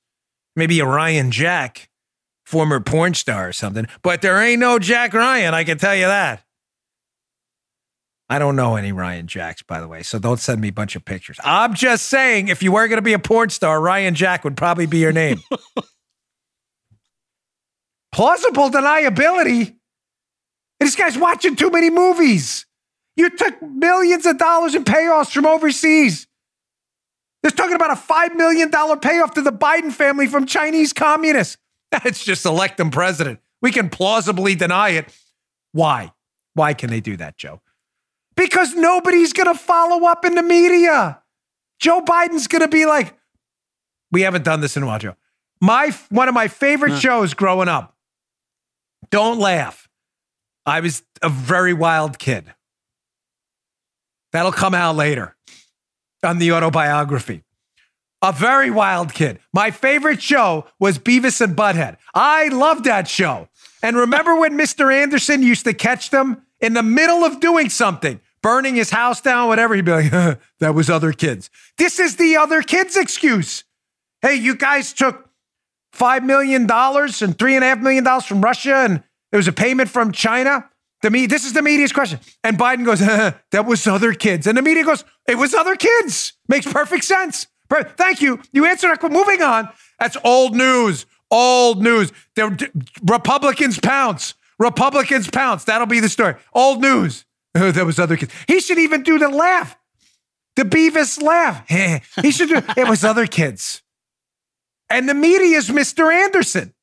Maybe 0.55 0.79
a 0.79 0.85
Ryan 0.85 1.31
Jack 1.31 1.89
former 2.45 2.79
porn 2.79 3.13
star 3.13 3.49
or 3.49 3.53
something. 3.53 3.87
But 4.01 4.21
there 4.21 4.41
ain't 4.41 4.59
no 4.59 4.79
Jack 4.79 5.13
Ryan, 5.13 5.53
I 5.53 5.63
can 5.63 5.77
tell 5.77 5.95
you 5.95 6.05
that. 6.05 6.41
I 8.27 8.39
don't 8.39 8.55
know 8.55 8.75
any 8.75 8.91
Ryan 8.91 9.27
Jacks, 9.27 9.61
by 9.61 9.79
the 9.79 9.87
way, 9.87 10.01
so 10.01 10.17
don't 10.17 10.39
send 10.39 10.59
me 10.59 10.69
a 10.69 10.73
bunch 10.73 10.95
of 10.95 11.05
pictures. 11.05 11.37
I'm 11.43 11.75
just 11.75 12.07
saying, 12.07 12.47
if 12.47 12.63
you 12.63 12.71
were 12.71 12.87
going 12.87 12.97
to 12.97 13.03
be 13.03 13.13
a 13.13 13.19
porn 13.19 13.49
star, 13.49 13.79
Ryan 13.79 14.15
Jack 14.15 14.43
would 14.43 14.57
probably 14.57 14.87
be 14.87 14.97
your 14.97 15.11
name. 15.11 15.41
Plausible 18.11 18.71
deniability. 18.71 19.75
This 20.79 20.95
guy's 20.95 21.17
watching 21.17 21.55
too 21.55 21.69
many 21.69 21.91
movies. 21.91 22.65
You 23.15 23.29
took 23.29 23.61
millions 23.61 24.25
of 24.25 24.37
dollars 24.37 24.73
in 24.73 24.85
payoffs 24.85 25.31
from 25.31 25.45
overseas. 25.45 26.25
They're 27.43 27.51
talking 27.51 27.75
about 27.75 27.91
a 27.91 28.01
$5 28.01 28.35
million 28.35 28.71
payoff 28.71 29.35
to 29.35 29.41
the 29.41 29.51
Biden 29.51 29.91
family 29.91 30.25
from 30.25 30.47
Chinese 30.47 30.93
communists. 30.93 31.57
It's 31.91 32.23
just 32.23 32.45
elect 32.45 32.77
them 32.77 32.91
president. 32.91 33.39
We 33.61 33.71
can 33.71 33.89
plausibly 33.89 34.55
deny 34.55 34.89
it. 34.89 35.15
Why? 35.71 36.11
Why 36.53 36.73
can 36.73 36.89
they 36.89 36.99
do 36.99 37.17
that, 37.17 37.37
Joe? 37.37 37.61
Because 38.35 38.73
nobody's 38.75 39.33
going 39.33 39.51
to 39.51 39.57
follow 39.57 40.05
up 40.07 40.25
in 40.25 40.35
the 40.35 40.43
media. 40.43 41.21
Joe 41.79 42.01
Biden's 42.01 42.47
going 42.47 42.61
to 42.61 42.67
be 42.67 42.85
like, 42.85 43.15
we 44.11 44.21
haven't 44.21 44.43
done 44.43 44.61
this 44.61 44.75
in 44.75 44.83
a 44.83 44.85
while, 44.85 44.99
Joe. 44.99 45.15
My 45.61 45.95
one 46.09 46.27
of 46.27 46.33
my 46.33 46.47
favorite 46.47 46.91
huh. 46.91 46.99
shows 46.99 47.33
growing 47.33 47.69
up. 47.69 47.95
Don't 49.09 49.39
laugh. 49.39 49.87
I 50.65 50.81
was 50.81 51.03
a 51.21 51.29
very 51.29 51.73
wild 51.73 52.19
kid. 52.19 52.53
That'll 54.31 54.51
come 54.51 54.73
out 54.73 54.95
later 54.95 55.35
on 56.23 56.39
the 56.39 56.51
autobiography 56.51 57.44
a 58.21 58.31
very 58.31 58.71
wild 58.71 59.13
kid. 59.13 59.39
My 59.53 59.71
favorite 59.71 60.21
show 60.21 60.65
was 60.79 60.97
Beavis 60.97 61.41
and 61.41 61.55
Butthead. 61.55 61.97
I 62.13 62.47
loved 62.47 62.85
that 62.85 63.07
show. 63.07 63.49
And 63.83 63.95
remember 63.95 64.35
when 64.35 64.57
Mr. 64.57 64.93
Anderson 64.93 65.43
used 65.43 65.65
to 65.65 65.73
catch 65.73 66.09
them 66.09 66.43
in 66.59 66.73
the 66.73 66.83
middle 66.83 67.23
of 67.23 67.39
doing 67.39 67.69
something, 67.69 68.19
burning 68.41 68.75
his 68.75 68.89
house 68.89 69.21
down, 69.21 69.47
whatever? 69.47 69.75
He'd 69.75 69.85
be 69.85 69.91
like, 69.91 70.11
that 70.59 70.73
was 70.73 70.89
other 70.89 71.13
kids. 71.13 71.49
This 71.77 71.99
is 71.99 72.15
the 72.15 72.37
other 72.37 72.61
kids' 72.61 72.97
excuse. 72.97 73.63
Hey, 74.21 74.35
you 74.35 74.55
guys 74.55 74.93
took 74.93 75.29
$5 75.95 76.23
million 76.23 76.63
and 76.63 76.69
$3.5 76.69 77.81
million 77.81 78.21
from 78.21 78.41
Russia, 78.41 78.75
and 78.75 79.03
there 79.31 79.37
was 79.37 79.47
a 79.47 79.53
payment 79.53 79.89
from 79.89 80.11
China. 80.11 80.69
The 81.01 81.11
me, 81.11 81.27
this 81.27 81.45
is 81.45 81.53
the 81.53 81.61
media's 81.61 81.91
question. 81.91 82.19
And 82.43 82.57
Biden 82.57 82.85
goes, 82.85 82.99
that 83.51 83.65
was 83.65 83.85
other 83.85 84.13
kids. 84.13 84.47
And 84.47 84.57
the 84.57 84.61
media 84.61 84.83
goes, 84.83 85.03
it 85.27 85.37
was 85.37 85.53
other 85.53 85.75
kids. 85.75 86.33
Makes 86.47 86.71
perfect 86.71 87.03
sense. 87.03 87.47
Thank 87.69 88.21
you. 88.21 88.41
You 88.51 88.65
answered. 88.65 88.97
That 89.01 89.11
moving 89.11 89.41
on. 89.41 89.69
That's 89.99 90.17
old 90.23 90.55
news. 90.55 91.05
Old 91.31 91.81
news. 91.81 92.11
The 92.35 92.71
Republicans 93.03 93.79
pounce. 93.79 94.35
Republicans 94.59 95.29
pounce. 95.29 95.63
That'll 95.65 95.87
be 95.87 95.99
the 95.99 96.09
story. 96.09 96.35
Old 96.53 96.81
news. 96.81 97.25
Oh, 97.57 97.71
that 97.71 97.85
was 97.85 97.99
other 97.99 98.17
kids. 98.17 98.33
He 98.49 98.59
should 98.59 98.79
even 98.79 99.01
do 99.01 99.17
the 99.17 99.29
laugh. 99.29 99.77
The 100.57 100.63
Beavis 100.63 101.21
laugh. 101.21 101.65
he 102.21 102.31
should 102.31 102.49
do 102.49 102.61
it 102.75 102.89
was 102.89 103.05
other 103.05 103.27
kids. 103.27 103.81
And 104.89 105.07
the 105.07 105.13
media 105.13 105.57
is 105.57 105.69
Mr. 105.69 106.13
Anderson. 106.13 106.73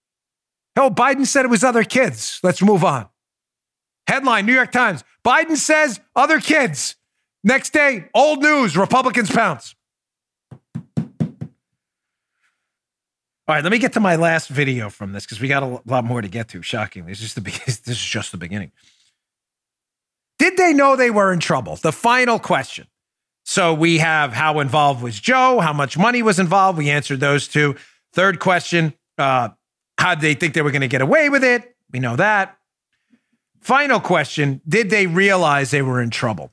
Hell, 0.74 0.90
Biden 0.90 1.26
said 1.26 1.44
it 1.44 1.50
was 1.50 1.62
other 1.62 1.84
kids. 1.84 2.40
Let's 2.42 2.62
move 2.62 2.84
on. 2.84 3.06
Headline 4.06 4.46
New 4.46 4.54
York 4.54 4.72
Times 4.72 5.04
Biden 5.24 5.56
says 5.56 6.00
other 6.16 6.40
kids. 6.40 6.96
Next 7.44 7.72
day, 7.72 8.08
old 8.14 8.40
news, 8.40 8.76
Republicans 8.76 9.30
pounce. 9.30 9.74
All 13.52 13.56
right, 13.56 13.64
let 13.64 13.70
me 13.70 13.78
get 13.78 13.92
to 13.92 14.00
my 14.00 14.16
last 14.16 14.48
video 14.48 14.88
from 14.88 15.12
this 15.12 15.26
because 15.26 15.38
we 15.38 15.46
got 15.46 15.62
a 15.62 15.82
lot 15.84 16.04
more 16.04 16.22
to 16.22 16.28
get 16.28 16.48
to. 16.48 16.62
Shockingly, 16.62 17.12
this 17.12 17.20
is 17.20 17.34
the 17.34 17.40
this 17.66 17.86
is 17.86 18.02
just 18.02 18.32
the 18.32 18.38
beginning. 18.38 18.72
Did 20.38 20.56
they 20.56 20.72
know 20.72 20.96
they 20.96 21.10
were 21.10 21.34
in 21.34 21.38
trouble? 21.38 21.76
The 21.76 21.92
final 21.92 22.38
question. 22.38 22.86
So 23.44 23.74
we 23.74 23.98
have 23.98 24.32
how 24.32 24.60
involved 24.60 25.02
was 25.02 25.20
Joe? 25.20 25.60
How 25.60 25.74
much 25.74 25.98
money 25.98 26.22
was 26.22 26.38
involved? 26.38 26.78
We 26.78 26.88
answered 26.88 27.20
those 27.20 27.46
two. 27.46 27.76
Third 28.14 28.40
question: 28.40 28.94
uh, 29.18 29.50
How 29.98 30.14
did 30.14 30.22
they 30.22 30.32
think 30.32 30.54
they 30.54 30.62
were 30.62 30.70
going 30.70 30.80
to 30.80 30.88
get 30.88 31.02
away 31.02 31.28
with 31.28 31.44
it? 31.44 31.76
We 31.90 31.98
know 31.98 32.16
that. 32.16 32.56
Final 33.60 34.00
question: 34.00 34.62
Did 34.66 34.88
they 34.88 35.06
realize 35.06 35.70
they 35.70 35.82
were 35.82 36.00
in 36.00 36.08
trouble? 36.08 36.52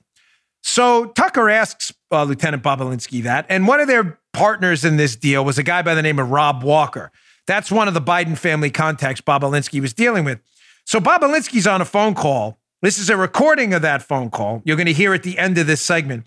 So 0.64 1.06
Tucker 1.06 1.50
asks 1.50 1.94
uh, 2.12 2.24
Lieutenant 2.26 2.62
Bobulinski 2.62 3.24
that, 3.24 3.46
and 3.48 3.70
one 3.70 3.80
of 3.80 3.88
their 3.88 4.19
partners 4.34 4.86
in 4.86 4.98
this 4.98 5.16
deal 5.16 5.44
was 5.44 5.58
a 5.58 5.64
guy 5.64 5.82
by 5.82 5.96
the 5.96 6.02
name 6.02 6.20
of 6.20 6.30
Rob 6.30 6.64
Walker. 6.64 7.12
That's 7.48 7.72
one 7.72 7.88
of 7.88 7.94
the 7.94 8.02
Biden 8.02 8.38
family 8.38 8.70
contacts 8.70 9.22
Bobulinski 9.22 9.82
was 9.82 9.94
dealing 9.94 10.24
with. 10.24 10.40
So 10.86 11.00
Bobulinski's 11.00 11.68
on 11.68 11.82
a 11.82 11.86
phone 11.86 12.16
call. 12.16 12.60
This 12.82 12.98
is 12.98 13.10
a 13.10 13.18
recording 13.18 13.74
of 13.74 13.82
that 13.82 14.02
phone 14.02 14.30
call. 14.30 14.62
You're 14.66 14.78
going 14.78 14.86
to 14.86 14.94
hear 14.94 15.14
at 15.14 15.24
the 15.24 15.38
end 15.38 15.58
of 15.58 15.68
this 15.68 15.82
segment 15.82 16.26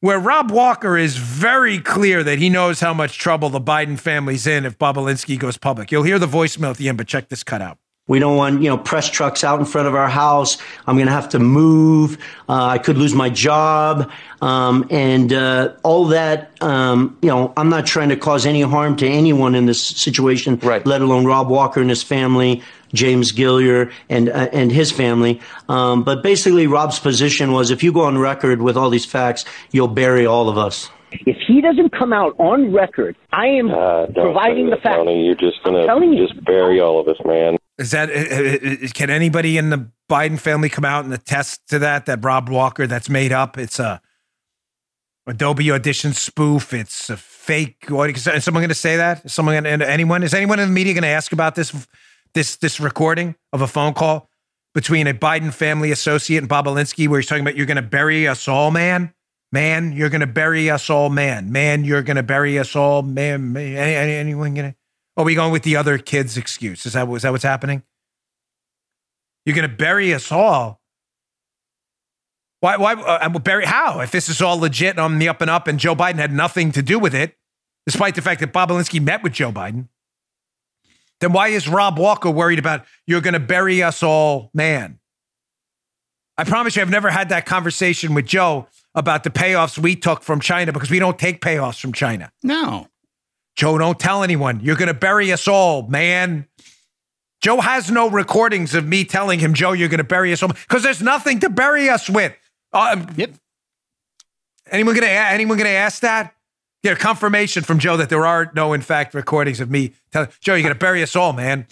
where 0.00 0.18
Rob 0.18 0.50
Walker 0.50 0.96
is 0.96 1.16
very 1.16 1.80
clear 1.80 2.22
that 2.22 2.38
he 2.38 2.48
knows 2.48 2.80
how 2.80 2.94
much 2.94 3.18
trouble 3.18 3.50
the 3.50 3.60
Biden 3.60 3.98
family's 3.98 4.46
in 4.46 4.64
if 4.64 4.78
Bobulinski 4.78 5.38
goes 5.38 5.56
public. 5.56 5.90
You'll 5.90 6.04
hear 6.04 6.18
the 6.18 6.26
voicemail 6.26 6.70
at 6.70 6.76
the 6.76 6.88
end, 6.88 6.98
but 6.98 7.08
check 7.08 7.28
this 7.28 7.42
cut 7.42 7.60
out. 7.60 7.78
We 8.08 8.18
don't 8.18 8.36
want, 8.36 8.62
you 8.62 8.68
know, 8.70 8.78
press 8.78 9.08
trucks 9.08 9.44
out 9.44 9.60
in 9.60 9.66
front 9.66 9.86
of 9.86 9.94
our 9.94 10.08
house. 10.08 10.56
I'm 10.86 10.96
going 10.96 11.06
to 11.06 11.12
have 11.12 11.28
to 11.30 11.38
move. 11.38 12.18
Uh, 12.48 12.64
I 12.64 12.78
could 12.78 12.98
lose 12.98 13.14
my 13.14 13.28
job. 13.28 14.10
Um, 14.40 14.86
and 14.90 15.32
uh, 15.32 15.74
all 15.82 16.06
that, 16.06 16.50
um, 16.62 17.18
you 17.22 17.28
know, 17.28 17.52
I'm 17.56 17.68
not 17.68 17.86
trying 17.86 18.08
to 18.08 18.16
cause 18.16 18.46
any 18.46 18.62
harm 18.62 18.96
to 18.96 19.06
anyone 19.06 19.54
in 19.54 19.66
this 19.66 19.84
situation, 19.84 20.58
right. 20.62 20.84
let 20.86 21.02
alone 21.02 21.26
Rob 21.26 21.48
Walker 21.48 21.80
and 21.80 21.90
his 21.90 22.02
family, 22.02 22.62
James 22.94 23.32
Gilliar 23.32 23.90
and 24.08 24.30
uh, 24.30 24.48
and 24.52 24.72
his 24.72 24.90
family. 24.90 25.40
Um, 25.68 26.02
but 26.02 26.22
basically, 26.22 26.66
Rob's 26.66 26.98
position 26.98 27.52
was 27.52 27.70
if 27.70 27.82
you 27.82 27.92
go 27.92 28.02
on 28.02 28.16
record 28.16 28.62
with 28.62 28.76
all 28.76 28.90
these 28.90 29.04
facts, 29.04 29.44
you'll 29.70 29.88
bury 29.88 30.24
all 30.24 30.48
of 30.48 30.56
us. 30.56 30.88
If 31.10 31.36
he 31.46 31.60
doesn't 31.60 31.90
come 31.90 32.12
out 32.12 32.34
on 32.38 32.72
record, 32.72 33.16
I 33.32 33.46
am 33.46 33.70
uh, 33.70 34.06
providing 34.06 34.70
the 34.70 34.76
facts. 34.76 34.96
Tony, 34.96 35.24
you're 35.24 35.34
just 35.34 35.62
going 35.64 35.74
to 35.74 36.16
just 36.16 36.44
bury 36.44 36.80
all 36.80 37.00
of 37.00 37.08
us, 37.08 37.16
man. 37.24 37.56
Is 37.78 37.92
that 37.92 38.10
can 38.94 39.08
anybody 39.08 39.56
in 39.56 39.70
the 39.70 39.88
Biden 40.10 40.38
family 40.38 40.68
come 40.68 40.84
out 40.84 41.04
and 41.04 41.14
attest 41.14 41.66
to 41.68 41.78
that? 41.78 42.06
That 42.06 42.24
Rob 42.24 42.48
Walker, 42.48 42.86
that's 42.86 43.08
made 43.08 43.32
up. 43.32 43.56
It's 43.56 43.78
a 43.78 44.00
Adobe 45.28 45.70
Audition 45.70 46.12
spoof. 46.12 46.74
It's 46.74 47.08
a 47.08 47.16
fake. 47.16 47.86
Is 47.88 48.24
someone 48.44 48.62
going 48.62 48.68
to 48.68 48.74
say 48.74 48.96
that? 48.96 49.24
Is 49.24 49.32
someone 49.32 49.62
gonna, 49.62 49.84
anyone? 49.84 50.22
Is 50.22 50.34
anyone 50.34 50.58
in 50.58 50.68
the 50.68 50.74
media 50.74 50.92
going 50.92 51.02
to 51.02 51.08
ask 51.08 51.32
about 51.32 51.54
this 51.54 51.86
this 52.34 52.56
this 52.56 52.80
recording 52.80 53.36
of 53.52 53.62
a 53.62 53.66
phone 53.66 53.94
call 53.94 54.28
between 54.74 55.06
a 55.06 55.14
Biden 55.14 55.52
family 55.52 55.90
associate 55.92 56.38
and 56.38 56.48
Bobulinski, 56.48 57.08
where 57.08 57.20
he's 57.20 57.28
talking 57.28 57.42
about 57.42 57.56
you're 57.56 57.66
going 57.66 57.76
to 57.76 57.82
bury 57.82 58.26
us 58.26 58.48
all, 58.48 58.70
man, 58.70 59.12
man, 59.52 59.92
you're 59.92 60.10
going 60.10 60.20
to 60.20 60.26
bury 60.26 60.70
us 60.70 60.90
all, 60.90 61.08
man, 61.08 61.52
man, 61.52 61.84
you're 61.84 62.02
going 62.02 62.16
to 62.16 62.22
bury 62.22 62.58
us 62.58 62.76
all, 62.76 63.02
man. 63.02 63.52
man. 63.52 63.76
Any, 63.76 63.94
any, 63.94 64.12
anyone 64.14 64.54
going 64.54 64.72
to? 64.72 64.76
Are 65.16 65.24
we 65.24 65.34
going 65.34 65.52
with 65.52 65.64
the 65.64 65.76
other 65.76 65.98
kid's 65.98 66.36
excuse? 66.36 66.86
Is 66.86 66.92
that 66.92 67.08
is 67.08 67.22
that 67.22 67.32
what's 67.32 67.44
happening? 67.44 67.82
You're 69.44 69.56
going 69.56 69.68
to 69.68 69.76
bury 69.76 70.14
us 70.14 70.30
all. 70.30 70.80
Why? 72.60 72.76
Why? 72.76 72.94
Uh, 72.94 73.28
bury 73.38 73.64
how? 73.64 74.00
If 74.00 74.12
this 74.12 74.28
is 74.28 74.40
all 74.40 74.58
legit 74.58 74.98
on 74.98 75.18
the 75.18 75.28
up 75.28 75.40
and 75.40 75.50
up, 75.50 75.66
and 75.66 75.78
Joe 75.78 75.96
Biden 75.96 76.16
had 76.16 76.32
nothing 76.32 76.70
to 76.72 76.82
do 76.82 77.00
with 77.00 77.14
it, 77.14 77.36
despite 77.84 78.14
the 78.14 78.22
fact 78.22 78.40
that 78.40 78.52
Bobulinski 78.52 79.00
met 79.00 79.22
with 79.24 79.32
Joe 79.32 79.50
Biden, 79.50 79.88
then 81.20 81.32
why 81.32 81.48
is 81.48 81.68
Rob 81.68 81.98
Walker 81.98 82.30
worried 82.30 82.60
about 82.60 82.84
you're 83.06 83.20
going 83.20 83.34
to 83.34 83.40
bury 83.40 83.82
us 83.82 84.04
all, 84.04 84.50
man? 84.54 85.00
I 86.36 86.44
promise 86.44 86.76
you, 86.76 86.82
I've 86.82 86.90
never 86.90 87.10
had 87.10 87.30
that 87.30 87.44
conversation 87.44 88.14
with 88.14 88.26
Joe 88.26 88.68
about 88.98 89.24
the 89.24 89.30
payoffs 89.30 89.78
we 89.78 89.96
took 89.96 90.22
from 90.22 90.40
China 90.40 90.72
because 90.72 90.90
we 90.90 90.98
don't 90.98 91.18
take 91.18 91.40
payoffs 91.40 91.80
from 91.80 91.92
China. 91.92 92.30
No. 92.42 92.88
Joe, 93.56 93.78
don't 93.78 93.98
tell 93.98 94.22
anyone. 94.22 94.60
You're 94.60 94.76
going 94.76 94.88
to 94.88 94.94
bury 94.94 95.32
us 95.32 95.48
all, 95.48 95.88
man. 95.88 96.46
Joe 97.40 97.60
has 97.60 97.90
no 97.90 98.10
recordings 98.10 98.74
of 98.74 98.86
me 98.86 99.04
telling 99.04 99.38
him, 99.38 99.54
Joe, 99.54 99.72
you're 99.72 99.88
going 99.88 99.98
to 99.98 100.04
bury 100.04 100.32
us 100.32 100.42
all 100.42 100.48
because 100.48 100.82
there's 100.82 101.00
nothing 101.00 101.40
to 101.40 101.48
bury 101.48 101.88
us 101.88 102.10
with. 102.10 102.34
Uh, 102.72 103.06
yep. 103.16 103.30
Anyone 104.70 104.94
gonna 104.94 105.06
anyone 105.06 105.56
gonna 105.56 105.70
ask 105.70 106.02
that? 106.02 106.34
Get 106.82 106.92
a 106.92 107.00
confirmation 107.00 107.64
from 107.64 107.78
Joe 107.78 107.96
that 107.96 108.08
there 108.08 108.26
are 108.26 108.52
no, 108.54 108.72
in 108.72 108.82
fact, 108.82 109.14
recordings 109.14 109.60
of 109.60 109.70
me 109.70 109.94
telling 110.12 110.28
Joe, 110.40 110.54
you're 110.54 110.62
gonna 110.62 110.74
bury 110.74 111.02
us 111.02 111.16
all, 111.16 111.32
man. 111.32 111.66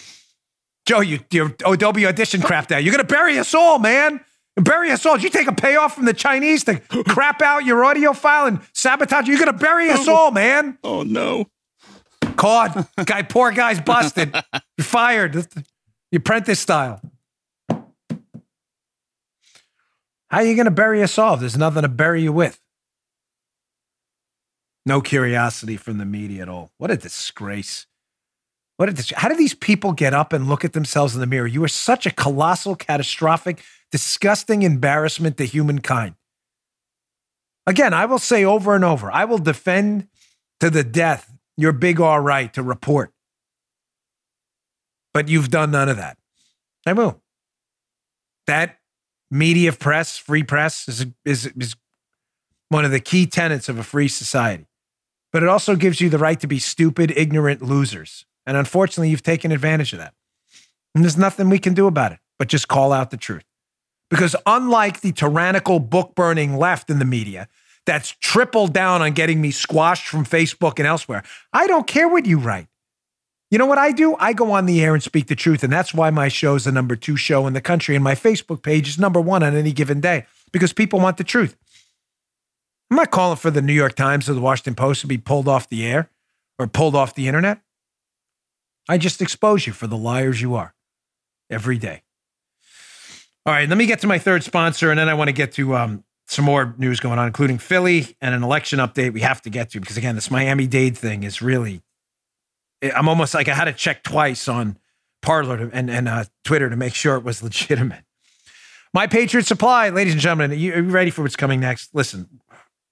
Joe, 0.87 1.01
you 1.01 1.21
your 1.31 1.55
Adobe 1.67 2.07
audition 2.07 2.41
crap 2.41 2.71
out. 2.73 2.83
You're 2.83 2.93
gonna 2.93 3.05
bury 3.05 3.39
us 3.39 3.55
all, 3.55 3.79
man. 3.79 4.25
Bury 4.57 4.91
us 4.91 5.05
all. 5.05 5.17
Did 5.17 5.25
you 5.25 5.31
take 5.31 5.49
a 5.49 5.55
payoff 5.55 5.95
from 5.95 6.07
the 6.07 6.15
Chinese 6.15 6.65
to 6.65 6.81
crap 7.09 7.43
out 7.43 7.65
your 7.65 7.85
audio 7.85 8.13
file 8.13 8.47
and 8.47 8.61
sabotage? 8.73 9.29
You're 9.29 9.39
gonna 9.39 9.53
bury 9.53 9.91
us 9.91 10.09
oh. 10.09 10.15
all, 10.15 10.31
man. 10.31 10.79
Oh 10.83 11.03
no. 11.03 11.47
Caught. 12.37 12.89
Guy, 13.05 13.23
poor 13.23 13.51
guy's 13.51 13.81
busted. 13.81 14.35
You're 14.79 14.85
fired. 14.85 15.33
The 15.33 15.65
apprentice 16.17 16.61
style. 16.61 17.01
How 20.29 20.39
are 20.39 20.45
you 20.45 20.55
going 20.55 20.67
to 20.67 20.71
bury 20.71 21.03
us 21.03 21.19
all? 21.19 21.37
There's 21.37 21.57
nothing 21.57 21.83
to 21.83 21.89
bury 21.89 22.23
you 22.23 22.33
with. 22.33 22.61
No 24.85 25.01
curiosity 25.01 25.77
from 25.77 25.99
the 25.99 26.05
media 26.05 26.43
at 26.43 26.49
all. 26.49 26.73
What 26.79 26.91
a 26.91 26.97
disgrace. 26.97 27.87
What 28.77 28.89
a 28.89 28.93
dis- 28.93 29.13
How 29.17 29.29
do 29.29 29.37
these 29.37 29.55
people 29.55 29.93
get 29.93 30.15
up 30.15 30.33
and 30.33 30.49
look 30.49 30.65
at 30.65 30.75
themselves 30.75 31.15
in 31.15 31.21
the 31.21 31.27
mirror? 31.27 31.47
You 31.47 31.65
are 31.65 31.69
such 31.69 32.07
a 32.07 32.11
colossal, 32.11 32.77
catastrophic, 32.77 33.63
disgusting 33.93 34.63
embarrassment 34.63 35.37
to 35.39 35.45
humankind. 35.45 36.15
Again, 37.67 37.93
I 37.93 38.07
will 38.07 38.19
say 38.19 38.45
over 38.45 38.75
and 38.75 38.85
over, 38.85 39.11
I 39.11 39.25
will 39.25 39.39
defend 39.39 40.09
to 40.61 40.71
the 40.71 40.85
death 40.85 41.33
your 41.57 41.73
big 41.73 42.01
R 42.01 42.23
right 42.23 42.53
to 42.55 42.63
report. 42.63 43.13
But 45.13 45.29
you've 45.29 45.51
done 45.51 45.71
none 45.71 45.89
of 45.89 45.97
that. 45.97 46.19
I 46.87 46.93
will. 46.93 47.23
That 48.47 48.79
media 49.31 49.73
press, 49.73 50.17
free 50.17 50.43
press, 50.43 50.87
is, 50.89 51.07
is, 51.25 51.47
is 51.47 51.75
one 52.69 52.85
of 52.85 52.91
the 52.91 53.01
key 53.01 53.27
tenets 53.27 53.69
of 53.69 53.79
a 53.79 53.83
free 53.83 54.09
society. 54.09 54.67
But 55.33 55.43
it 55.43 55.49
also 55.49 55.75
gives 55.75 56.01
you 56.01 56.09
the 56.09 56.19
right 56.19 56.39
to 56.41 56.47
be 56.47 56.59
stupid, 56.59 57.13
ignorant 57.17 57.63
losers. 57.63 58.25
And 58.47 58.57
unfortunately, 58.57 59.11
you've 59.11 59.23
taken 59.23 59.51
advantage 59.51 59.93
of 59.93 59.99
that. 59.99 60.15
And 60.95 61.03
there's 61.03 61.17
nothing 61.17 61.51
we 61.51 61.59
can 61.59 61.75
do 61.75 61.87
about 61.87 62.13
it 62.13 62.19
but 62.39 62.49
just 62.49 62.69
call 62.69 62.93
out 62.93 63.11
the 63.11 63.17
truth. 63.17 63.45
Because 64.11 64.37
unlike 64.47 65.01
the 65.01 65.13
tyrannical 65.13 65.81
book 65.81 66.15
burning 66.15 66.57
left 66.57 66.91
in 66.91 66.99
the 66.99 67.05
media, 67.05 67.49
that's 67.87 68.11
tripled 68.21 68.73
down 68.73 69.03
on 69.03 69.13
getting 69.13 69.41
me 69.41 69.51
squashed 69.51 70.07
from 70.07 70.25
Facebook 70.25 70.79
and 70.79 70.87
elsewhere, 70.87 71.23
I 71.53 71.67
don't 71.67 71.87
care 71.87 72.09
what 72.09 72.27
you 72.27 72.39
write. 72.39 72.69
You 73.51 73.59
know 73.59 73.67
what 73.67 73.79
I 73.79 73.93
do? 73.93 74.17
I 74.19 74.33
go 74.33 74.51
on 74.53 74.67
the 74.67 74.83
air 74.83 74.93
and 74.93 75.03
speak 75.03 75.29
the 75.29 75.37
truth. 75.37 75.63
And 75.63 75.73
that's 75.73 75.95
why 75.95 76.11
my 76.11 76.29
show 76.29 76.57
is 76.57 76.65
the 76.65 76.73
number 76.73 76.97
two 76.97 77.17
show 77.17 77.47
in 77.47 77.53
the 77.53 77.61
country. 77.61 77.95
And 77.95 78.03
my 78.03 78.15
Facebook 78.15 78.63
page 78.63 78.89
is 78.89 78.99
number 78.99 79.21
one 79.21 79.43
on 79.43 79.55
any 79.55 79.73
given 79.73 80.01
day 80.01 80.27
because 80.53 80.73
people 80.73 80.99
want 80.99 81.17
the 81.17 81.25
truth. 81.25 81.57
I'm 82.91 82.97
not 82.97 83.11
calling 83.11 83.37
for 83.37 83.51
the 83.51 83.63
New 83.63 83.73
York 83.73 83.95
Times 83.95 84.29
or 84.29 84.35
the 84.35 84.41
Washington 84.41 84.75
Post 84.75 85.01
to 85.03 85.07
be 85.07 85.19
pulled 85.19 85.49
off 85.49 85.69
the 85.69 85.87
air 85.87 86.11
or 86.59 86.67
pulled 86.67 86.97
off 86.97 87.15
the 87.15 87.29
internet. 87.29 87.61
I 88.89 88.99
just 88.99 89.21
expose 89.21 89.67
you 89.67 89.73
for 89.73 89.87
the 89.87 89.97
liars 89.97 90.41
you 90.41 90.55
are 90.55 90.75
every 91.51 91.79
day. 91.79 92.03
All 93.47 93.53
right, 93.53 93.69
let 93.69 93.79
me 93.79 93.87
get 93.87 94.01
to 94.01 94.09
my 94.09 94.19
third 94.19 94.43
sponsor, 94.43 94.91
and 94.91 94.99
then 94.99 95.09
I 95.09 95.15
want 95.15 95.29
to 95.29 95.33
get 95.33 95.53
to 95.53 95.77
um, 95.77 96.05
some 96.27 96.45
more 96.45 96.75
news 96.79 96.99
going 96.99 97.19
on, 97.19 97.29
including 97.29 97.59
Philly 97.59 98.17
and 98.21 98.35
an 98.35 98.43
election 98.43 98.81
update 98.81 99.13
we 99.13 99.21
have 99.21 99.41
to 99.43 99.51
get 99.51 99.71
to 99.71 99.81
because, 99.81 99.97
again, 99.97 100.17
this 100.17 100.31
Miami 100.33 100.67
Dade 100.67 100.99
thing 100.99 101.23
is 101.23 101.41
really 101.41 101.81
I'm 102.83 103.09
almost 103.09 103.35
like 103.35 103.49
I 103.49 103.55
had 103.55 103.65
to 103.65 103.73
check 103.73 104.03
twice 104.03 104.49
on 104.49 104.79
Parler 105.23 105.71
and, 105.73 105.91
and 105.91 106.09
uh, 106.09 106.25
Twitter 106.45 106.69
to 106.69 106.77
make 106.77 106.95
sure 106.95 107.17
it 107.17 107.25
was 107.25 107.43
legitimate. 107.43 108.03
My 108.93 109.07
Patriot 109.07 109.47
Supply, 109.47 109.91
ladies 109.91 110.15
and 110.15 110.23
gentlemen, 110.23 110.53
are 110.53 110.55
you, 110.55 110.73
are 110.73 110.81
you 110.81 110.91
ready 110.91 111.11
for 111.11 111.23
what's 111.23 111.37
coming 111.37 111.61
next? 111.61 111.95
Listen, 111.95 112.41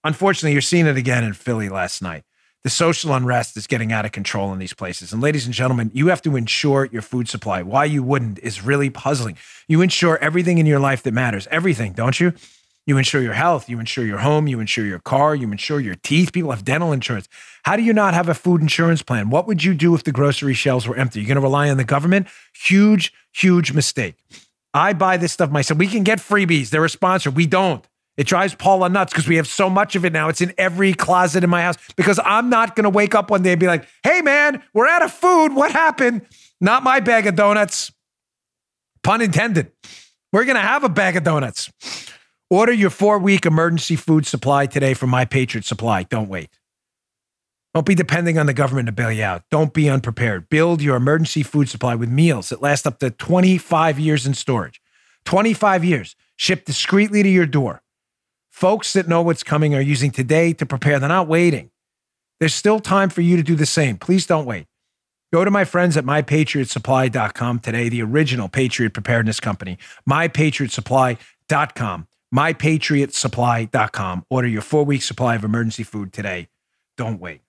unfortunately, 0.02 0.52
you're 0.52 0.60
seeing 0.60 0.86
it 0.86 0.96
again 0.96 1.24
in 1.24 1.32
Philly 1.32 1.68
last 1.68 2.02
night. 2.02 2.24
The 2.64 2.70
social 2.70 3.12
unrest 3.12 3.58
is 3.58 3.66
getting 3.66 3.92
out 3.92 4.06
of 4.06 4.12
control 4.12 4.50
in 4.54 4.58
these 4.58 4.72
places. 4.72 5.12
And 5.12 5.20
ladies 5.20 5.44
and 5.44 5.54
gentlemen, 5.54 5.90
you 5.92 6.06
have 6.06 6.22
to 6.22 6.34
ensure 6.34 6.86
your 6.86 7.02
food 7.02 7.28
supply. 7.28 7.60
Why 7.60 7.84
you 7.84 8.02
wouldn't 8.02 8.38
is 8.38 8.64
really 8.64 8.88
puzzling. 8.88 9.36
You 9.68 9.82
ensure 9.82 10.16
everything 10.18 10.56
in 10.56 10.64
your 10.64 10.80
life 10.80 11.02
that 11.02 11.12
matters, 11.12 11.46
everything, 11.50 11.92
don't 11.92 12.18
you? 12.18 12.32
You 12.86 12.96
insure 12.96 13.20
your 13.20 13.34
health, 13.34 13.68
you 13.68 13.78
insure 13.80 14.06
your 14.06 14.18
home, 14.18 14.46
you 14.46 14.60
insure 14.60 14.86
your 14.86 14.98
car, 14.98 15.34
you 15.34 15.50
insure 15.52 15.78
your 15.78 15.94
teeth. 15.94 16.32
People 16.32 16.52
have 16.52 16.64
dental 16.64 16.90
insurance. 16.90 17.28
How 17.64 17.76
do 17.76 17.82
you 17.82 17.92
not 17.92 18.14
have 18.14 18.30
a 18.30 18.34
food 18.34 18.62
insurance 18.62 19.02
plan? 19.02 19.28
What 19.28 19.46
would 19.46 19.62
you 19.62 19.74
do 19.74 19.94
if 19.94 20.04
the 20.04 20.12
grocery 20.12 20.54
shelves 20.54 20.88
were 20.88 20.96
empty? 20.96 21.20
You're 21.20 21.28
going 21.28 21.36
to 21.36 21.42
rely 21.42 21.68
on 21.68 21.76
the 21.76 21.84
government? 21.84 22.28
Huge, 22.54 23.12
huge 23.32 23.72
mistake. 23.72 24.14
I 24.72 24.94
buy 24.94 25.18
this 25.18 25.32
stuff 25.32 25.50
myself. 25.50 25.78
We 25.78 25.86
can 25.86 26.02
get 26.02 26.18
freebies. 26.18 26.70
They're 26.70 26.84
a 26.84 26.90
sponsor. 26.90 27.30
We 27.30 27.46
don't. 27.46 27.86
It 28.16 28.26
drives 28.26 28.54
Paula 28.54 28.88
nuts 28.88 29.12
because 29.12 29.26
we 29.26 29.36
have 29.36 29.48
so 29.48 29.68
much 29.68 29.96
of 29.96 30.04
it 30.04 30.12
now. 30.12 30.28
It's 30.28 30.40
in 30.40 30.52
every 30.56 30.94
closet 30.94 31.42
in 31.42 31.50
my 31.50 31.62
house 31.62 31.76
because 31.96 32.20
I'm 32.24 32.48
not 32.48 32.76
going 32.76 32.84
to 32.84 32.90
wake 32.90 33.14
up 33.14 33.30
one 33.30 33.42
day 33.42 33.52
and 33.52 33.60
be 33.60 33.66
like, 33.66 33.88
hey, 34.04 34.20
man, 34.20 34.62
we're 34.72 34.86
out 34.86 35.02
of 35.02 35.12
food. 35.12 35.54
What 35.54 35.72
happened? 35.72 36.22
Not 36.60 36.82
my 36.84 37.00
bag 37.00 37.26
of 37.26 37.34
donuts. 37.34 37.92
Pun 39.02 39.20
intended. 39.20 39.72
We're 40.32 40.44
going 40.44 40.56
to 40.56 40.62
have 40.62 40.84
a 40.84 40.88
bag 40.88 41.16
of 41.16 41.24
donuts. 41.24 41.70
Order 42.50 42.72
your 42.72 42.90
four 42.90 43.18
week 43.18 43.46
emergency 43.46 43.96
food 43.96 44.26
supply 44.26 44.66
today 44.66 44.94
from 44.94 45.10
My 45.10 45.24
Patriot 45.24 45.64
Supply. 45.64 46.04
Don't 46.04 46.28
wait. 46.28 46.58
Don't 47.74 47.86
be 47.86 47.96
depending 47.96 48.38
on 48.38 48.46
the 48.46 48.54
government 48.54 48.86
to 48.86 48.92
bail 48.92 49.10
you 49.10 49.24
out. 49.24 49.42
Don't 49.50 49.74
be 49.74 49.90
unprepared. 49.90 50.48
Build 50.48 50.80
your 50.80 50.94
emergency 50.94 51.42
food 51.42 51.68
supply 51.68 51.96
with 51.96 52.08
meals 52.08 52.50
that 52.50 52.62
last 52.62 52.86
up 52.86 53.00
to 53.00 53.10
25 53.10 53.98
years 53.98 54.26
in 54.26 54.34
storage. 54.34 54.80
25 55.24 55.84
years, 55.84 56.14
shipped 56.36 56.66
discreetly 56.66 57.24
to 57.24 57.28
your 57.28 57.46
door. 57.46 57.82
Folks 58.54 58.92
that 58.92 59.08
know 59.08 59.20
what's 59.20 59.42
coming 59.42 59.74
are 59.74 59.80
using 59.80 60.12
today 60.12 60.52
to 60.52 60.64
prepare. 60.64 61.00
They're 61.00 61.08
not 61.08 61.26
waiting. 61.26 61.70
There's 62.38 62.54
still 62.54 62.78
time 62.78 63.10
for 63.10 63.20
you 63.20 63.36
to 63.36 63.42
do 63.42 63.56
the 63.56 63.66
same. 63.66 63.96
Please 63.96 64.26
don't 64.26 64.46
wait. 64.46 64.66
Go 65.32 65.44
to 65.44 65.50
my 65.50 65.64
friends 65.64 65.96
at 65.96 66.04
mypatriotsupply.com 66.04 67.58
today, 67.58 67.88
the 67.88 68.02
original 68.02 68.48
Patriot 68.48 68.92
Preparedness 68.94 69.40
Company, 69.40 69.76
mypatriotsupply.com 70.08 72.06
mypatriotsupply.com. 72.34 74.26
Order 74.28 74.48
your 74.48 74.62
four 74.62 74.84
week 74.84 75.02
supply 75.02 75.36
of 75.36 75.44
emergency 75.44 75.84
food 75.84 76.12
today. 76.12 76.48
Don't 76.96 77.20
wait. 77.20 77.42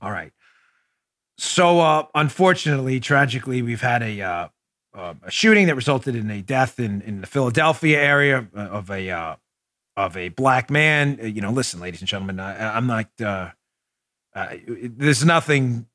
All 0.00 0.10
right. 0.10 0.32
So, 1.36 1.80
uh, 1.80 2.06
unfortunately, 2.14 3.00
tragically, 3.00 3.60
we've 3.60 3.80
had 3.80 4.02
a, 4.02 4.22
uh, 4.22 4.48
uh, 4.94 5.14
a 5.22 5.30
shooting 5.30 5.66
that 5.66 5.74
resulted 5.74 6.14
in 6.14 6.30
a 6.30 6.40
death 6.40 6.78
in, 6.78 7.02
in 7.02 7.20
the 7.20 7.26
Philadelphia 7.26 8.00
area 8.00 8.46
uh, 8.56 8.60
of 8.60 8.90
a 8.90 9.10
uh, 9.10 9.36
of 9.96 10.16
a 10.16 10.28
black 10.30 10.70
man. 10.70 11.18
Uh, 11.22 11.26
you 11.26 11.40
know, 11.40 11.50
listen, 11.50 11.80
ladies 11.80 12.00
and 12.00 12.08
gentlemen, 12.08 12.40
I, 12.40 12.76
am 12.76 12.86
not. 12.86 13.08
there's 14.34 15.24
nothing. 15.24 15.86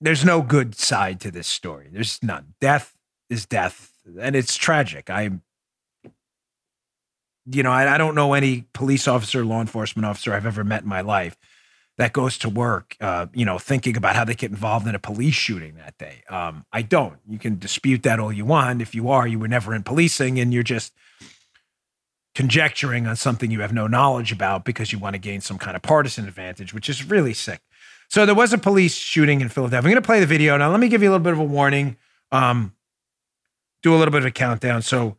There's 0.00 0.24
no 0.24 0.42
good 0.42 0.74
side 0.74 1.20
to 1.20 1.30
this 1.30 1.46
story. 1.46 1.88
There's 1.90 2.22
none. 2.22 2.54
Death 2.60 2.96
is 3.30 3.46
death, 3.46 3.92
and 4.20 4.36
it's 4.36 4.56
tragic. 4.56 5.08
I'm 5.08 5.42
you 7.48 7.62
know, 7.62 7.70
I, 7.70 7.94
I, 7.94 7.98
don't 7.98 8.14
know 8.14 8.34
any 8.34 8.64
police 8.72 9.06
officer, 9.06 9.44
law 9.44 9.60
enforcement 9.60 10.04
officer 10.04 10.34
I've 10.34 10.46
ever 10.46 10.64
met 10.64 10.82
in 10.82 10.88
my 10.88 11.00
life 11.00 11.36
that 11.98 12.12
goes 12.12 12.36
to 12.38 12.48
work, 12.48 12.96
uh, 13.00 13.26
you 13.32 13.44
know, 13.44 13.58
thinking 13.58 13.96
about 13.96 14.16
how 14.16 14.24
they 14.24 14.34
get 14.34 14.50
involved 14.50 14.86
in 14.86 14.94
a 14.94 14.98
police 14.98 15.34
shooting 15.34 15.76
that 15.76 15.96
day. 15.96 16.22
Um, 16.28 16.66
I 16.72 16.82
don't. 16.82 17.18
You 17.26 17.38
can 17.38 17.58
dispute 17.58 18.02
that 18.02 18.20
all 18.20 18.32
you 18.32 18.44
want. 18.44 18.82
If 18.82 18.94
you 18.94 19.08
are, 19.08 19.26
you 19.26 19.38
were 19.38 19.48
never 19.48 19.74
in 19.74 19.82
policing 19.82 20.38
and 20.38 20.52
you're 20.52 20.62
just 20.62 20.92
conjecturing 22.36 23.06
on 23.06 23.16
something 23.16 23.50
you 23.50 23.62
have 23.62 23.72
no 23.72 23.86
knowledge 23.86 24.30
about 24.30 24.62
because 24.62 24.92
you 24.92 24.98
want 24.98 25.14
to 25.14 25.18
gain 25.18 25.40
some 25.40 25.56
kind 25.56 25.74
of 25.74 25.80
partisan 25.80 26.28
advantage, 26.28 26.74
which 26.74 26.90
is 26.90 27.02
really 27.02 27.32
sick. 27.32 27.62
So 28.08 28.26
there 28.26 28.34
was 28.34 28.52
a 28.52 28.58
police 28.58 28.94
shooting 28.94 29.40
in 29.40 29.48
Philadelphia. 29.48 29.88
I'm 29.88 29.92
going 29.94 30.02
to 30.02 30.06
play 30.06 30.20
the 30.20 30.26
video 30.26 30.54
now. 30.58 30.70
Let 30.70 30.78
me 30.78 30.88
give 30.88 31.02
you 31.02 31.08
a 31.08 31.12
little 31.12 31.24
bit 31.24 31.32
of 31.32 31.38
a 31.38 31.44
warning. 31.44 31.96
Um, 32.30 32.74
do 33.82 33.94
a 33.94 33.96
little 33.96 34.12
bit 34.12 34.18
of 34.18 34.26
a 34.26 34.30
countdown. 34.30 34.82
So 34.82 35.16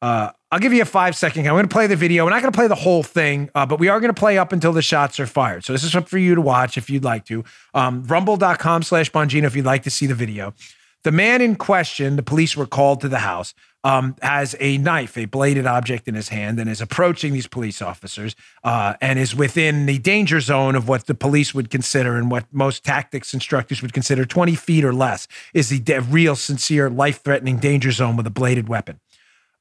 uh, 0.00 0.30
I'll 0.52 0.60
give 0.60 0.72
you 0.72 0.82
a 0.82 0.86
five 0.86 1.16
second. 1.16 1.44
I'm 1.48 1.54
going 1.54 1.64
to 1.64 1.68
play 1.68 1.88
the 1.88 1.96
video. 1.96 2.24
We're 2.24 2.30
not 2.30 2.40
going 2.40 2.52
to 2.52 2.56
play 2.56 2.68
the 2.68 2.76
whole 2.76 3.02
thing, 3.02 3.50
uh, 3.52 3.66
but 3.66 3.80
we 3.80 3.88
are 3.88 3.98
going 3.98 4.14
to 4.14 4.18
play 4.18 4.38
up 4.38 4.52
until 4.52 4.72
the 4.72 4.80
shots 4.80 5.18
are 5.18 5.26
fired. 5.26 5.64
So 5.64 5.72
this 5.72 5.82
is 5.82 5.96
up 5.96 6.08
for 6.08 6.18
you 6.18 6.36
to 6.36 6.40
watch 6.40 6.78
if 6.78 6.88
you'd 6.88 7.04
like 7.04 7.24
to. 7.26 7.44
Um, 7.74 8.04
rumble.com 8.04 8.84
slash 8.84 9.10
Bongino 9.10 9.44
if 9.44 9.56
you'd 9.56 9.66
like 9.66 9.82
to 9.82 9.90
see 9.90 10.06
the 10.06 10.14
video. 10.14 10.54
The 11.02 11.10
man 11.10 11.40
in 11.40 11.56
question, 11.56 12.14
the 12.14 12.22
police 12.22 12.56
were 12.56 12.66
called 12.66 13.00
to 13.00 13.08
the 13.08 13.18
house, 13.18 13.54
um, 13.82 14.16
has 14.22 14.54
a 14.60 14.78
knife, 14.78 15.16
a 15.16 15.24
bladed 15.24 15.66
object 15.66 16.06
in 16.08 16.14
his 16.14 16.28
hand, 16.28 16.58
and 16.60 16.68
is 16.68 16.80
approaching 16.80 17.32
these 17.32 17.46
police 17.46 17.80
officers 17.80 18.36
uh, 18.62 18.94
and 19.00 19.18
is 19.18 19.34
within 19.34 19.86
the 19.86 19.98
danger 19.98 20.40
zone 20.40 20.74
of 20.74 20.88
what 20.88 21.06
the 21.06 21.14
police 21.14 21.54
would 21.54 21.70
consider 21.70 22.16
and 22.16 22.30
what 22.30 22.44
most 22.52 22.84
tactics 22.84 23.32
instructors 23.32 23.82
would 23.82 23.92
consider 23.92 24.24
20 24.24 24.54
feet 24.54 24.84
or 24.84 24.92
less 24.92 25.26
is 25.54 25.68
the 25.70 25.80
de- 25.80 26.00
real, 26.00 26.36
sincere, 26.36 26.90
life 26.90 27.22
threatening 27.22 27.56
danger 27.58 27.90
zone 27.90 28.16
with 28.16 28.26
a 28.26 28.30
bladed 28.30 28.68
weapon. 28.68 29.00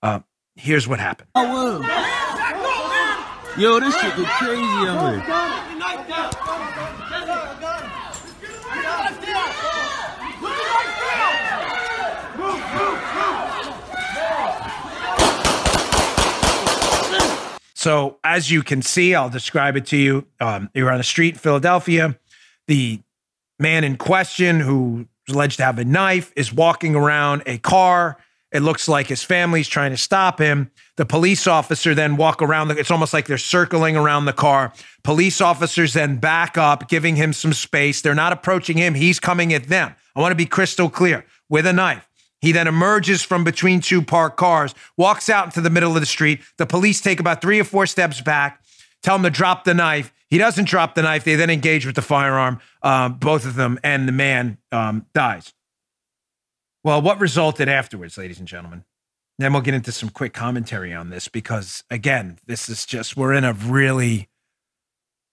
Uh, 0.02 0.20
here's 0.56 0.88
what 0.88 1.00
happened. 1.00 1.30
Yo, 3.58 3.80
this 3.80 3.94
shit 4.00 4.16
get 4.16 4.28
crazy. 4.38 5.59
So, 17.80 18.18
as 18.26 18.52
you 18.52 18.62
can 18.62 18.82
see, 18.82 19.16
I'll 19.16 19.30
describe 19.30 19.78
it 19.78 19.86
to 19.86 19.96
you. 19.96 20.26
Um, 20.42 20.70
you're 20.74 20.92
on 20.92 21.00
a 21.00 21.04
street 21.04 21.36
in 21.36 21.40
Philadelphia. 21.40 22.20
The 22.68 23.00
man 23.58 23.86
in 23.86 23.96
question, 23.96 24.60
who's 24.60 25.06
alleged 25.30 25.60
to 25.60 25.64
have 25.64 25.80
a 25.80 25.86
knife, 25.86 26.34
is 26.36 26.52
walking 26.52 26.94
around 26.94 27.44
a 27.46 27.58
car. 27.58 28.18
It 28.52 28.64
looks 28.64 28.90
like 28.90 29.08
his 29.08 29.24
family's 29.24 29.70
trying 29.70 29.92
to 29.92 29.98
stop 29.98 30.40
him. 30.40 30.72
The 30.98 31.06
police 31.06 31.48
officer 31.48 31.96
then 31.96 32.18
walk 32.18 32.42
around. 32.42 32.68
The, 32.68 32.78
it's 32.78 32.92
almost 32.92 33.14
like 33.14 33.28
they're 33.28 33.38
circling 33.38 33.96
around 33.96 34.26
the 34.26 34.34
car. 34.34 34.74
Police 35.06 35.40
officers 35.40 35.94
then 35.94 36.18
back 36.18 36.58
up, 36.58 36.90
giving 36.90 37.16
him 37.16 37.32
some 37.32 37.54
space. 37.54 38.02
They're 38.02 38.14
not 38.14 38.34
approaching 38.34 38.76
him. 38.76 38.94
He's 38.94 39.22
coming 39.22 39.54
at 39.54 39.70
them. 39.70 39.96
I 40.18 40.20
want 40.20 40.34
to 40.34 40.36
be 40.36 40.46
crystal 40.46 40.90
clear 40.90 41.24
with 41.48 41.66
a 41.66 41.72
knife. 41.72 42.09
He 42.42 42.52
then 42.52 42.68
emerges 42.68 43.22
from 43.22 43.44
between 43.44 43.82
two 43.82 44.02
parked 44.02 44.38
cars, 44.38 44.74
walks 44.98 45.30
out 45.30 45.46
into 45.46 45.62
the 45.62 45.70
middle 45.70 45.96
of 45.96 46.02
the 46.02 46.06
street. 46.06 46.40
The 46.58 46.66
police 46.66 47.02
take 47.02 47.20
about 47.20 47.42
three 47.42 47.60
or 47.60 47.66
four 47.66 47.86
steps 47.86 48.22
back, 48.22 48.62
tell 49.04 49.16
him 49.16 49.24
to 49.24 49.30
drop 49.30 49.66
the 49.66 49.74
knife. 49.74 50.14
He 50.30 50.38
doesn't 50.38 50.68
drop 50.68 50.96
the 50.96 51.02
knife. 51.02 51.24
They 51.24 51.36
then 51.36 51.50
engage 51.50 51.86
with 51.86 51.96
the 51.96 52.02
firearm, 52.02 52.60
uh, 52.82 53.10
both 53.10 53.46
of 53.46 53.56
them, 53.56 53.80
and 53.84 54.08
the 54.08 54.12
man 54.14 54.58
um, 54.72 55.06
dies. 55.14 55.54
Well, 56.84 57.02
what 57.02 57.20
resulted 57.20 57.68
afterwards, 57.68 58.18
ladies 58.18 58.40
and 58.40 58.48
gentlemen? 58.48 58.86
Then 59.38 59.54
we'll 59.54 59.62
get 59.62 59.74
into 59.74 59.92
some 59.92 60.10
quick 60.10 60.34
commentary 60.34 60.94
on 60.94 61.10
this 61.10 61.28
because, 61.28 61.84
again, 61.90 62.40
this 62.46 62.70
is 62.70 62.86
just, 62.86 63.18
we're 63.18 63.34
in 63.34 63.44
a 63.44 63.54
really, 63.54 64.30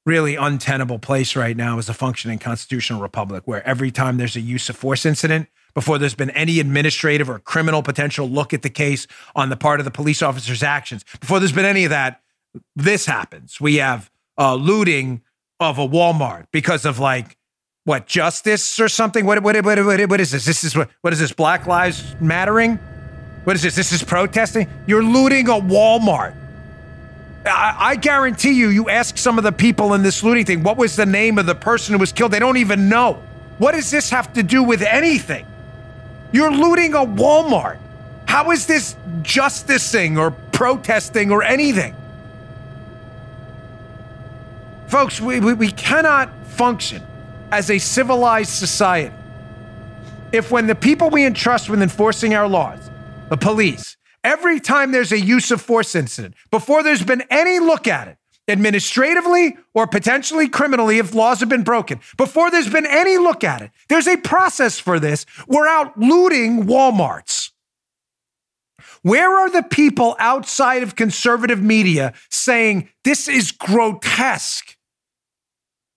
really 0.04 0.36
untenable 0.36 0.98
place 0.98 1.36
right 1.36 1.56
now 1.56 1.78
as 1.78 1.88
a 1.88 1.94
functioning 1.94 2.38
constitutional 2.38 3.00
republic 3.00 3.42
where 3.46 3.66
every 3.66 3.90
time 3.90 4.16
there's 4.16 4.36
a 4.36 4.40
use 4.40 4.68
of 4.68 4.76
force 4.76 5.04
incident, 5.04 5.48
before 5.76 5.98
there's 5.98 6.14
been 6.14 6.30
any 6.30 6.58
administrative 6.58 7.28
or 7.28 7.38
criminal 7.38 7.82
potential 7.82 8.26
look 8.26 8.54
at 8.54 8.62
the 8.62 8.70
case 8.70 9.06
on 9.34 9.50
the 9.50 9.56
part 9.56 9.78
of 9.78 9.84
the 9.84 9.90
police 9.90 10.22
officer's 10.22 10.62
actions. 10.62 11.04
Before 11.20 11.38
there's 11.38 11.52
been 11.52 11.66
any 11.66 11.84
of 11.84 11.90
that, 11.90 12.22
this 12.74 13.04
happens. 13.04 13.60
We 13.60 13.76
have 13.76 14.10
uh, 14.38 14.54
looting 14.54 15.20
of 15.60 15.78
a 15.78 15.86
Walmart 15.86 16.46
because 16.50 16.86
of 16.86 16.98
like 16.98 17.36
what 17.84 18.06
justice 18.06 18.80
or 18.80 18.88
something. 18.88 19.26
What 19.26 19.42
what 19.42 19.62
what 19.62 19.84
what, 19.84 20.08
what 20.08 20.18
is 20.18 20.30
this? 20.32 20.46
This 20.46 20.64
is 20.64 20.74
what 20.74 20.88
what 21.02 21.12
is 21.12 21.18
this? 21.18 21.32
Black 21.32 21.66
Lives 21.66 22.16
Mattering? 22.22 22.76
What 23.44 23.54
is 23.54 23.62
this? 23.62 23.76
This 23.76 23.92
is 23.92 24.02
protesting. 24.02 24.68
You're 24.86 25.04
looting 25.04 25.46
a 25.48 25.60
Walmart. 25.60 26.34
I, 27.44 27.76
I 27.78 27.96
guarantee 27.96 28.52
you, 28.52 28.70
you 28.70 28.88
ask 28.88 29.18
some 29.18 29.36
of 29.36 29.44
the 29.44 29.52
people 29.52 29.92
in 29.92 30.02
this 30.02 30.24
looting 30.24 30.46
thing, 30.46 30.62
what 30.62 30.78
was 30.78 30.96
the 30.96 31.06
name 31.06 31.36
of 31.38 31.44
the 31.44 31.54
person 31.54 31.92
who 31.92 31.98
was 31.98 32.12
killed? 32.12 32.32
They 32.32 32.38
don't 32.38 32.56
even 32.56 32.88
know. 32.88 33.22
What 33.58 33.72
does 33.72 33.90
this 33.90 34.08
have 34.08 34.32
to 34.32 34.42
do 34.42 34.62
with 34.62 34.80
anything? 34.80 35.46
You're 36.36 36.52
looting 36.52 36.92
a 36.92 36.98
Walmart. 36.98 37.78
How 38.26 38.50
is 38.50 38.66
this 38.66 38.94
justicing 39.22 40.18
or 40.18 40.32
protesting 40.52 41.32
or 41.32 41.42
anything? 41.42 41.94
Folks, 44.88 45.18
we, 45.18 45.40
we, 45.40 45.54
we 45.54 45.70
cannot 45.72 46.28
function 46.48 47.02
as 47.50 47.70
a 47.70 47.78
civilized 47.78 48.50
society 48.50 49.14
if, 50.30 50.50
when 50.50 50.66
the 50.66 50.74
people 50.74 51.08
we 51.08 51.24
entrust 51.24 51.70
with 51.70 51.80
enforcing 51.80 52.34
our 52.34 52.46
laws, 52.46 52.90
the 53.30 53.38
police, 53.38 53.96
every 54.22 54.60
time 54.60 54.92
there's 54.92 55.12
a 55.12 55.18
use 55.18 55.50
of 55.50 55.62
force 55.62 55.94
incident, 55.94 56.34
before 56.50 56.82
there's 56.82 57.02
been 57.02 57.22
any 57.30 57.60
look 57.60 57.88
at 57.88 58.08
it, 58.08 58.18
administratively 58.48 59.56
or 59.74 59.86
potentially 59.86 60.48
criminally 60.48 60.98
if 60.98 61.14
laws 61.14 61.40
have 61.40 61.48
been 61.48 61.64
broken. 61.64 62.00
Before 62.16 62.50
there's 62.50 62.68
been 62.68 62.86
any 62.86 63.18
look 63.18 63.44
at 63.44 63.62
it, 63.62 63.70
there's 63.88 64.06
a 64.06 64.16
process 64.16 64.78
for 64.78 65.00
this. 65.00 65.26
We're 65.48 65.68
out 65.68 65.98
looting 65.98 66.64
Walmarts. 66.64 67.50
Where 69.02 69.38
are 69.38 69.50
the 69.50 69.62
people 69.62 70.16
outside 70.18 70.82
of 70.82 70.96
conservative 70.96 71.62
media 71.62 72.12
saying 72.30 72.88
this 73.04 73.28
is 73.28 73.52
grotesque? 73.52 74.76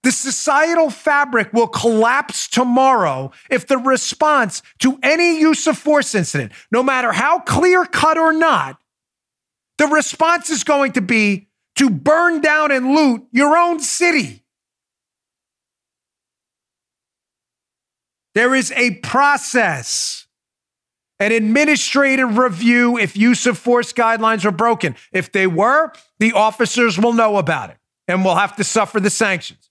The 0.03 0.11
societal 0.11 0.89
fabric 0.89 1.51
will 1.51 1.67
collapse 1.67 2.47
tomorrow 2.47 3.31
if 3.49 3.67
the 3.67 3.77
response 3.77 4.61
to 4.79 4.97
any 5.03 5.39
use 5.39 5.67
of 5.67 5.77
force 5.77 6.15
incident, 6.15 6.53
no 6.71 6.81
matter 6.81 7.11
how 7.11 7.39
clear 7.39 7.83
cut 7.83 8.17
or 8.17 8.31
not, 8.31 8.79
the 9.77 9.87
response 9.87 10.49
is 10.49 10.63
going 10.63 10.93
to 10.93 11.01
be 11.01 11.48
to 11.79 11.89
burn 11.89 12.41
down 12.41 12.71
and 12.71 12.93
loot 12.93 13.25
your 13.31 13.57
own 13.57 13.79
city. 13.79 14.43
There 18.35 18.53
is 18.53 18.73
a 18.73 18.95
process, 18.95 20.27
an 21.19 21.31
administrative 21.31 22.37
review 22.37 22.97
if 22.97 23.15
use 23.15 23.45
of 23.45 23.57
force 23.57 23.93
guidelines 23.93 24.43
are 24.43 24.51
broken. 24.51 24.97
If 25.13 25.31
they 25.31 25.47
were, 25.47 25.93
the 26.19 26.33
officers 26.33 26.99
will 26.99 27.13
know 27.13 27.37
about 27.37 27.69
it 27.69 27.77
and 28.09 28.25
will 28.25 28.35
have 28.35 28.57
to 28.57 28.65
suffer 28.65 28.99
the 28.99 29.09
sanctions. 29.09 29.69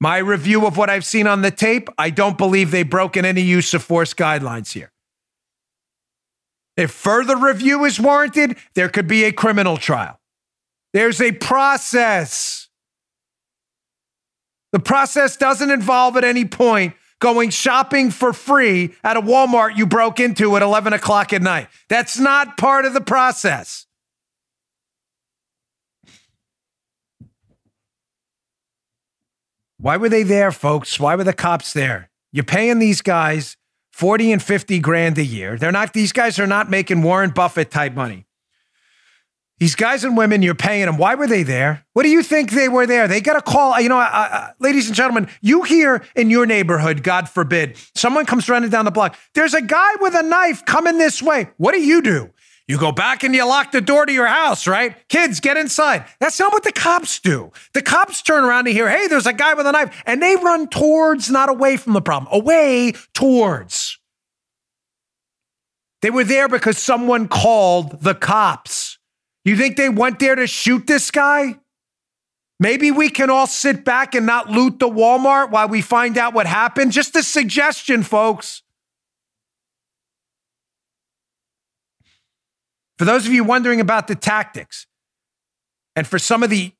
My 0.00 0.18
review 0.18 0.64
of 0.64 0.76
what 0.76 0.90
I've 0.90 1.04
seen 1.04 1.26
on 1.26 1.42
the 1.42 1.50
tape, 1.50 1.88
I 1.98 2.10
don't 2.10 2.38
believe 2.38 2.70
they've 2.70 2.88
broken 2.88 3.24
any 3.24 3.42
use 3.42 3.74
of 3.74 3.82
force 3.82 4.14
guidelines 4.14 4.72
here. 4.72 4.92
If 6.76 6.90
further 6.90 7.36
review 7.36 7.84
is 7.84 8.00
warranted, 8.00 8.56
there 8.74 8.88
could 8.88 9.06
be 9.06 9.24
a 9.24 9.32
criminal 9.32 9.76
trial. 9.76 10.18
There's 10.92 11.20
a 11.20 11.32
process. 11.32 12.68
The 14.72 14.80
process 14.80 15.36
doesn't 15.36 15.70
involve 15.70 16.16
at 16.16 16.24
any 16.24 16.44
point 16.44 16.94
going 17.20 17.50
shopping 17.50 18.10
for 18.10 18.32
free 18.32 18.94
at 19.02 19.16
a 19.16 19.22
Walmart 19.22 19.76
you 19.76 19.86
broke 19.86 20.20
into 20.20 20.56
at 20.56 20.62
11 20.62 20.92
o'clock 20.92 21.32
at 21.32 21.42
night. 21.42 21.68
That's 21.88 22.18
not 22.18 22.56
part 22.56 22.84
of 22.84 22.92
the 22.92 23.00
process. 23.00 23.86
Why 29.78 29.96
were 29.96 30.08
they 30.08 30.22
there, 30.22 30.50
folks? 30.50 30.98
Why 30.98 31.14
were 31.14 31.24
the 31.24 31.32
cops 31.32 31.72
there? 31.72 32.10
You're 32.32 32.44
paying 32.44 32.78
these 32.78 33.00
guys 33.00 33.56
40 33.94 34.32
and 34.32 34.42
50 34.42 34.80
grand 34.80 35.18
a 35.18 35.24
year. 35.24 35.56
They're 35.56 35.70
not, 35.70 35.92
these 35.92 36.10
guys 36.10 36.40
are 36.40 36.48
not 36.48 36.68
making 36.68 37.02
Warren 37.02 37.30
Buffett 37.30 37.70
type 37.70 37.94
money. 37.94 38.26
These 39.60 39.76
guys 39.76 40.02
and 40.02 40.16
women, 40.16 40.42
you're 40.42 40.56
paying 40.56 40.86
them. 40.86 40.98
Why 40.98 41.14
were 41.14 41.28
they 41.28 41.44
there? 41.44 41.86
What 41.92 42.02
do 42.02 42.08
you 42.08 42.24
think 42.24 42.50
they 42.50 42.68
were 42.68 42.88
there? 42.88 43.06
They 43.06 43.20
got 43.20 43.36
a 43.36 43.40
call. 43.40 43.80
You 43.80 43.88
know, 43.88 44.48
ladies 44.58 44.88
and 44.88 44.96
gentlemen, 44.96 45.28
you 45.40 45.62
hear 45.62 46.02
in 46.16 46.28
your 46.28 46.44
neighborhood, 46.44 47.04
God 47.04 47.28
forbid, 47.28 47.76
someone 47.94 48.26
comes 48.26 48.48
running 48.48 48.68
down 48.68 48.84
the 48.84 48.90
block. 48.90 49.16
There's 49.32 49.54
a 49.54 49.62
guy 49.62 49.94
with 50.00 50.16
a 50.16 50.24
knife 50.24 50.64
coming 50.64 50.98
this 50.98 51.22
way. 51.22 51.50
What 51.56 51.70
do 51.70 51.80
you 51.80 52.02
do? 52.02 52.30
You 52.66 52.78
go 52.78 52.92
back 52.92 53.24
and 53.24 53.34
you 53.34 53.46
lock 53.46 53.72
the 53.72 53.82
door 53.82 54.06
to 54.06 54.12
your 54.12 54.26
house, 54.26 54.66
right? 54.66 54.96
Kids, 55.08 55.40
get 55.40 55.58
inside. 55.58 56.06
That's 56.18 56.40
not 56.40 56.52
what 56.52 56.64
the 56.64 56.72
cops 56.72 57.20
do. 57.20 57.52
The 57.74 57.82
cops 57.82 58.22
turn 58.22 58.42
around 58.42 58.66
and 58.66 58.74
hear, 58.74 58.88
hey, 58.88 59.06
there's 59.06 59.26
a 59.26 59.34
guy 59.34 59.52
with 59.52 59.66
a 59.66 59.72
knife, 59.72 60.02
and 60.06 60.22
they 60.22 60.36
run 60.36 60.68
towards, 60.68 61.30
not 61.30 61.50
away 61.50 61.76
from 61.76 61.92
the 61.92 62.00
problem, 62.00 62.32
away 62.32 62.94
towards. 63.12 63.98
They 66.00 66.10
were 66.10 66.24
there 66.24 66.48
because 66.48 66.78
someone 66.78 67.28
called 67.28 68.02
the 68.02 68.14
cops. 68.14 68.98
You 69.44 69.56
think 69.56 69.76
they 69.76 69.90
went 69.90 70.18
there 70.18 70.34
to 70.34 70.46
shoot 70.46 70.86
this 70.86 71.10
guy? 71.10 71.58
Maybe 72.58 72.90
we 72.90 73.10
can 73.10 73.28
all 73.30 73.46
sit 73.46 73.84
back 73.84 74.14
and 74.14 74.24
not 74.24 74.48
loot 74.48 74.78
the 74.78 74.88
Walmart 74.88 75.50
while 75.50 75.68
we 75.68 75.82
find 75.82 76.16
out 76.16 76.32
what 76.32 76.46
happened. 76.46 76.92
Just 76.92 77.14
a 77.16 77.22
suggestion, 77.22 78.02
folks. 78.02 78.62
For 82.98 83.04
those 83.04 83.26
of 83.26 83.32
you 83.32 83.44
wondering 83.44 83.80
about 83.80 84.06
the 84.06 84.14
tactics, 84.14 84.86
and 85.96 86.06
for 86.06 86.18
some 86.18 86.42
of 86.42 86.50
the 86.50 86.72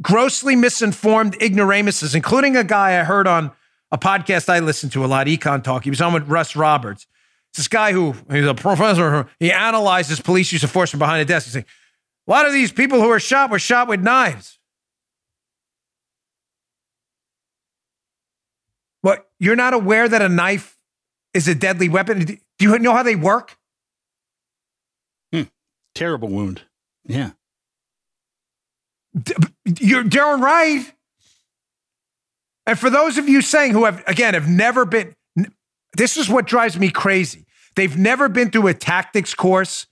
grossly 0.00 0.56
misinformed 0.56 1.40
ignoramuses, 1.40 2.14
including 2.14 2.56
a 2.56 2.64
guy 2.64 3.00
I 3.00 3.04
heard 3.04 3.26
on 3.26 3.52
a 3.90 3.98
podcast 3.98 4.48
I 4.48 4.58
listen 4.58 4.90
to 4.90 5.04
a 5.04 5.06
lot, 5.06 5.26
Econ 5.26 5.62
Talk. 5.62 5.84
He 5.84 5.90
was 5.90 6.00
on 6.00 6.12
with 6.12 6.26
Russ 6.28 6.56
Roberts. 6.56 7.06
It's 7.50 7.58
this 7.58 7.68
guy 7.68 7.92
who 7.92 8.14
he's 8.30 8.46
a 8.46 8.54
professor. 8.54 9.28
He 9.38 9.52
analyzes 9.52 10.20
police 10.20 10.52
use 10.52 10.64
of 10.64 10.70
force 10.70 10.90
from 10.90 10.98
behind 10.98 11.20
a 11.20 11.24
desk. 11.24 11.46
He's 11.46 11.52
saying, 11.52 11.66
a 12.26 12.30
lot 12.30 12.46
of 12.46 12.52
these 12.52 12.72
people 12.72 13.00
who 13.00 13.08
were 13.08 13.20
shot 13.20 13.50
were 13.50 13.58
shot 13.58 13.88
with 13.88 14.00
knives. 14.00 14.58
What? 19.02 19.28
You're 19.38 19.56
not 19.56 19.74
aware 19.74 20.08
that 20.08 20.22
a 20.22 20.28
knife 20.28 20.78
is 21.34 21.48
a 21.48 21.54
deadly 21.54 21.88
weapon? 21.88 22.24
Do 22.24 22.38
you 22.60 22.78
know 22.78 22.94
how 22.94 23.02
they 23.02 23.16
work? 23.16 23.58
Terrible 25.94 26.28
wound. 26.28 26.62
Yeah. 27.04 27.30
You're 29.64 30.04
darn 30.04 30.40
right. 30.40 30.90
And 32.66 32.78
for 32.78 32.90
those 32.90 33.18
of 33.18 33.28
you 33.28 33.42
saying 33.42 33.72
who 33.72 33.84
have, 33.84 34.02
again, 34.06 34.34
have 34.34 34.48
never 34.48 34.84
been, 34.84 35.14
this 35.96 36.16
is 36.16 36.28
what 36.28 36.46
drives 36.46 36.78
me 36.78 36.90
crazy. 36.90 37.44
They've 37.74 37.96
never 37.96 38.28
been 38.28 38.50
through 38.50 38.68
a 38.68 38.74
tactics 38.74 39.34
course, 39.34 39.86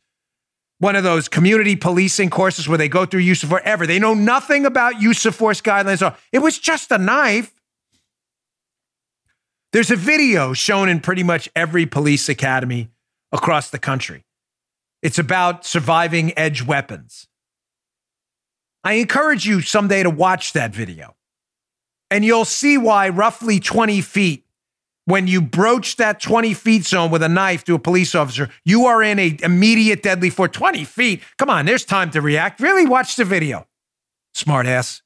one 0.79 0.97
of 0.97 1.03
those 1.03 1.29
community 1.29 1.77
policing 1.77 2.31
courses 2.31 2.69
where 2.69 2.79
they 2.79 2.89
go 2.89 3.05
through 3.05 3.21
use 3.21 3.43
of 3.43 3.51
force 3.51 3.63
ever. 3.65 3.87
They 3.87 3.99
know 3.99 4.15
nothing 4.15 4.65
about 4.65 5.03
use 5.03 5.27
of 5.27 5.35
force 5.35 5.61
guidelines. 5.61 6.17
It 6.33 6.39
was 6.39 6.59
just 6.59 6.91
a 6.91 6.99
knife. 6.99 7.53
There's 9.73 9.91
a 9.91 9.97
video 9.97 10.53
shown 10.53 10.89
in 10.89 11.01
pretty 11.01 11.23
much 11.23 11.49
every 11.55 11.87
police 11.87 12.29
academy 12.29 12.89
across 13.33 13.71
the 13.71 13.79
country. 13.79 14.25
It's 15.03 15.19
about 15.19 15.65
surviving 15.65 16.37
edge 16.39 16.63
weapons. 16.63 17.27
I 18.85 18.95
encourage 18.95 19.47
you 19.47 19.61
someday 19.61 20.03
to 20.03 20.11
watch 20.11 20.53
that 20.53 20.75
video. 20.75 21.17
And 22.11 22.25
you'll 22.25 22.45
see 22.45 22.77
why 22.77 23.09
roughly 23.09 23.61
20 23.61 24.01
feet, 24.01 24.45
when 25.05 25.27
you 25.27 25.41
broach 25.41 25.97
that 25.97 26.21
20 26.21 26.55
feet 26.55 26.85
zone 26.85 27.11
with 27.11 27.23
a 27.23 27.29
knife 27.29 27.65
to 27.65 27.75
a 27.75 27.79
police 27.79 28.15
officer, 28.15 28.51
you 28.65 28.87
are 28.87 29.03
in 29.03 29.19
a 29.19 29.37
immediate 29.43 30.03
deadly 30.03 30.31
for 30.31 30.49
20 30.49 30.85
feet. 30.85 31.23
Come 31.39 31.51
on, 31.51 31.67
there's 31.67 31.85
time 31.85 32.11
to 32.11 32.21
react. 32.21 32.61
Really 32.61 32.87
watch 32.87 33.17
the 33.17 33.25
video. 33.25 33.67
Smartass. 34.35 35.03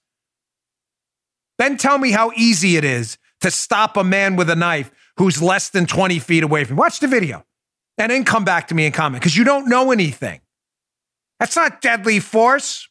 Then 1.59 1.77
tell 1.77 1.99
me 1.99 2.11
how 2.11 2.33
easy 2.37 2.77
it 2.77 2.85
is 2.85 3.17
to 3.41 3.51
stop 3.51 3.97
a 3.97 4.05
man 4.05 4.37
with 4.37 4.51
a 4.51 4.57
knife 4.57 4.91
who's 5.19 5.41
less 5.41 5.69
than 5.69 5.87
20 5.87 6.19
feet 6.19 6.43
away 6.43 6.65
from 6.65 6.77
you. 6.77 6.81
Watch 6.81 7.01
the 7.01 7.07
video 7.07 7.45
and 7.99 8.11
then 8.11 8.25
come 8.25 8.45
back 8.45 8.69
to 8.69 8.75
me 8.75 8.87
and 8.87 8.95
comment 8.95 9.23
because 9.23 9.37
you 9.37 9.45
don't 9.45 9.69
know 9.69 9.93
anything. 9.93 10.41
That's 11.39 11.57
not 11.57 11.81
deadly 11.81 12.21
force. 12.21 12.89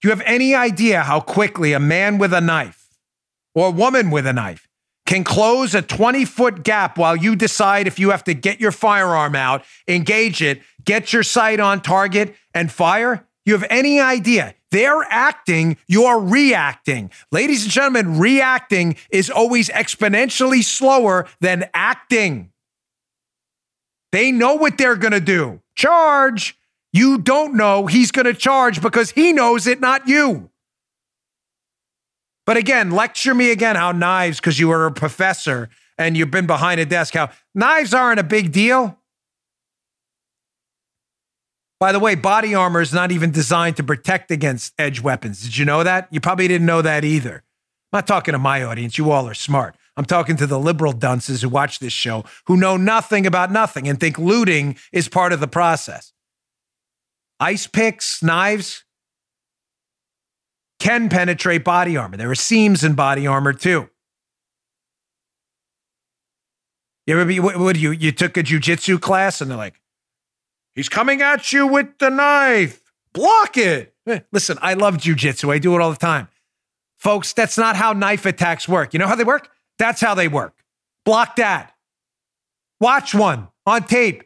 Do 0.00 0.08
you 0.08 0.10
have 0.10 0.22
any 0.24 0.54
idea 0.54 1.02
how 1.02 1.20
quickly 1.20 1.72
a 1.72 1.80
man 1.80 2.18
with 2.18 2.32
a 2.32 2.40
knife 2.40 2.88
or 3.54 3.68
a 3.68 3.70
woman 3.70 4.10
with 4.10 4.26
a 4.26 4.32
knife 4.32 4.68
can 5.06 5.24
close 5.24 5.74
a 5.74 5.82
20 5.82 6.24
foot 6.24 6.62
gap 6.62 6.98
while 6.98 7.16
you 7.16 7.34
decide 7.34 7.86
if 7.86 7.98
you 7.98 8.10
have 8.10 8.22
to 8.24 8.34
get 8.34 8.60
your 8.60 8.70
firearm 8.70 9.34
out, 9.34 9.64
engage 9.88 10.42
it, 10.42 10.62
get 10.84 11.12
your 11.12 11.22
sight 11.22 11.58
on 11.58 11.80
target, 11.80 12.36
and 12.54 12.70
fire? 12.70 13.26
You 13.44 13.54
have 13.54 13.64
any 13.70 14.00
idea? 14.00 14.54
They're 14.70 15.02
acting, 15.08 15.78
you're 15.86 16.20
reacting. 16.20 17.10
Ladies 17.32 17.64
and 17.64 17.72
gentlemen, 17.72 18.18
reacting 18.18 18.96
is 19.10 19.30
always 19.30 19.68
exponentially 19.70 20.62
slower 20.62 21.26
than 21.40 21.70
acting. 21.72 22.52
They 24.12 24.32
know 24.32 24.54
what 24.54 24.78
they're 24.78 24.96
going 24.96 25.12
to 25.12 25.20
do. 25.20 25.60
Charge. 25.74 26.58
You 26.92 27.18
don't 27.18 27.54
know 27.54 27.86
he's 27.86 28.10
going 28.10 28.26
to 28.26 28.34
charge 28.34 28.80
because 28.80 29.10
he 29.10 29.32
knows 29.32 29.66
it, 29.66 29.80
not 29.80 30.08
you. 30.08 30.50
But 32.46 32.56
again, 32.56 32.90
lecture 32.90 33.34
me 33.34 33.50
again 33.50 33.76
how 33.76 33.92
knives, 33.92 34.40
because 34.40 34.58
you 34.58 34.68
were 34.68 34.86
a 34.86 34.92
professor 34.92 35.68
and 35.98 36.16
you've 36.16 36.30
been 36.30 36.46
behind 36.46 36.80
a 36.80 36.86
desk, 36.86 37.12
how 37.12 37.30
knives 37.54 37.92
aren't 37.92 38.20
a 38.20 38.24
big 38.24 38.52
deal. 38.52 38.97
By 41.80 41.92
the 41.92 42.00
way, 42.00 42.14
body 42.16 42.54
armor 42.54 42.80
is 42.80 42.92
not 42.92 43.12
even 43.12 43.30
designed 43.30 43.76
to 43.76 43.84
protect 43.84 44.30
against 44.30 44.74
edge 44.78 45.00
weapons. 45.00 45.42
Did 45.42 45.56
you 45.56 45.64
know 45.64 45.84
that? 45.84 46.08
You 46.10 46.20
probably 46.20 46.48
didn't 46.48 46.66
know 46.66 46.82
that 46.82 47.04
either. 47.04 47.44
I'm 47.92 47.98
not 47.98 48.06
talking 48.06 48.32
to 48.32 48.38
my 48.38 48.62
audience. 48.64 48.98
You 48.98 49.10
all 49.10 49.28
are 49.28 49.34
smart. 49.34 49.76
I'm 49.96 50.04
talking 50.04 50.36
to 50.36 50.46
the 50.46 50.58
liberal 50.58 50.92
dunces 50.92 51.42
who 51.42 51.48
watch 51.48 51.78
this 51.78 51.92
show 51.92 52.24
who 52.46 52.56
know 52.56 52.76
nothing 52.76 53.26
about 53.26 53.50
nothing 53.50 53.88
and 53.88 53.98
think 53.98 54.18
looting 54.18 54.76
is 54.92 55.08
part 55.08 55.32
of 55.32 55.40
the 55.40 55.48
process 55.48 56.12
ice 57.40 57.66
picks, 57.66 58.22
knives 58.22 58.84
can 60.78 61.08
penetrate 61.08 61.64
body 61.64 61.96
armor. 61.96 62.16
There 62.16 62.30
are 62.30 62.36
seams 62.36 62.84
in 62.84 62.94
body 62.94 63.26
armor 63.26 63.52
too. 63.52 63.88
You 67.06 67.14
ever 67.14 67.24
be, 67.24 67.40
what, 67.40 67.56
what 67.58 67.76
you, 67.76 67.90
you 67.90 68.12
took 68.12 68.36
a 68.36 68.42
jujitsu 68.42 69.00
class 69.00 69.40
and 69.40 69.50
they're 69.50 69.58
like, 69.58 69.80
he's 70.78 70.88
coming 70.88 71.22
at 71.22 71.52
you 71.52 71.66
with 71.66 71.98
the 71.98 72.08
knife. 72.08 72.80
Block 73.12 73.56
it. 73.56 73.94
Eh, 74.06 74.20
listen, 74.32 74.58
I 74.62 74.74
love 74.74 74.96
jujitsu. 74.96 75.52
I 75.52 75.58
do 75.58 75.74
it 75.74 75.80
all 75.80 75.90
the 75.90 75.96
time. 75.96 76.28
Folks, 76.96 77.32
that's 77.32 77.58
not 77.58 77.76
how 77.76 77.92
knife 77.92 78.24
attacks 78.26 78.68
work. 78.68 78.92
You 78.92 78.98
know 78.98 79.06
how 79.06 79.16
they 79.16 79.24
work? 79.24 79.50
That's 79.78 80.00
how 80.00 80.14
they 80.14 80.28
work. 80.28 80.54
Block 81.04 81.36
that. 81.36 81.74
Watch 82.80 83.14
one 83.14 83.48
on 83.66 83.84
tape. 83.84 84.24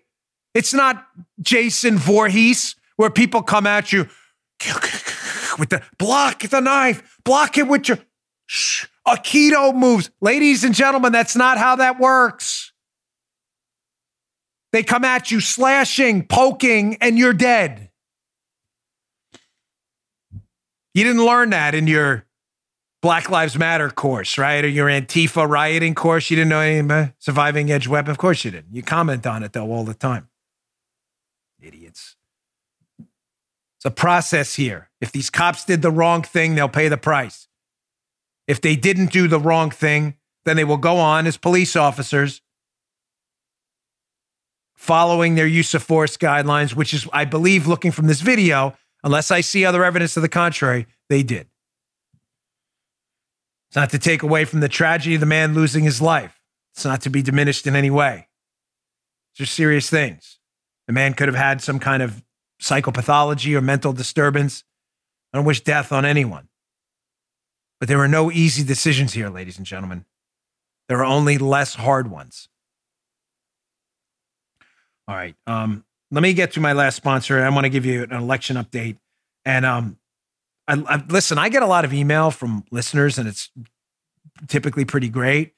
It's 0.55 0.75
not 0.75 1.07
Jason 1.41 1.97
Voorhees 1.97 2.77
where 2.97 3.11
people 3.11 3.43
come 3.43 3.67
at 3.67 3.93
you 3.93 4.09
with 5.59 5.71
the 5.71 5.83
block 5.99 6.41
the 6.41 6.61
knife, 6.61 7.19
block 7.25 7.57
it 7.57 7.67
with 7.67 7.89
your 7.89 7.99
shh, 8.47 8.87
Aikido 9.07 9.75
moves. 9.75 10.11
Ladies 10.21 10.65
and 10.65 10.75
gentlemen, 10.75 11.13
that's 11.13 11.35
not 11.35 11.59
how 11.59 11.77
that 11.77 11.99
works. 11.99 12.72
They 14.73 14.83
come 14.83 15.05
at 15.05 15.31
you 15.31 15.41
slashing, 15.41 16.27
poking, 16.27 16.97
and 17.01 17.19
you're 17.19 17.35
dead. 17.35 17.91
You 20.95 21.05
didn't 21.05 21.25
learn 21.25 21.51
that 21.51 21.75
in 21.75 21.87
your 21.87 22.27
Black 23.03 23.31
Lives 23.31 23.59
Matter 23.59 23.91
course, 23.91 24.39
right? 24.39 24.65
Or 24.65 24.69
your 24.69 24.89
Antifa 24.89 25.49
rioting 25.49 25.95
course. 25.95 26.31
You 26.31 26.37
didn't 26.37 26.51
know 26.51 26.61
anything 26.61 26.85
about 26.87 27.13
surviving 27.19 27.71
edge 27.71 27.89
weapon. 27.89 28.11
Of 28.11 28.19
course 28.19 28.45
you 28.45 28.51
didn't. 28.51 28.75
You 28.75 28.83
comment 28.83 29.27
on 29.27 29.43
it 29.43 29.53
though 29.53 29.71
all 29.71 29.85
the 29.85 29.95
time. 29.95 30.29
Idiots. 31.61 32.17
It's 33.79 33.85
a 33.85 33.91
process 33.91 34.55
here. 34.55 34.91
If 35.01 35.11
these 35.11 35.31
cops 35.31 35.65
did 35.65 35.83
the 35.83 35.91
wrong 35.91 36.23
thing, 36.23 36.55
they'll 36.55 36.69
pay 36.69 36.89
the 36.89 36.97
price. 36.97 37.49
If 38.47 38.61
they 38.61 38.77
didn't 38.77 39.13
do 39.13 39.27
the 39.27 39.41
wrong 39.41 39.71
thing, 39.71 40.15
then 40.45 40.57
they 40.57 40.65
will 40.65 40.77
go 40.77 40.99
on 40.99 41.27
as 41.27 41.37
police 41.37 41.75
officers 41.75 42.43
following 44.83 45.37
their 45.37 45.47
use 45.47 45.75
of 45.75 45.83
force 45.83 46.17
guidelines, 46.17 46.75
which 46.75 46.93
is, 46.93 47.07
I 47.13 47.25
believe, 47.25 47.69
looking 47.69 47.93
from 47.93 48.09
this 48.09 48.21
video, 48.21 48.77
unless 49.05 49.31
I 49.31 49.41
see 49.41 49.65
other 49.65 49.85
evidence 49.85 50.15
to 50.15 50.21
the 50.21 50.29
contrary, 50.29 50.89
they 51.09 51.23
did. 51.23 51.47
It's 53.69 53.77
not 53.77 53.91
to 53.91 53.99
take 54.01 54.25
away 54.25 54.45
from 54.45 54.59
the 54.59 54.69
tragedy 54.69 55.15
of 55.15 55.21
the 55.21 55.27
man 55.27 55.55
losing 55.55 55.85
his 55.85 56.03
life. 56.03 56.41
It's 56.75 56.85
not 56.85 57.01
to 57.03 57.11
be 57.11 57.23
diminished 57.23 57.65
in 57.69 57.77
any 57.77 57.91
way. 57.91 58.27
These 59.39 59.47
are 59.47 59.51
serious 59.51 59.89
things. 59.89 60.41
The 60.89 60.93
man 60.93 61.15
could 61.15 61.29
have 61.29 61.37
had 61.37 61.63
some 61.63 61.79
kind 61.79 62.03
of 62.03 62.21
psychopathology 62.61 63.57
or 63.57 63.61
mental 63.61 63.93
disturbance. 63.93 64.65
I 65.33 65.39
don't 65.39 65.47
wish 65.47 65.61
death 65.61 65.93
on 65.93 66.05
anyone. 66.05 66.49
But 67.79 67.89
there 67.89 68.01
are 68.01 68.09
no 68.09 68.33
easy 68.33 68.65
decisions 68.65 69.13
here, 69.13 69.29
ladies 69.29 69.59
and 69.59 69.67
gentlemen. 69.67 70.07
There 70.89 70.99
are 70.99 71.05
only 71.05 71.39
less 71.39 71.77
hard 71.77 72.11
ones. 72.11 72.49
All 75.09 75.15
right. 75.15 75.35
Um, 75.47 75.85
let 76.11 76.23
me 76.23 76.33
get 76.35 76.53
to 76.53 76.61
my 76.61 76.73
last 76.73 76.97
sponsor. 76.97 77.43
I 77.43 77.49
want 77.49 77.65
to 77.65 77.71
give 77.71 77.87
you 77.87 78.05
an 78.05 78.13
election 78.13 78.57
update. 78.57 78.99
And 79.45 79.65
um, 79.65 79.99
I, 80.69 80.83
I, 80.87 81.03
listen, 81.09 81.39
I 81.39 81.49
get 81.49 81.63
a 81.63 81.67
lot 81.67 81.85
of 81.85 81.93
email 81.93 82.31
from 82.31 82.65
listeners, 82.71 83.19
and 83.19 83.29
it's 83.29 83.51
typically 84.49 84.85
pretty 84.85 85.09
great. 85.09 85.55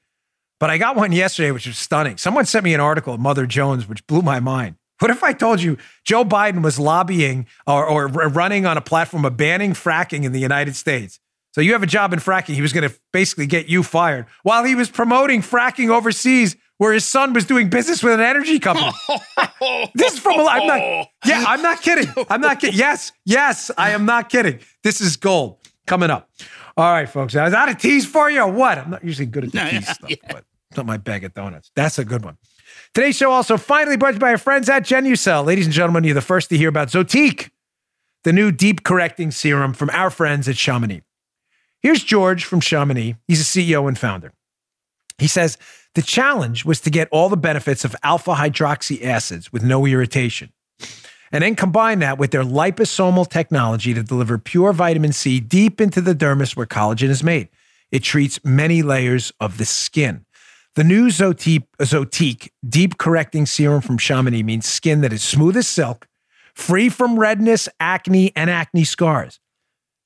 But 0.59 0.69
I 0.69 0.77
got 0.77 0.95
one 0.95 1.11
yesterday, 1.11 1.51
which 1.51 1.67
was 1.67 1.77
stunning. 1.77 2.17
Someone 2.17 2.45
sent 2.45 2.63
me 2.63 2.73
an 2.73 2.79
article 2.79 3.17
Mother 3.17 3.45
Jones, 3.45 3.87
which 3.87 4.05
blew 4.07 4.21
my 4.21 4.39
mind. 4.39 4.75
What 4.99 5.11
if 5.11 5.23
I 5.23 5.33
told 5.33 5.61
you 5.61 5.77
Joe 6.05 6.23
Biden 6.23 6.63
was 6.63 6.79
lobbying 6.79 7.47
or, 7.67 7.85
or 7.85 8.07
running 8.07 8.65
on 8.65 8.77
a 8.77 8.81
platform 8.81 9.25
of 9.25 9.35
banning 9.35 9.73
fracking 9.73 10.23
in 10.23 10.31
the 10.31 10.39
United 10.39 10.75
States? 10.75 11.19
So 11.51 11.61
you 11.61 11.73
have 11.73 11.83
a 11.83 11.87
job 11.87 12.13
in 12.13 12.19
fracking. 12.19 12.55
He 12.55 12.61
was 12.61 12.73
going 12.73 12.89
to 12.89 12.95
basically 13.11 13.45
get 13.45 13.67
you 13.67 13.83
fired 13.83 14.25
while 14.43 14.63
he 14.63 14.75
was 14.75 14.89
promoting 14.89 15.41
fracking 15.41 15.89
overseas, 15.89 16.55
where 16.77 16.93
his 16.93 17.05
son 17.05 17.33
was 17.33 17.45
doing 17.45 17.69
business 17.69 18.03
with 18.03 18.13
an 18.13 18.19
energy 18.19 18.59
company. 18.59 18.91
this 19.95 20.13
is 20.13 20.19
from. 20.19 20.39
I'm 20.39 20.67
not. 20.67 21.07
Yeah, 21.25 21.43
I'm 21.47 21.63
not 21.63 21.81
kidding. 21.81 22.07
I'm 22.29 22.39
not 22.41 22.59
kidding. 22.59 22.77
Yes, 22.77 23.11
yes, 23.25 23.71
I 23.79 23.91
am 23.91 24.05
not 24.05 24.29
kidding. 24.29 24.59
This 24.83 25.01
is 25.01 25.17
gold 25.17 25.57
coming 25.87 26.11
up. 26.11 26.29
All 26.77 26.91
right, 26.91 27.09
folks. 27.09 27.33
Is 27.33 27.51
that 27.51 27.67
a 27.67 27.73
tease 27.73 28.05
for 28.05 28.29
you 28.29 28.41
or 28.41 28.51
what? 28.51 28.77
I'm 28.77 28.91
not 28.91 29.03
usually 29.03 29.25
good 29.25 29.45
at 29.45 29.51
the 29.51 29.57
tease 29.57 29.87
stuff, 29.89 30.07
yeah. 30.07 30.17
but 30.29 30.45
it's 30.69 30.77
not 30.77 30.85
my 30.85 30.97
bag 30.97 31.23
of 31.23 31.33
donuts. 31.33 31.71
That's 31.75 31.97
a 31.97 32.05
good 32.05 32.23
one. 32.23 32.37
Today's 32.93 33.17
show 33.17 33.31
also 33.31 33.57
finally 33.57 33.97
brought 33.97 34.19
by 34.19 34.29
our 34.29 34.37
friends 34.37 34.69
at 34.69 34.83
Genucel. 34.83 35.43
Ladies 35.45 35.65
and 35.65 35.73
gentlemen, 35.73 36.03
you're 36.03 36.13
the 36.13 36.21
first 36.21 36.49
to 36.49 36.57
hear 36.57 36.69
about 36.69 36.89
Zotique, 36.89 37.49
the 38.23 38.31
new 38.31 38.51
deep 38.51 38.83
correcting 38.83 39.31
serum 39.31 39.73
from 39.73 39.89
our 39.91 40.11
friends 40.11 40.47
at 40.47 40.57
Chamonix. 40.57 41.01
Here's 41.81 42.03
George 42.03 42.45
from 42.45 42.59
Chamonix. 42.59 43.15
He's 43.27 43.41
a 43.41 43.43
CEO 43.43 43.87
and 43.87 43.97
founder. 43.97 44.31
He 45.17 45.27
says 45.27 45.57
the 45.95 46.01
challenge 46.01 46.65
was 46.65 46.79
to 46.81 46.89
get 46.89 47.07
all 47.11 47.29
the 47.29 47.37
benefits 47.37 47.83
of 47.83 47.95
alpha 48.03 48.35
hydroxy 48.35 49.03
acids 49.03 49.51
with 49.51 49.63
no 49.63 49.85
irritation, 49.85 50.51
and 51.31 51.43
then 51.43 51.55
combine 51.55 51.99
that 51.99 52.17
with 52.17 52.31
their 52.31 52.43
liposomal 52.43 53.27
technology 53.27 53.93
to 53.93 54.03
deliver 54.03 54.37
pure 54.37 54.73
vitamin 54.73 55.11
C 55.11 55.39
deep 55.39 55.81
into 55.81 56.01
the 56.01 56.13
dermis 56.13 56.55
where 56.55 56.65
collagen 56.65 57.09
is 57.09 57.23
made. 57.23 57.49
It 57.91 58.03
treats 58.03 58.39
many 58.43 58.81
layers 58.81 59.31
of 59.39 59.57
the 59.57 59.65
skin. 59.65 60.25
The 60.75 60.83
new 60.83 61.07
Zotique, 61.07 61.67
Zotique 61.79 62.49
deep 62.67 62.97
correcting 62.97 63.45
serum 63.45 63.81
from 63.81 63.97
Chamonix 63.97 64.43
means 64.43 64.65
skin 64.65 65.01
that 65.01 65.13
is 65.13 65.23
smooth 65.23 65.55
as 65.55 65.67
silk, 65.67 66.07
free 66.53 66.89
from 66.89 67.17
redness, 67.17 67.69
acne, 67.79 68.33
and 68.35 68.49
acne 68.49 68.83
scars 68.83 69.39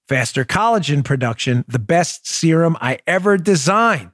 faster 0.09 0.43
collagen 0.43 1.05
production, 1.05 1.63
the 1.67 1.77
best 1.77 2.27
serum 2.27 2.75
I 2.81 2.97
ever 3.05 3.37
designed. 3.37 4.09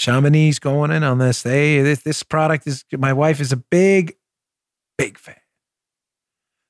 Chamonix 0.00 0.58
going 0.58 0.90
in 0.90 1.02
on 1.02 1.18
this. 1.18 1.42
They 1.42 1.82
this, 1.82 2.02
this 2.02 2.22
product 2.22 2.66
is 2.66 2.84
my 2.96 3.12
wife 3.12 3.40
is 3.40 3.52
a 3.52 3.56
big, 3.56 4.16
big 4.96 5.18
fan. 5.18 5.36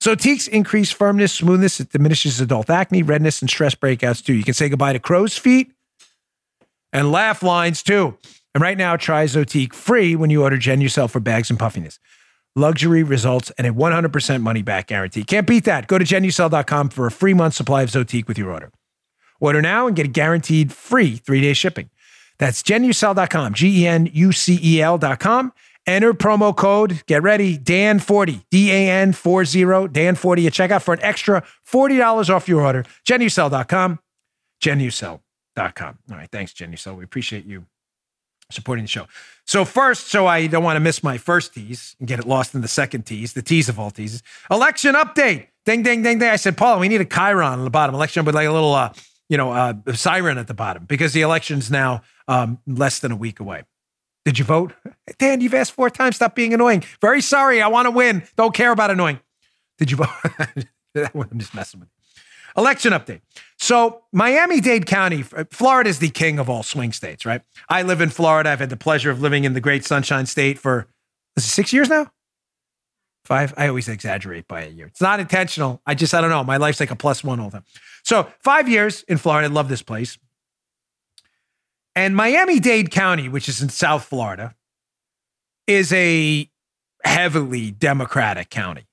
Zotique's 0.03 0.49
increased 0.49 0.95
firmness, 0.95 1.33
smoothness, 1.33 1.79
it 1.79 1.91
diminishes 1.91 2.41
adult 2.41 2.71
acne, 2.71 3.03
redness, 3.03 3.41
and 3.41 3.51
stress 3.51 3.75
breakouts 3.75 4.25
too. 4.25 4.33
You 4.33 4.45
can 4.45 4.55
say 4.55 4.69
goodbye 4.69 4.95
to 4.95 4.99
crow's 4.99 5.37
feet 5.37 5.73
and 6.93 7.13
laugh 7.13 7.43
lines 7.43 7.83
too. 7.83 8.17
And 8.53 8.63
right 8.63 8.77
now, 8.77 8.97
try 8.97 9.27
Zotique 9.27 9.75
free 9.75 10.17
when 10.17 10.31
you 10.31 10.43
order 10.43 10.57
Genucel 10.57 11.09
for 11.09 11.21
bags 11.21 11.51
and 11.51 11.59
puffiness 11.59 12.01
luxury 12.57 13.03
results, 13.03 13.51
and 13.59 13.67
a 13.67 13.71
100% 13.71 14.43
money 14.43 14.63
back 14.63 14.89
guarantee. 14.89 15.25
Can't 15.25 15.47
beat 15.47 15.65
that. 15.65 15.87
Go 15.87 15.99
to 15.99 16.05
genucel.com 16.05 16.89
for 16.91 17.07
a 17.07 17.11
free 17.11 17.35
month 17.35 17.55
supply 17.55 17.83
of 17.83 17.91
Zotique 17.91 18.29
with 18.29 18.39
your 18.39 18.51
order. 18.51 18.71
Order 19.41 19.63
now 19.63 19.87
and 19.87 19.97
get 19.97 20.07
a 20.07 20.09
guaranteed 20.09 20.73
free 20.73 21.17
three 21.17 21.41
day 21.41 21.53
shipping. 21.55 21.91
That's 22.41 22.63
genucel.com, 22.63 23.55
G 23.55 23.83
E 23.83 23.87
N 23.87 24.11
U 24.13 24.33
C 24.33 24.59
E 24.61 24.83
L.com. 24.83 25.53
Enter 25.87 26.15
promo 26.15 26.57
code, 26.57 27.05
get 27.07 27.23
ready, 27.23 27.57
Dan40, 27.59 28.45
D 28.51 28.71
A 28.71 28.91
N 28.91 29.13
40, 29.13 29.65
Dan40 29.65 30.47
at 30.47 30.53
checkout 30.53 30.83
for 30.83 30.95
an 30.95 31.01
extra 31.03 31.45
$40 31.71 32.35
off 32.35 32.49
your 32.49 32.63
order. 32.63 32.85
Genucel.com, 33.07 33.99
genucel.com. 34.63 35.99
All 36.11 36.17
right, 36.17 36.31
thanks, 36.33 36.53
Genucel. 36.53 36.97
We 36.97 37.05
appreciate 37.05 37.45
you 37.45 37.67
supporting 38.51 38.85
the 38.85 38.89
show. 38.89 39.07
So 39.45 39.65
first, 39.65 40.09
so 40.09 40.27
I 40.27 40.47
don't 40.47 40.65
want 40.65 40.77
to 40.77 40.81
miss 40.81 41.03
my 41.03 41.19
first 41.19 41.55
tease 41.55 41.95
and 41.99 42.09
get 42.09 42.19
it 42.19 42.27
lost 42.27 42.55
in 42.55 42.63
the 42.63 42.69
second 42.69 43.05
tease, 43.05 43.35
the 43.35 43.43
tease 43.43 43.69
of 43.69 43.79
all 43.79 43.91
teases. 43.91 44.23
Election 44.51 44.95
update. 44.95 45.49
Ding, 45.67 45.83
ding, 45.83 46.03
ding, 46.03 46.19
ding. 46.19 46.29
I 46.29 46.37
said, 46.37 46.57
Paul, 46.57 46.81
we 46.81 46.89
need 46.89 47.03
a 47.03 47.05
Chiron 47.05 47.47
on 47.47 47.65
the 47.65 47.71
bottom. 47.71 47.95
Election 47.95 48.25
with 48.25 48.35
like 48.35 48.47
a 48.49 48.53
little, 48.53 48.75
uh, 48.75 48.93
you 49.31 49.37
know, 49.37 49.53
uh, 49.53 49.75
siren 49.95 50.37
at 50.37 50.49
the 50.49 50.55
bottom 50.55 50.85
because 50.85 51.15
the 51.15 51.23
election's 51.23 51.71
now 51.71 52.03
um, 52.29 52.59
less 52.67 52.99
than 52.99 53.13
a 53.13 53.17
week 53.17 53.41
away. 53.41 53.63
Did 54.27 54.39
you 54.39 54.45
vote? 54.45 54.75
Dan, 55.19 55.41
you've 55.41 55.55
asked 55.55 55.73
four 55.73 55.89
times. 55.89 56.17
Stop 56.17 56.35
being 56.35 56.53
annoying. 56.53 56.85
Very 57.01 57.23
sorry. 57.23 57.63
I 57.63 57.69
want 57.69 57.87
to 57.87 57.91
win. 57.91 58.25
Don't 58.37 58.53
care 58.53 58.73
about 58.73 58.91
annoying. 58.91 59.21
Did 59.79 59.91
you 59.91 59.97
vote? 59.97 60.09
I'm 61.15 61.39
just 61.39 61.55
messing 61.55 61.81
with 61.81 61.89
you. 61.89 62.61
Election 62.61 62.93
update. 62.93 63.21
So, 63.59 64.03
Miami 64.13 64.61
Dade 64.61 64.85
County, 64.85 65.23
Florida 65.23 65.89
is 65.89 66.01
the 66.01 66.11
king 66.11 66.41
of 66.41 66.51
all 66.51 66.65
swing 66.65 66.93
states, 66.93 67.25
right? 67.25 67.43
I 67.69 67.83
live 67.83 68.01
in 68.01 68.11
Florida. 68.11 68.51
I've 68.51 68.59
had 68.59 68.71
the 68.71 68.77
pleasure 68.77 69.11
of 69.11 69.23
living 69.23 69.45
in 69.45 69.55
the 69.55 69.61
great 69.61 69.85
Sunshine 69.85 70.27
State 70.27 70.59
for 70.59 70.89
six 71.39 71.73
years 71.73 71.89
now? 71.89 72.11
Five? 73.25 73.55
I 73.57 73.69
always 73.69 73.89
exaggerate 73.89 74.49
by 74.49 74.63
a 74.63 74.69
year. 74.69 74.87
It's 74.87 75.01
not 75.01 75.21
intentional. 75.21 75.81
I 75.87 75.95
just, 75.95 76.15
I 76.15 76.21
don't 76.21 76.31
know. 76.31 76.43
My 76.43 76.57
life's 76.57 76.81
like 76.81 76.91
a 76.91 76.97
plus 76.97 77.23
one 77.23 77.39
all 77.39 77.51
the 77.51 77.59
time. 77.59 77.65
So, 78.03 78.29
five 78.41 78.69
years 78.69 79.03
in 79.05 79.19
Florida. 79.19 79.49
I 79.49 79.51
love 79.51 79.69
this 79.69 79.83
place. 79.83 80.19
And 81.95 82.17
Miami 82.17 82.61
Dade 82.61 82.91
County, 82.91 83.29
which 83.29 83.49
is 83.49 83.61
in 83.61 83.69
South 83.69 84.05
Florida, 84.05 84.55
is 85.67 85.93
a 85.93 86.49
heavily 87.05 87.71
Democratic 87.71 88.51
county. 88.51 88.87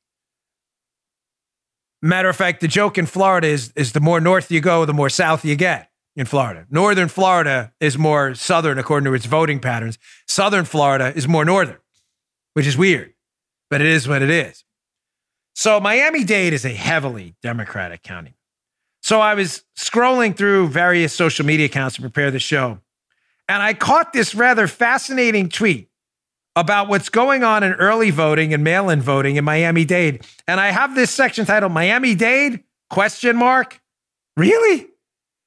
Matter 2.01 2.29
of 2.29 2.35
fact, 2.35 2.61
the 2.61 2.67
joke 2.67 2.97
in 2.97 3.05
Florida 3.05 3.47
is, 3.47 3.71
is 3.75 3.93
the 3.93 3.99
more 3.99 4.21
north 4.21 4.51
you 4.51 4.61
go, 4.61 4.85
the 4.85 4.93
more 4.93 5.09
south 5.09 5.43
you 5.43 5.55
get 5.55 5.89
in 6.15 6.25
Florida. 6.25 6.65
Northern 6.69 7.07
Florida 7.07 7.73
is 7.79 7.97
more 7.97 8.35
southern 8.35 8.77
according 8.77 9.05
to 9.05 9.13
its 9.13 9.25
voting 9.25 9.59
patterns. 9.59 9.97
Southern 10.27 10.65
Florida 10.65 11.11
is 11.15 11.27
more 11.27 11.45
northern, 11.45 11.77
which 12.53 12.67
is 12.67 12.77
weird, 12.77 13.13
but 13.69 13.81
it 13.81 13.87
is 13.87 14.07
what 14.07 14.21
it 14.21 14.29
is. 14.29 14.63
So 15.55 15.79
Miami 15.79 16.23
Dade 16.23 16.53
is 16.53 16.65
a 16.65 16.69
heavily 16.69 17.35
Democratic 17.41 18.03
county. 18.03 18.37
So 19.01 19.21
I 19.21 19.33
was 19.33 19.63
scrolling 19.77 20.35
through 20.35 20.67
various 20.67 21.13
social 21.13 21.45
media 21.45 21.67
accounts 21.67 21.95
to 21.95 22.01
prepare 22.01 22.31
the 22.31 22.39
show, 22.39 22.79
and 23.47 23.63
I 23.63 23.73
caught 23.73 24.13
this 24.13 24.35
rather 24.35 24.67
fascinating 24.67 25.49
tweet 25.49 25.89
about 26.55 26.87
what's 26.89 27.09
going 27.09 27.43
on 27.43 27.63
in 27.63 27.73
early 27.73 28.09
voting 28.09 28.53
and 28.53 28.63
mail-in 28.63 28.99
voting 28.99 29.35
in 29.35 29.45
Miami-Dade. 29.45 30.25
And 30.47 30.59
I 30.59 30.71
have 30.71 30.95
this 30.95 31.11
section 31.11 31.45
titled 31.45 31.71
Miami-Dade 31.71 32.63
question 32.89 33.37
mark. 33.37 33.79
Really? 34.35 34.87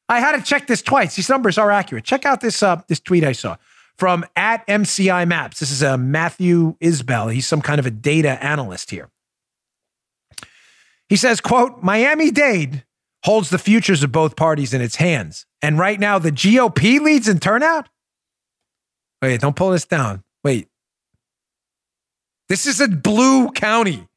I 0.08 0.20
had 0.20 0.36
to 0.36 0.42
check 0.42 0.66
this 0.66 0.82
twice. 0.82 1.16
These 1.16 1.28
numbers 1.28 1.58
are 1.58 1.70
accurate. 1.70 2.04
Check 2.04 2.24
out 2.24 2.40
this 2.40 2.62
uh, 2.62 2.82
this 2.88 3.00
tweet 3.00 3.24
I 3.24 3.32
saw 3.32 3.56
from 4.00 4.24
at 4.34 4.66
MCI 4.66 5.28
Maps. 5.28 5.60
This 5.60 5.70
is 5.70 5.82
a 5.82 5.98
Matthew 5.98 6.74
Isbell. 6.78 7.32
He's 7.32 7.46
some 7.46 7.60
kind 7.60 7.78
of 7.78 7.84
a 7.84 7.90
data 7.90 8.42
analyst 8.42 8.90
here. 8.90 9.10
He 11.10 11.16
says, 11.16 11.42
quote, 11.42 11.82
Miami-Dade 11.82 12.84
holds 13.24 13.50
the 13.50 13.58
futures 13.58 14.02
of 14.02 14.10
both 14.10 14.36
parties 14.36 14.72
in 14.72 14.80
its 14.80 14.96
hands. 14.96 15.44
And 15.60 15.78
right 15.78 16.00
now 16.00 16.18
the 16.18 16.32
GOP 16.32 16.98
leads 16.98 17.28
in 17.28 17.40
turnout? 17.40 17.90
Wait, 19.20 19.42
don't 19.42 19.54
pull 19.54 19.72
this 19.72 19.84
down. 19.84 20.24
Wait, 20.42 20.68
this 22.48 22.66
is 22.66 22.80
a 22.80 22.88
blue 22.88 23.50
county. 23.50 24.08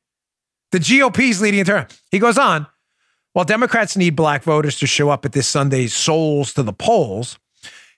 The 0.72 0.80
GOP's 0.80 1.42
leading 1.42 1.60
in 1.60 1.66
turn. 1.66 1.88
He 2.10 2.20
goes 2.20 2.38
on, 2.38 2.68
while 3.34 3.44
Democrats 3.44 3.98
need 3.98 4.16
black 4.16 4.44
voters 4.44 4.80
to 4.80 4.88
show 4.88 5.10
up 5.10 5.26
at 5.26 5.34
this 5.34 5.48
Sunday's 5.48 5.94
Souls 5.94 6.54
to 6.54 6.64
the 6.64 6.72
polls, 6.72 7.38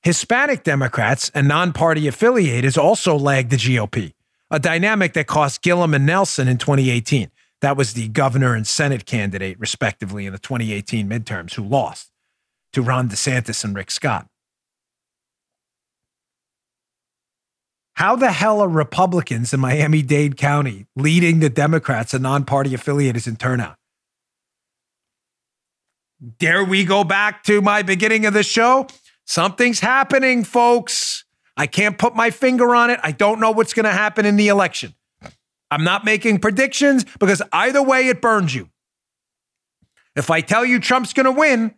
Hispanic 0.05 0.63
Democrats 0.63 1.31
and 1.33 1.47
non 1.47 1.73
party 1.73 2.07
affiliated 2.07 2.77
also 2.77 3.17
lagged 3.17 3.49
the 3.49 3.55
GOP, 3.55 4.13
a 4.51 4.59
dynamic 4.59 5.13
that 5.13 5.25
cost 5.25 5.63
Gillum 5.63 5.95
and 5.95 6.05
Nelson 6.05 6.47
in 6.47 6.59
2018. 6.59 7.31
That 7.61 7.75
was 7.75 7.93
the 7.93 8.07
governor 8.09 8.53
and 8.53 8.67
Senate 8.67 9.07
candidate, 9.07 9.59
respectively, 9.59 10.27
in 10.27 10.31
the 10.31 10.37
2018 10.37 11.09
midterms, 11.09 11.55
who 11.55 11.63
lost 11.63 12.11
to 12.73 12.83
Ron 12.83 13.09
DeSantis 13.09 13.63
and 13.63 13.75
Rick 13.75 13.89
Scott. 13.89 14.27
How 17.95 18.15
the 18.15 18.31
hell 18.31 18.61
are 18.61 18.69
Republicans 18.69 19.55
in 19.55 19.59
Miami 19.59 20.03
Dade 20.03 20.37
County 20.37 20.85
leading 20.95 21.39
the 21.39 21.49
Democrats 21.49 22.13
and 22.13 22.21
non 22.21 22.45
party 22.45 22.75
affiliates 22.75 23.25
in 23.25 23.37
turnout? 23.37 23.77
Dare 26.37 26.63
we 26.63 26.85
go 26.85 27.03
back 27.03 27.43
to 27.45 27.59
my 27.59 27.81
beginning 27.81 28.27
of 28.27 28.35
the 28.35 28.43
show? 28.43 28.85
Something's 29.25 29.79
happening, 29.79 30.43
folks. 30.43 31.25
I 31.57 31.67
can't 31.67 31.97
put 31.97 32.15
my 32.15 32.29
finger 32.29 32.75
on 32.75 32.89
it. 32.89 32.99
I 33.01 33.11
don't 33.11 33.39
know 33.39 33.51
what's 33.51 33.73
going 33.73 33.85
to 33.85 33.91
happen 33.91 34.25
in 34.25 34.35
the 34.35 34.49
election. 34.49 34.93
I'm 35.71 35.83
not 35.83 36.05
making 36.05 36.39
predictions 36.39 37.05
because 37.19 37.41
either 37.51 37.81
way, 37.81 38.07
it 38.07 38.21
burns 38.21 38.53
you. 38.53 38.69
If 40.15 40.29
I 40.29 40.41
tell 40.41 40.63
you 40.63 40.79
Trump's 40.79 41.13
going 41.13 41.25
to 41.25 41.31
win, 41.31 41.73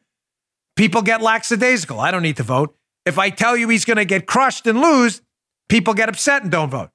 people 0.75 1.01
get 1.01 1.21
lackadaisical. 1.21 1.99
I 1.99 2.11
don't 2.11 2.23
need 2.23 2.37
to 2.37 2.43
vote. 2.43 2.75
If 3.05 3.17
I 3.17 3.29
tell 3.29 3.55
you 3.55 3.69
he's 3.69 3.85
going 3.85 3.97
to 3.97 4.05
get 4.05 4.27
crushed 4.27 4.67
and 4.67 4.81
lose, 4.81 5.21
People 5.69 5.93
get 5.93 6.09
upset 6.09 6.43
and 6.43 6.51
don't 6.51 6.69
vote. 6.69 6.89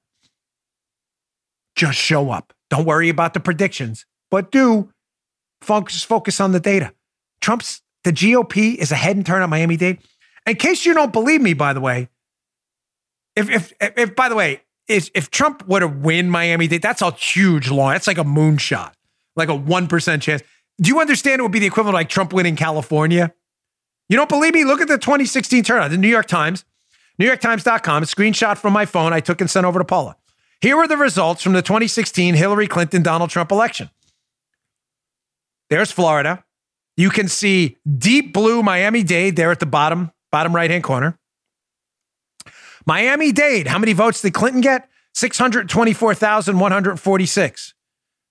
Just 1.75 1.97
show 1.97 2.31
up. 2.31 2.53
Don't 2.69 2.85
worry 2.85 3.09
about 3.09 3.33
the 3.33 3.39
predictions, 3.39 4.05
but 4.31 4.51
do 4.51 4.91
focus, 5.61 6.03
focus 6.03 6.39
on 6.39 6.51
the 6.51 6.59
data. 6.59 6.93
Trump's, 7.39 7.81
the 8.03 8.11
GOP 8.11 8.75
is 8.75 8.91
ahead 8.91 9.17
in 9.17 9.31
on 9.31 9.49
Miami 9.49 9.77
Dade. 9.77 9.99
In 10.45 10.55
case 10.55 10.85
you 10.85 10.93
don't 10.93 11.13
believe 11.13 11.41
me, 11.41 11.53
by 11.53 11.73
the 11.73 11.81
way, 11.81 12.09
if, 13.35 13.49
if, 13.49 13.73
if 13.79 14.15
by 14.15 14.29
the 14.29 14.35
way, 14.35 14.61
if, 14.87 15.09
if 15.15 15.31
Trump 15.31 15.67
were 15.67 15.79
to 15.79 15.87
win 15.87 16.29
Miami 16.29 16.67
Dade, 16.67 16.81
that's 16.81 17.01
a 17.01 17.11
huge 17.11 17.69
line. 17.69 17.95
That's 17.95 18.07
like 18.07 18.17
a 18.17 18.23
moonshot, 18.23 18.91
like 19.35 19.49
a 19.49 19.57
1% 19.57 20.21
chance. 20.21 20.41
Do 20.81 20.89
you 20.89 20.99
understand 20.99 21.39
it 21.39 21.43
would 21.43 21.51
be 21.51 21.59
the 21.59 21.67
equivalent 21.67 21.95
of 21.95 21.99
like 21.99 22.09
Trump 22.09 22.33
winning 22.33 22.55
California? 22.55 23.33
You 24.09 24.17
don't 24.17 24.29
believe 24.29 24.53
me? 24.53 24.65
Look 24.65 24.81
at 24.81 24.87
the 24.87 24.97
2016 24.97 25.63
turnout. 25.63 25.91
The 25.91 25.97
New 25.97 26.09
York 26.09 26.27
Times 26.27 26.65
NewYorkTimes.com, 27.19 28.03
a 28.03 28.05
screenshot 28.05 28.57
from 28.57 28.73
my 28.73 28.85
phone 28.85 29.13
I 29.13 29.19
took 29.19 29.39
and 29.39 29.49
sent 29.49 29.65
over 29.65 29.79
to 29.79 29.85
Paula. 29.85 30.15
Here 30.61 30.77
are 30.77 30.87
the 30.87 30.97
results 30.97 31.43
from 31.43 31.53
the 31.53 31.61
2016 31.61 32.35
Hillary 32.35 32.67
Clinton 32.67 33.03
Donald 33.03 33.29
Trump 33.29 33.51
election. 33.51 33.89
There's 35.69 35.91
Florida. 35.91 36.43
You 36.95 37.09
can 37.09 37.27
see 37.27 37.77
deep 37.97 38.33
blue 38.33 38.63
Miami 38.63 39.03
Dade 39.03 39.35
there 39.35 39.51
at 39.51 39.59
the 39.59 39.65
bottom, 39.65 40.11
bottom 40.33 40.53
right 40.53 40.69
hand 40.71 40.83
corner. 40.83 41.17
Miami 42.87 43.31
Dade, 43.31 43.67
how 43.67 43.77
many 43.77 43.93
votes 43.93 44.21
did 44.21 44.33
Clinton 44.33 44.61
get? 44.61 44.89
624,146. 45.13 47.73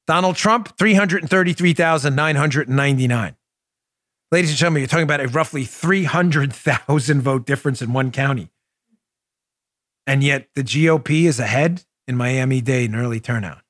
Donald 0.08 0.34
Trump, 0.34 0.76
333,999. 0.76 3.36
Ladies 4.32 4.50
and 4.50 4.58
gentlemen, 4.58 4.80
you're 4.80 4.88
talking 4.88 5.04
about 5.04 5.20
a 5.20 5.28
roughly 5.28 5.64
300,000 5.64 7.22
vote 7.22 7.46
difference 7.46 7.80
in 7.80 7.92
one 7.92 8.10
county. 8.10 8.50
And 10.04 10.24
yet 10.24 10.48
the 10.56 10.64
GOP 10.64 11.26
is 11.26 11.38
ahead 11.38 11.84
in 12.08 12.16
Miami 12.16 12.60
Dade 12.60 12.90
in 12.90 12.96
early 12.96 13.20
turnout. 13.20 13.62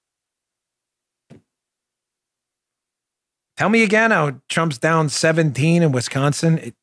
Tell 3.59 3.69
me 3.69 3.83
again 3.83 4.11
how 4.11 4.41
Trump's 4.49 4.79
down 4.79 5.11
17 5.11 5.83
in 5.83 5.93
Wisconsin. 5.93 6.57
It, 6.57 6.75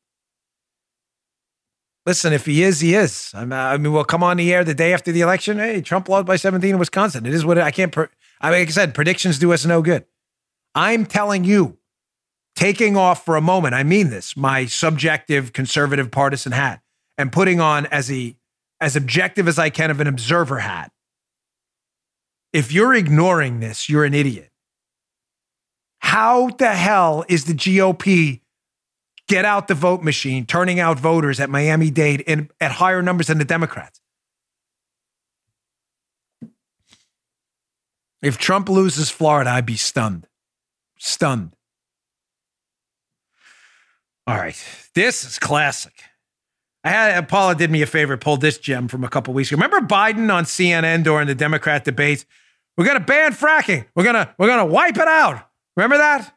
listen, 2.06 2.32
if 2.32 2.46
he 2.46 2.62
is, 2.62 2.80
he 2.80 2.94
is. 2.94 3.30
I'm, 3.34 3.52
I 3.52 3.76
mean, 3.76 3.92
we'll 3.92 4.04
come 4.04 4.22
on 4.22 4.36
the 4.36 4.52
air 4.52 4.64
the 4.64 4.74
day 4.74 4.92
after 4.92 5.12
the 5.12 5.20
election. 5.20 5.58
Hey, 5.58 5.80
Trump 5.80 6.08
lost 6.08 6.26
by 6.26 6.36
17 6.36 6.70
in 6.70 6.78
Wisconsin. 6.78 7.26
It 7.26 7.34
is 7.34 7.44
what 7.44 7.58
I 7.58 7.70
can't. 7.70 7.96
I 7.96 8.50
mean, 8.50 8.60
like 8.60 8.68
I 8.68 8.72
said, 8.72 8.94
predictions 8.94 9.38
do 9.38 9.52
us 9.52 9.64
no 9.66 9.82
good. 9.82 10.04
I'm 10.74 11.04
telling 11.04 11.44
you, 11.44 11.78
taking 12.54 12.96
off 12.96 13.24
for 13.24 13.36
a 13.36 13.40
moment, 13.40 13.74
I 13.74 13.82
mean 13.82 14.10
this, 14.10 14.36
my 14.36 14.66
subjective 14.66 15.52
conservative 15.52 16.10
partisan 16.10 16.52
hat, 16.52 16.80
and 17.18 17.32
putting 17.32 17.60
on 17.60 17.86
as 17.86 18.10
a 18.10 18.36
as 18.80 18.96
objective 18.96 19.46
as 19.46 19.58
I 19.58 19.68
can 19.68 19.90
of 19.90 20.00
an 20.00 20.06
observer 20.06 20.60
hat. 20.60 20.90
If 22.52 22.72
you're 22.72 22.94
ignoring 22.94 23.60
this, 23.60 23.88
you're 23.88 24.04
an 24.04 24.14
idiot. 24.14 24.50
How 25.98 26.48
the 26.48 26.72
hell 26.74 27.24
is 27.28 27.44
the 27.44 27.52
GOP 27.52 28.39
get 29.30 29.44
out 29.44 29.68
the 29.68 29.74
vote 29.74 30.02
machine, 30.02 30.44
turning 30.44 30.80
out 30.80 30.98
voters 30.98 31.38
at 31.38 31.48
Miami 31.48 31.88
Dade 31.88 32.50
at 32.60 32.72
higher 32.72 33.00
numbers 33.00 33.28
than 33.28 33.38
the 33.38 33.44
Democrats? 33.44 34.00
If 38.22 38.38
Trump 38.38 38.68
loses 38.68 39.08
Florida, 39.08 39.50
I'd 39.50 39.64
be 39.64 39.76
stunned. 39.76 40.26
Stunned. 40.98 41.52
All 44.26 44.36
right. 44.36 44.60
This 44.94 45.24
is 45.24 45.38
classic. 45.38 45.94
I 46.82 46.88
had 46.88 47.16
uh, 47.16 47.26
Paula 47.26 47.54
did 47.54 47.70
me 47.70 47.82
a 47.82 47.86
favor, 47.86 48.16
pulled 48.16 48.40
this 48.40 48.58
gem 48.58 48.88
from 48.88 49.04
a 49.04 49.08
couple 49.08 49.32
weeks 49.32 49.52
ago. 49.52 49.62
Remember 49.62 49.86
Biden 49.86 50.32
on 50.32 50.44
CNN 50.44 51.04
during 51.04 51.28
the 51.28 51.34
Democrat 51.34 51.84
debates? 51.84 52.26
We're 52.76 52.86
gonna 52.86 53.00
ban 53.00 53.32
fracking. 53.32 53.86
We're 53.94 54.04
gonna 54.04 54.34
we're 54.38 54.48
gonna 54.48 54.66
wipe 54.66 54.96
it 54.96 55.08
out. 55.08 55.46
Remember 55.76 55.98
that? 55.98 56.34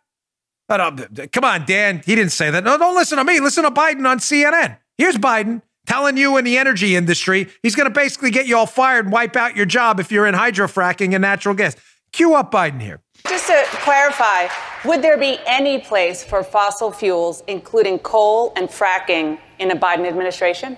But, 0.73 0.81
uh, 1.19 1.27
come 1.31 1.43
on, 1.43 1.65
Dan. 1.67 2.01
He 2.03 2.15
didn't 2.15 2.31
say 2.31 2.49
that. 2.49 2.63
No, 2.63 2.79
don't 2.79 2.95
listen 2.95 3.19
to 3.19 3.23
me. 3.23 3.39
Listen 3.39 3.63
to 3.63 3.69
Biden 3.69 4.09
on 4.09 4.17
CNN. 4.17 4.77
Here's 4.97 5.17
Biden 5.17 5.61
telling 5.85 6.17
you 6.17 6.35
in 6.37 6.45
the 6.45 6.57
energy 6.57 6.95
industry 6.95 7.47
he's 7.61 7.75
going 7.75 7.87
to 7.87 7.93
basically 7.93 8.31
get 8.31 8.47
you 8.47 8.57
all 8.57 8.65
fired 8.65 9.05
and 9.05 9.13
wipe 9.13 9.35
out 9.35 9.55
your 9.55 9.67
job 9.67 9.99
if 9.99 10.11
you're 10.11 10.25
in 10.25 10.33
hydrofracking 10.33 11.13
and 11.13 11.21
natural 11.21 11.53
gas. 11.53 11.75
Cue 12.11 12.33
up 12.33 12.51
Biden 12.51 12.81
here. 12.81 13.01
Just 13.27 13.45
to 13.49 13.63
clarify, 13.67 14.47
would 14.83 15.03
there 15.03 15.15
be 15.15 15.37
any 15.45 15.77
place 15.77 16.23
for 16.23 16.43
fossil 16.43 16.91
fuels, 16.91 17.43
including 17.47 17.99
coal 17.99 18.51
and 18.55 18.67
fracking, 18.67 19.37
in 19.59 19.69
a 19.69 19.75
Biden 19.75 20.07
administration? 20.07 20.75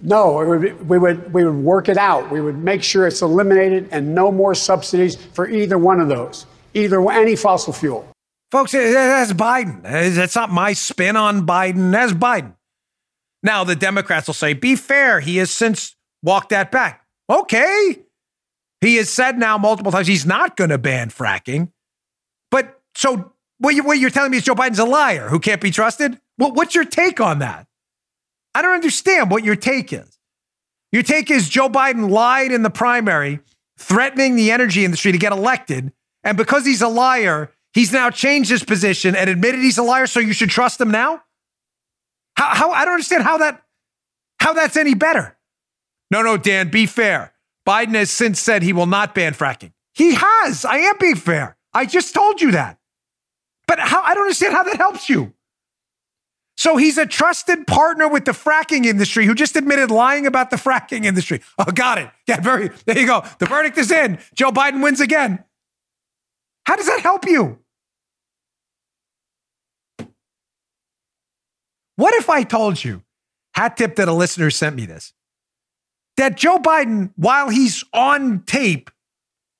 No, 0.00 0.34
would, 0.46 0.88
we 0.88 0.96
would 0.96 1.32
we 1.32 1.44
would 1.44 1.56
work 1.56 1.88
it 1.88 1.96
out. 1.96 2.30
We 2.30 2.40
would 2.40 2.58
make 2.58 2.84
sure 2.84 3.08
it's 3.08 3.22
eliminated 3.22 3.88
and 3.90 4.14
no 4.14 4.30
more 4.30 4.54
subsidies 4.54 5.16
for 5.16 5.48
either 5.48 5.76
one 5.76 5.98
of 5.98 6.06
those, 6.06 6.46
either 6.74 7.10
any 7.10 7.34
fossil 7.34 7.72
fuel. 7.72 8.08
Folks, 8.50 8.72
that's 8.72 9.32
Biden. 9.32 9.82
That's 9.82 10.36
not 10.36 10.50
my 10.50 10.72
spin 10.72 11.16
on 11.16 11.46
Biden. 11.46 11.90
That's 11.90 12.12
Biden. 12.12 12.54
Now, 13.42 13.64
the 13.64 13.76
Democrats 13.76 14.26
will 14.26 14.34
say, 14.34 14.54
be 14.54 14.76
fair. 14.76 15.20
He 15.20 15.36
has 15.38 15.50
since 15.50 15.96
walked 16.22 16.50
that 16.50 16.70
back. 16.70 17.04
Okay. 17.28 17.98
He 18.80 18.96
has 18.96 19.10
said 19.10 19.38
now 19.38 19.58
multiple 19.58 19.92
times 19.92 20.06
he's 20.06 20.26
not 20.26 20.56
going 20.56 20.70
to 20.70 20.78
ban 20.78 21.10
fracking. 21.10 21.72
But 22.50 22.80
so 22.94 23.32
what, 23.58 23.74
you, 23.74 23.92
you're 23.94 24.10
telling 24.10 24.30
me 24.30 24.36
is 24.36 24.44
Joe 24.44 24.54
Biden's 24.54 24.78
a 24.78 24.84
liar 24.84 25.28
who 25.28 25.38
can't 25.38 25.60
be 25.60 25.70
trusted? 25.70 26.20
Well, 26.38 26.52
what's 26.52 26.74
your 26.74 26.84
take 26.84 27.20
on 27.20 27.40
that? 27.40 27.66
I 28.54 28.62
don't 28.62 28.74
understand 28.74 29.30
what 29.30 29.44
your 29.44 29.56
take 29.56 29.92
is. 29.92 30.18
Your 30.92 31.02
take 31.02 31.30
is 31.30 31.48
Joe 31.48 31.68
Biden 31.68 32.10
lied 32.10 32.52
in 32.52 32.62
the 32.62 32.70
primary, 32.70 33.40
threatening 33.76 34.36
the 34.36 34.50
energy 34.50 34.84
industry 34.84 35.12
to 35.12 35.18
get 35.18 35.32
elected. 35.32 35.92
And 36.22 36.36
because 36.36 36.64
he's 36.64 36.82
a 36.82 36.88
liar, 36.88 37.50
he's 37.76 37.92
now 37.92 38.10
changed 38.10 38.50
his 38.50 38.64
position 38.64 39.14
and 39.14 39.28
admitted 39.30 39.60
he's 39.60 39.78
a 39.78 39.82
liar. 39.82 40.06
So 40.08 40.18
you 40.18 40.32
should 40.32 40.50
trust 40.50 40.80
him 40.80 40.90
now? 40.90 41.22
How, 42.36 42.54
how 42.54 42.70
I 42.72 42.84
don't 42.84 42.94
understand 42.94 43.22
how 43.22 43.38
that 43.38 43.62
how 44.40 44.52
that's 44.54 44.76
any 44.76 44.94
better. 44.94 45.36
No, 46.10 46.22
no, 46.22 46.36
Dan, 46.36 46.70
be 46.70 46.86
fair. 46.86 47.32
Biden 47.66 47.94
has 47.94 48.10
since 48.10 48.40
said 48.40 48.62
he 48.62 48.72
will 48.72 48.86
not 48.86 49.14
ban 49.14 49.34
fracking. 49.34 49.72
He 49.94 50.14
has. 50.14 50.64
I 50.64 50.78
am 50.78 50.96
being 50.98 51.16
fair. 51.16 51.56
I 51.72 51.84
just 51.84 52.14
told 52.14 52.40
you 52.40 52.52
that. 52.52 52.78
But 53.66 53.78
how 53.78 54.02
I 54.02 54.14
don't 54.14 54.24
understand 54.24 54.54
how 54.54 54.62
that 54.64 54.76
helps 54.76 55.08
you. 55.08 55.34
So 56.58 56.78
he's 56.78 56.96
a 56.96 57.04
trusted 57.04 57.66
partner 57.66 58.08
with 58.08 58.24
the 58.24 58.32
fracking 58.32 58.86
industry 58.86 59.26
who 59.26 59.34
just 59.34 59.56
admitted 59.56 59.90
lying 59.90 60.26
about 60.26 60.48
the 60.48 60.56
fracking 60.56 61.04
industry. 61.04 61.42
Oh, 61.58 61.64
got 61.64 61.98
it. 61.98 62.08
Yeah, 62.26 62.40
very. 62.40 62.70
There 62.86 62.98
you 62.98 63.06
go. 63.06 63.22
The 63.38 63.46
verdict 63.46 63.76
is 63.76 63.90
in. 63.90 64.18
Joe 64.34 64.52
Biden 64.52 64.82
wins 64.82 65.00
again. 65.00 65.44
How 66.64 66.76
does 66.76 66.86
that 66.86 67.00
help 67.00 67.26
you? 67.26 67.58
What 71.96 72.14
if 72.14 72.30
I 72.30 72.42
told 72.42 72.82
you, 72.82 73.02
hat 73.54 73.76
tip 73.76 73.96
that 73.96 74.08
a 74.08 74.12
listener 74.12 74.50
sent 74.50 74.76
me 74.76 74.86
this, 74.86 75.12
that 76.16 76.36
Joe 76.36 76.58
Biden, 76.58 77.12
while 77.16 77.48
he's 77.48 77.84
on 77.92 78.42
tape 78.46 78.90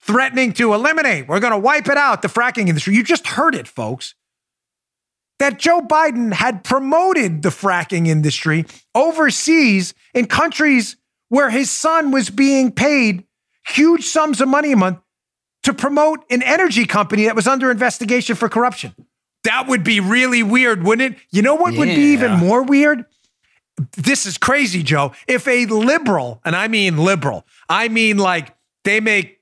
threatening 0.00 0.52
to 0.54 0.72
eliminate, 0.72 1.28
we're 1.28 1.40
going 1.40 1.52
to 1.52 1.58
wipe 1.58 1.88
it 1.88 1.96
out, 1.96 2.22
the 2.22 2.28
fracking 2.28 2.68
industry, 2.68 2.94
you 2.94 3.02
just 3.02 3.26
heard 3.26 3.54
it, 3.54 3.66
folks, 3.66 4.14
that 5.38 5.58
Joe 5.58 5.80
Biden 5.80 6.32
had 6.32 6.64
promoted 6.64 7.42
the 7.42 7.48
fracking 7.48 8.06
industry 8.06 8.64
overseas 8.94 9.94
in 10.14 10.26
countries 10.26 10.96
where 11.28 11.50
his 11.50 11.70
son 11.70 12.10
was 12.10 12.30
being 12.30 12.72
paid 12.72 13.24
huge 13.66 14.04
sums 14.04 14.40
of 14.40 14.48
money 14.48 14.72
a 14.72 14.76
month 14.76 14.98
to 15.64 15.74
promote 15.74 16.24
an 16.30 16.42
energy 16.42 16.86
company 16.86 17.24
that 17.24 17.34
was 17.34 17.46
under 17.46 17.70
investigation 17.70 18.36
for 18.36 18.48
corruption. 18.48 18.94
That 19.46 19.68
would 19.68 19.84
be 19.84 20.00
really 20.00 20.42
weird, 20.42 20.82
wouldn't 20.82 21.14
it? 21.14 21.20
You 21.30 21.40
know 21.40 21.54
what 21.54 21.72
yeah. 21.72 21.78
would 21.78 21.86
be 21.86 22.12
even 22.12 22.32
more 22.32 22.64
weird? 22.64 23.04
This 23.96 24.26
is 24.26 24.38
crazy, 24.38 24.82
Joe. 24.82 25.12
If 25.28 25.46
a 25.46 25.66
liberal, 25.66 26.40
and 26.44 26.56
I 26.56 26.66
mean 26.66 26.96
liberal, 26.96 27.46
I 27.68 27.88
mean 27.88 28.18
like 28.18 28.56
they 28.82 28.98
make 28.98 29.40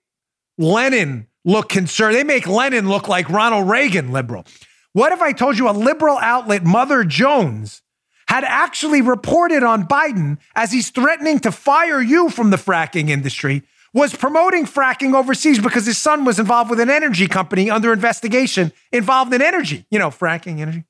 Lenin 0.58 1.26
look 1.46 1.70
concerned, 1.70 2.16
they 2.16 2.24
make 2.24 2.46
Lenin 2.46 2.86
look 2.86 3.08
like 3.08 3.30
Ronald 3.30 3.68
Reagan 3.70 4.12
liberal. 4.12 4.44
What 4.92 5.12
if 5.12 5.22
I 5.22 5.32
told 5.32 5.56
you 5.56 5.70
a 5.70 5.72
liberal 5.72 6.18
outlet, 6.18 6.64
Mother 6.64 7.04
Jones, 7.04 7.80
had 8.28 8.44
actually 8.44 9.00
reported 9.00 9.62
on 9.62 9.88
Biden 9.88 10.36
as 10.54 10.70
he's 10.70 10.90
threatening 10.90 11.38
to 11.40 11.50
fire 11.50 12.02
you 12.02 12.28
from 12.28 12.50
the 12.50 12.58
fracking 12.58 13.08
industry 13.08 13.62
was 13.94 14.14
promoting 14.14 14.66
fracking 14.66 15.14
overseas 15.14 15.60
because 15.60 15.86
his 15.86 15.96
son 15.96 16.24
was 16.24 16.38
involved 16.38 16.68
with 16.68 16.80
an 16.80 16.90
energy 16.90 17.28
company 17.28 17.70
under 17.70 17.92
investigation 17.92 18.72
involved 18.92 19.32
in 19.32 19.40
energy. 19.40 19.86
You 19.90 19.98
know, 19.98 20.10
fracking 20.10 20.58
energy. 20.58 20.84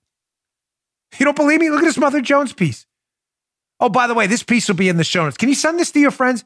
You 1.19 1.25
don't 1.25 1.37
believe 1.37 1.61
me? 1.61 1.71
Look 1.71 1.83
at 1.83 1.85
this 1.85 1.99
Mother 1.99 2.21
Jones 2.21 2.53
piece. 2.53 2.87
Oh, 3.79 3.89
by 3.89 4.07
the 4.07 4.15
way, 4.15 4.27
this 4.27 4.43
piece 4.43 4.67
will 4.67 4.75
be 4.75 4.89
in 4.89 4.97
the 4.97 5.05
show 5.05 5.23
notes. 5.25 5.37
Can 5.37 5.49
you 5.49 5.55
send 5.55 5.79
this 5.79 5.93
to 5.93 6.01
your 6.01 6.11
friends? 6.11 6.45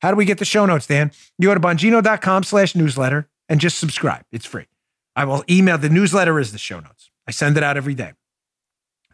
How 0.00 0.10
do 0.10 0.16
we 0.16 0.24
get 0.24 0.38
the 0.38 0.44
show 0.44 0.66
notes, 0.66 0.86
Dan? 0.86 1.12
You 1.38 1.48
go 1.48 1.54
to 1.54 1.60
bongino.com 1.60 2.42
slash 2.42 2.74
newsletter 2.74 3.28
and 3.48 3.60
just 3.60 3.78
subscribe. 3.78 4.24
It's 4.32 4.44
free. 4.44 4.66
I 5.14 5.24
will 5.24 5.44
email 5.48 5.78
the 5.78 5.88
newsletter 5.88 6.40
is 6.40 6.52
the 6.52 6.58
show 6.58 6.80
notes. 6.80 7.10
I 7.26 7.30
send 7.30 7.56
it 7.56 7.62
out 7.62 7.76
every 7.76 7.94
day. 7.94 8.12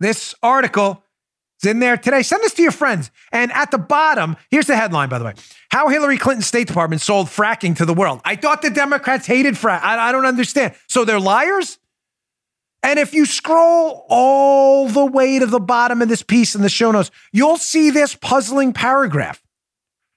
This 0.00 0.34
article 0.42 1.04
it's 1.58 1.66
in 1.66 1.80
there 1.80 1.96
today. 1.96 2.22
Send 2.22 2.44
this 2.44 2.54
to 2.54 2.62
your 2.62 2.70
friends. 2.70 3.10
And 3.32 3.50
at 3.50 3.72
the 3.72 3.78
bottom, 3.78 4.36
here's 4.48 4.68
the 4.68 4.76
headline, 4.76 5.08
by 5.08 5.18
the 5.18 5.24
way 5.24 5.34
How 5.70 5.88
Hillary 5.88 6.16
Clinton's 6.16 6.46
State 6.46 6.68
Department 6.68 7.02
sold 7.02 7.26
fracking 7.26 7.76
to 7.78 7.84
the 7.84 7.94
world. 7.94 8.20
I 8.24 8.36
thought 8.36 8.62
the 8.62 8.70
Democrats 8.70 9.26
hated 9.26 9.54
fracking. 9.54 9.82
I, 9.82 10.12
don't 10.12 10.24
understand. 10.24 10.74
So 10.88 11.04
they're 11.04 11.18
liars? 11.18 11.78
And 12.84 13.00
if 13.00 13.12
you 13.12 13.26
scroll 13.26 14.06
all 14.08 14.88
the 14.88 15.04
way 15.04 15.40
to 15.40 15.46
the 15.46 15.58
bottom 15.58 16.00
of 16.00 16.08
this 16.08 16.22
piece 16.22 16.54
in 16.54 16.62
the 16.62 16.68
show 16.68 16.92
notes, 16.92 17.10
you'll 17.32 17.56
see 17.56 17.90
this 17.90 18.14
puzzling 18.14 18.72
paragraph 18.72 19.42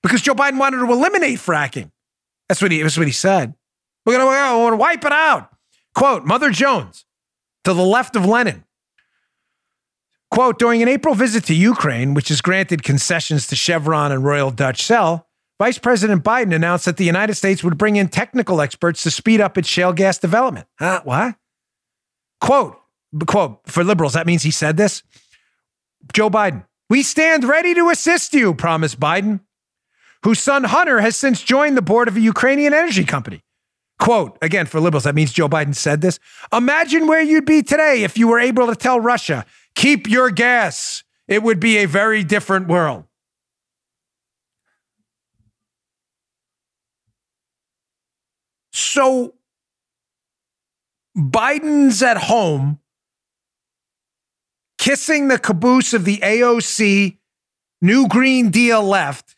because 0.03 0.21
Joe 0.21 0.35
Biden 0.35 0.59
wanted 0.59 0.77
to 0.77 0.91
eliminate 0.91 1.39
fracking. 1.39 1.89
That's 2.49 2.61
what 2.61 2.71
he, 2.71 2.83
that's 2.83 2.97
what 2.97 3.07
he 3.07 3.13
said. 3.13 3.55
We're 4.05 4.19
going 4.19 4.71
to 4.71 4.77
wipe 4.77 5.03
it 5.03 5.11
out. 5.11 5.49
Quote 5.95 6.23
Mother 6.23 6.51
Jones 6.51 7.03
to 7.63 7.73
the 7.73 7.83
left 7.83 8.15
of 8.15 8.27
Lenin 8.27 8.63
Quote 10.31 10.57
During 10.57 10.81
an 10.81 10.87
April 10.87 11.13
visit 11.13 11.43
to 11.45 11.53
Ukraine, 11.53 12.13
which 12.13 12.29
has 12.29 12.41
granted 12.41 12.83
concessions 12.83 13.47
to 13.47 13.55
Chevron 13.55 14.11
and 14.11 14.23
Royal 14.23 14.49
Dutch 14.49 14.81
Shell, 14.81 15.27
Vice 15.59 15.77
President 15.77 16.23
Biden 16.23 16.55
announced 16.55 16.85
that 16.85 16.97
the 16.97 17.05
United 17.05 17.35
States 17.35 17.63
would 17.63 17.77
bring 17.77 17.97
in 17.97 18.07
technical 18.07 18.61
experts 18.61 19.03
to 19.03 19.11
speed 19.11 19.41
up 19.41 19.57
its 19.57 19.67
shale 19.67 19.93
gas 19.93 20.17
development. 20.17 20.65
Huh? 20.79 21.01
What? 21.03 21.35
Quote, 22.39 22.79
quote, 23.27 23.59
for 23.67 23.83
liberals, 23.83 24.13
that 24.13 24.25
means 24.25 24.41
he 24.41 24.51
said 24.51 24.77
this. 24.77 25.03
Joe 26.13 26.31
Biden, 26.31 26.65
we 26.89 27.03
stand 27.03 27.43
ready 27.43 27.75
to 27.75 27.89
assist 27.89 28.33
you, 28.33 28.55
promised 28.55 28.99
Biden. 28.99 29.41
whose 30.23 30.39
son 30.39 30.63
Hunter 30.63 31.01
has 31.01 31.15
since 31.15 31.41
joined 31.41 31.75
the 31.75 31.81
board 31.81 32.07
of 32.07 32.15
a 32.15 32.19
Ukrainian 32.21 32.73
energy 32.73 33.03
company. 33.03 33.41
Quote, 33.99 34.37
again, 34.41 34.65
for 34.65 34.79
liberals, 34.79 35.03
that 35.03 35.13
means 35.13 35.31
Joe 35.31 35.47
Biden 35.47 35.75
said 35.75 36.01
this. 36.01 36.19
Imagine 36.51 37.05
where 37.05 37.21
you'd 37.21 37.45
be 37.45 37.61
today 37.61 38.03
if 38.03 38.17
you 38.17 38.27
were 38.27 38.39
able 38.39 38.65
to 38.67 38.75
tell 38.75 38.99
Russia, 38.99 39.45
keep 39.81 40.07
your 40.07 40.29
gas. 40.29 41.03
It 41.27 41.41
would 41.41 41.59
be 41.59 41.77
a 41.77 41.85
very 41.85 42.23
different 42.23 42.67
world. 42.67 43.05
So 48.71 49.33
Biden's 51.17 52.03
at 52.03 52.17
home 52.17 52.79
kissing 54.77 55.27
the 55.27 55.39
caboose 55.39 55.93
of 55.93 56.05
the 56.05 56.17
AOC 56.17 57.17
New 57.81 58.07
Green 58.07 58.49
Deal 58.51 58.83
left. 58.83 59.35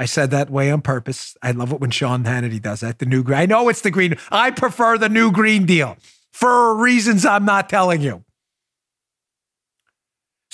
I 0.00 0.04
said 0.04 0.30
that 0.30 0.50
way 0.50 0.70
on 0.70 0.82
purpose. 0.82 1.36
I 1.42 1.50
love 1.50 1.72
it 1.72 1.80
when 1.80 1.90
Sean 1.90 2.22
Hannity 2.22 2.62
does 2.62 2.80
that. 2.80 3.00
The 3.00 3.06
new 3.06 3.24
green. 3.24 3.38
I 3.38 3.46
know 3.46 3.68
it's 3.68 3.80
the 3.80 3.90
green. 3.90 4.16
I 4.30 4.52
prefer 4.52 4.96
the 4.96 5.08
new 5.08 5.32
Green 5.32 5.66
Deal 5.66 5.96
for 6.30 6.76
reasons 6.76 7.26
I'm 7.26 7.44
not 7.44 7.68
telling 7.68 8.00
you. 8.00 8.24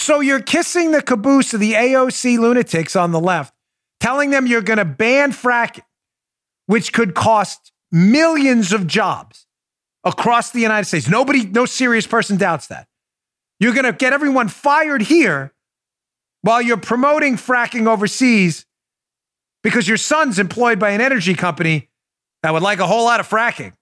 So 0.04 0.20
you're 0.20 0.42
kissing 0.42 0.90
the 0.90 1.00
caboose 1.00 1.54
of 1.54 1.60
the 1.60 1.72
AOC 1.72 2.38
lunatics 2.38 2.94
on 2.94 3.10
the 3.10 3.18
left, 3.18 3.54
telling 4.00 4.28
them 4.28 4.46
you're 4.46 4.60
going 4.60 4.76
to 4.76 4.84
ban 4.84 5.32
fracking, 5.32 5.80
which 6.66 6.92
could 6.92 7.14
cost 7.14 7.72
millions 7.90 8.74
of 8.74 8.86
jobs 8.86 9.46
across 10.04 10.50
the 10.50 10.60
United 10.60 10.84
States. 10.84 11.08
Nobody, 11.08 11.46
no 11.46 11.64
serious 11.64 12.06
person 12.06 12.36
doubts 12.36 12.66
that. 12.66 12.86
You're 13.58 13.72
going 13.72 13.86
to 13.86 13.94
get 13.94 14.12
everyone 14.12 14.48
fired 14.48 15.00
here 15.00 15.54
while 16.42 16.60
you're 16.60 16.76
promoting 16.76 17.36
fracking 17.36 17.86
overseas 17.86 18.66
because 19.62 19.88
your 19.88 19.96
son's 19.96 20.38
employed 20.38 20.78
by 20.78 20.90
an 20.90 21.00
energy 21.00 21.34
company 21.34 21.88
that 22.42 22.52
would 22.52 22.62
like 22.62 22.78
a 22.78 22.86
whole 22.86 23.04
lot 23.04 23.20
of 23.20 23.26
fracking. 23.26 23.72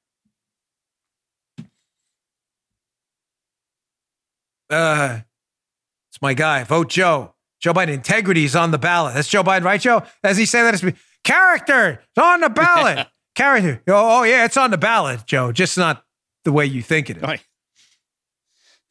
Uh, 4.70 5.18
my 6.22 6.34
guy. 6.34 6.64
Vote 6.64 6.88
Joe. 6.88 7.34
Joe 7.60 7.74
Biden. 7.74 7.88
Integrity 7.88 8.44
is 8.44 8.56
on 8.56 8.70
the 8.70 8.78
ballot. 8.78 9.14
That's 9.14 9.28
Joe 9.28 9.42
Biden, 9.42 9.64
right, 9.64 9.80
Joe? 9.80 10.04
As 10.24 10.36
he 10.36 10.46
say 10.46 10.62
that, 10.62 10.74
it's 10.74 10.98
character. 11.24 12.00
It's 12.08 12.18
on 12.18 12.40
the 12.40 12.48
ballot. 12.48 13.08
character. 13.34 13.82
Oh, 13.88 14.20
oh, 14.20 14.22
yeah, 14.22 14.44
it's 14.44 14.56
on 14.56 14.70
the 14.70 14.78
ballot, 14.78 15.26
Joe. 15.26 15.52
Just 15.52 15.76
not 15.76 16.04
the 16.44 16.52
way 16.52 16.66
you 16.66 16.82
think 16.82 17.10
it 17.10 17.18
is. 17.18 17.22
Right. 17.22 17.42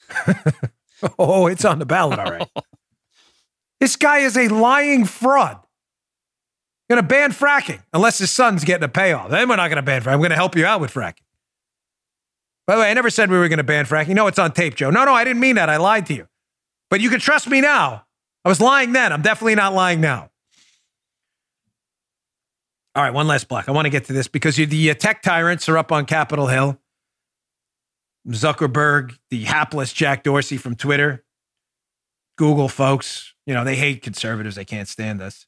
oh, 1.19 1.47
it's 1.47 1.65
on 1.65 1.79
the 1.79 1.86
ballot, 1.86 2.19
all 2.19 2.32
right. 2.32 2.47
this 3.79 3.95
guy 3.95 4.19
is 4.19 4.38
a 4.38 4.47
lying 4.49 5.05
fraud. 5.05 5.57
Going 6.89 7.01
to 7.01 7.07
ban 7.07 7.32
fracking 7.32 7.82
unless 7.93 8.17
his 8.17 8.32
son's 8.32 8.65
getting 8.65 8.84
a 8.84 8.89
payoff. 8.89 9.29
Then 9.29 9.47
we're 9.47 9.55
not 9.55 9.69
going 9.69 9.77
to 9.77 9.82
ban 9.82 10.01
fracking. 10.01 10.13
I'm 10.13 10.19
going 10.19 10.32
to 10.32 10.36
help 10.36 10.57
you 10.57 10.65
out 10.65 10.82
with 10.82 10.93
fracking. 10.93 11.23
By 12.67 12.75
the 12.75 12.82
way, 12.82 12.91
I 12.91 12.93
never 12.93 13.09
said 13.09 13.32
we 13.32 13.38
were 13.38 13.47
going 13.47 13.57
to 13.57 13.63
ban 13.63 13.86
fracking. 13.86 14.13
No, 14.13 14.27
it's 14.27 14.39
on 14.39 14.51
tape, 14.51 14.75
Joe. 14.75 14.89
No, 14.89 15.05
no, 15.05 15.13
I 15.13 15.23
didn't 15.23 15.39
mean 15.39 15.55
that. 15.55 15.69
I 15.69 15.77
lied 15.77 16.05
to 16.07 16.13
you. 16.13 16.27
But 16.92 17.02
you 17.02 17.10
can 17.10 17.20
trust 17.20 17.48
me 17.48 17.62
now. 17.62 18.06
I 18.46 18.50
was 18.50 18.62
lying 18.62 18.92
then. 18.92 19.12
I'm 19.12 19.24
definitely 19.24 19.56
not 19.56 19.74
lying 19.74 20.02
now. 20.02 20.30
All 22.94 23.02
right, 23.02 23.14
one 23.14 23.28
last 23.28 23.48
block. 23.48 23.70
I 23.70 23.72
want 23.72 23.86
to 23.86 23.89
get 23.89 24.06
to 24.06 24.14
this 24.14 24.28
because 24.28 24.58
the 24.58 24.92
uh, 24.92 24.94
tech 24.94 25.24
tyrants 25.24 25.70
are 25.70 25.78
up 25.78 25.92
on 25.94 26.06
Capitol 26.06 26.48
Hill. 26.48 26.78
Zuckerberg, 28.28 29.18
the 29.30 29.46
hapless 29.46 29.94
Jack 29.94 30.24
Dorsey 30.24 30.58
from 30.58 30.76
Twitter, 30.76 31.24
Google 32.38 32.70
folks, 32.70 33.34
you 33.46 33.54
know, 33.54 33.64
they 33.64 33.76
hate 33.76 34.02
conservatives. 34.02 34.56
They 34.56 34.66
can't 34.66 34.88
stand 34.88 35.22
us. 35.22 35.48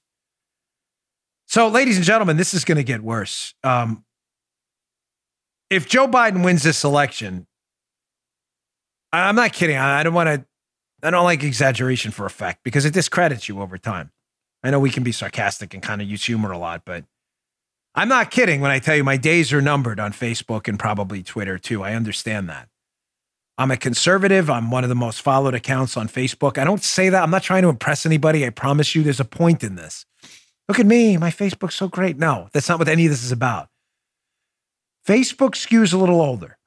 So, 1.48 1.68
ladies 1.68 1.98
and 1.98 2.06
gentlemen, 2.06 2.38
this 2.38 2.54
is 2.54 2.66
going 2.66 2.78
to 2.78 2.84
get 2.84 3.02
worse. 3.02 3.54
Um, 3.64 4.06
if 5.70 5.88
Joe 5.88 6.08
Biden 6.08 6.44
wins 6.44 6.64
this 6.64 6.84
election, 6.84 7.46
I'm 9.12 9.36
not 9.36 9.54
kidding. 9.54 9.78
I 9.78 10.02
don't 10.02 10.14
want 10.14 10.28
to, 10.30 10.46
I 11.04 11.12
don't 11.12 11.26
like 11.26 11.43
exaggeration 11.43 12.12
for 12.12 12.26
effect 12.26 12.64
because 12.64 12.86
it 12.86 12.93
discredits 12.93 13.49
you 13.49 13.62
over 13.62 13.78
time. 13.78 14.12
I 14.64 14.72
know 14.72 14.80
we 14.80 14.89
can 14.89 15.04
be 15.04 15.12
sarcastic 15.12 15.74
and 15.74 15.84
kind 15.84 16.01
of 16.01 16.10
use 16.10 16.24
humor 16.24 16.51
a 16.51 16.58
lot, 16.58 16.84
but 16.86 17.04
I'm 17.93 18.08
not 18.08 18.32
kidding 18.32 18.62
when 18.62 18.72
I 18.72 18.80
tell 18.80 18.95
you 18.95 19.04
my 19.04 19.18
days 19.18 19.51
are 19.51 19.62
numbered 19.62 19.99
on 19.99 20.14
Facebook 20.14 20.68
and 20.68 20.80
probably 20.80 21.22
Twitter 21.22 21.58
too. 21.58 21.84
I 21.84 21.93
understand 21.93 22.49
that. 22.49 22.70
I'm 23.58 23.70
a 23.70 23.78
conservative. 23.78 24.49
I'm 24.49 24.72
one 24.72 24.84
of 24.84 24.89
the 24.89 24.95
most 24.95 25.22
followed 25.22 25.54
accounts 25.54 25.95
on 25.95 26.08
Facebook. 26.08 26.58
I 26.58 26.64
don't 26.64 26.82
say 26.82 27.10
that. 27.10 27.22
I'm 27.22 27.30
not 27.30 27.43
trying 27.43 27.62
to 27.64 27.70
impress 27.70 28.06
anybody. 28.06 28.45
I 28.45 28.49
promise 28.49 28.95
you 28.95 29.04
there's 29.04 29.20
a 29.20 29.26
point 29.26 29.64
in 29.64 29.76
this. 29.76 30.06
Look 30.68 30.80
at 30.80 30.86
me. 30.88 31.18
My 31.18 31.30
Facebook's 31.30 31.76
so 31.76 31.88
great. 31.88 32.18
No, 32.18 32.47
that's 32.54 32.70
not 32.70 32.80
what 32.80 32.88
any 32.88 33.06
of 33.06 33.12
this 33.12 33.24
is 33.24 33.32
about. 33.32 33.68
Facebook 35.08 35.51
skews 35.51 35.93
a 35.93 35.97
little 35.97 36.22
older. 36.22 36.58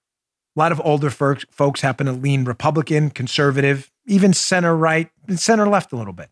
A 0.55 0.61
lot 0.61 0.71
of 0.71 0.81
older 0.85 1.11
folks 1.11 1.81
happen 1.81 2.07
to 2.07 2.13
lean 2.13 2.45
Republican, 2.45 3.11
conservative, 3.11 3.91
even 4.07 4.33
center 4.33 4.77
right, 4.77 5.11
and 5.29 5.39
center 5.39 5.69
left 5.69 5.93
a 5.93 5.97
little 5.97 6.13
bit. 6.13 6.31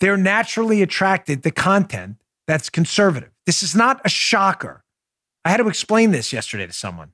They're 0.00 0.16
naturally 0.16 0.82
attracted 0.82 1.42
to 1.42 1.50
content 1.50 2.16
that's 2.46 2.70
conservative. 2.70 3.30
This 3.46 3.62
is 3.62 3.74
not 3.74 4.00
a 4.04 4.08
shocker. 4.08 4.84
I 5.44 5.50
had 5.50 5.58
to 5.58 5.68
explain 5.68 6.10
this 6.10 6.32
yesterday 6.32 6.66
to 6.66 6.72
someone. 6.72 7.12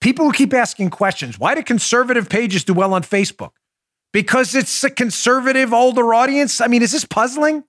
People 0.00 0.26
who 0.26 0.32
keep 0.32 0.54
asking 0.54 0.90
questions 0.90 1.38
why 1.38 1.54
do 1.54 1.62
conservative 1.62 2.28
pages 2.28 2.64
do 2.64 2.74
well 2.74 2.94
on 2.94 3.02
Facebook? 3.02 3.52
Because 4.12 4.54
it's 4.54 4.82
a 4.84 4.90
conservative 4.90 5.72
older 5.72 6.14
audience? 6.14 6.60
I 6.60 6.66
mean, 6.68 6.82
is 6.82 6.92
this 6.92 7.04
puzzling? 7.04 7.64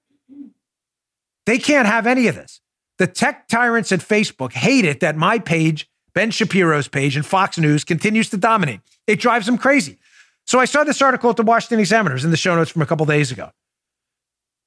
They 1.46 1.58
can't 1.58 1.88
have 1.88 2.08
any 2.08 2.28
of 2.28 2.36
this. 2.36 2.62
The 2.98 3.08
tech 3.08 3.48
tyrants 3.48 3.92
at 3.92 4.00
Facebook 4.00 4.54
hate 4.54 4.86
it 4.86 5.00
that 5.00 5.16
my 5.16 5.40
page, 5.40 5.90
Ben 6.14 6.32
Shapiro's 6.32 6.88
page, 6.88 7.16
and 7.16 7.26
Fox 7.26 7.58
News 7.58 7.84
continues 7.84 8.30
to 8.30 8.38
dominate. 8.38 8.82
It 9.10 9.20
drives 9.20 9.48
them 9.48 9.58
crazy. 9.58 9.98
So 10.46 10.60
I 10.60 10.66
saw 10.66 10.84
this 10.84 11.02
article 11.02 11.32
at 11.32 11.36
the 11.36 11.44
Washington 11.44 11.80
Examiners 11.80 12.24
in 12.24 12.30
the 12.30 12.38
show 12.38 12.56
notes 12.56 12.70
from 12.70 12.84
a 12.84 12.86
couple 12.86 13.08
days 13.08 13.32
ago. 13.32 13.52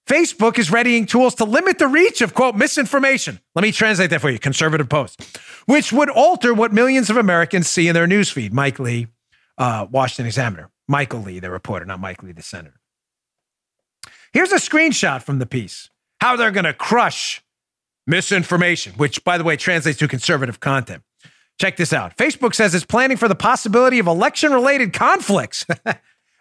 Facebook 0.09 0.59
is 0.59 0.73
readying 0.73 1.07
tools 1.07 1.37
to 1.37 1.45
limit 1.45 1.79
the 1.79 1.87
reach 1.87 2.21
of, 2.23 2.35
quote, 2.35 2.57
misinformation. 2.57 3.39
Let 3.55 3.63
me 3.63 3.71
translate 3.71 4.11
that 4.11 4.21
for 4.21 4.31
you, 4.31 4.41
conservative 4.41 4.89
post, 4.89 5.23
which 5.67 5.93
would 5.93 6.11
alter 6.11 6.53
what 6.53 6.73
millions 6.73 7.09
of 7.09 7.17
Americans 7.17 7.69
see 7.69 7.87
in 7.87 7.95
their 7.95 8.09
newsfeed. 8.09 8.53
Mike 8.53 8.81
Lee, 8.81 9.07
uh, 9.59 9.87
Washington 9.89 10.27
Examiner. 10.27 10.71
Michael 10.89 11.21
Lee, 11.21 11.39
the 11.39 11.51
reporter, 11.51 11.85
not 11.85 12.01
Mike 12.01 12.21
Lee, 12.25 12.33
the 12.33 12.43
senator. 12.43 12.81
Here's 14.33 14.51
a 14.51 14.57
screenshot 14.57 15.23
from 15.23 15.39
the 15.39 15.47
piece 15.47 15.89
how 16.21 16.35
they're 16.35 16.51
going 16.51 16.65
to 16.65 16.75
crush 16.75 17.43
misinformation, 18.09 18.95
which, 18.95 19.23
by 19.23 19.39
the 19.39 19.45
way, 19.45 19.57
translates 19.57 20.01
to 20.01 20.09
conservative 20.09 20.59
content. 20.59 21.05
Check 21.61 21.77
this 21.77 21.93
out. 21.93 22.17
Facebook 22.17 22.55
says 22.55 22.75
it's 22.75 22.85
planning 22.85 23.17
for 23.17 23.29
the 23.29 23.35
possibility 23.35 23.99
of 23.99 24.07
election 24.07 24.53
related 24.53 24.93
conflicts. 24.93 25.65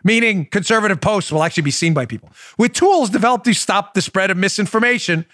meaning 0.04 0.46
conservative 0.46 1.02
posts 1.02 1.32
will 1.32 1.44
actually 1.44 1.64
be 1.64 1.72
seen 1.72 1.94
by 1.94 2.06
people, 2.06 2.30
with 2.58 2.74
tools 2.74 3.10
developed 3.10 3.46
to 3.46 3.54
stop 3.54 3.94
the 3.94 4.02
spread 4.02 4.32
of 4.32 4.38
misinformation, 4.38 5.26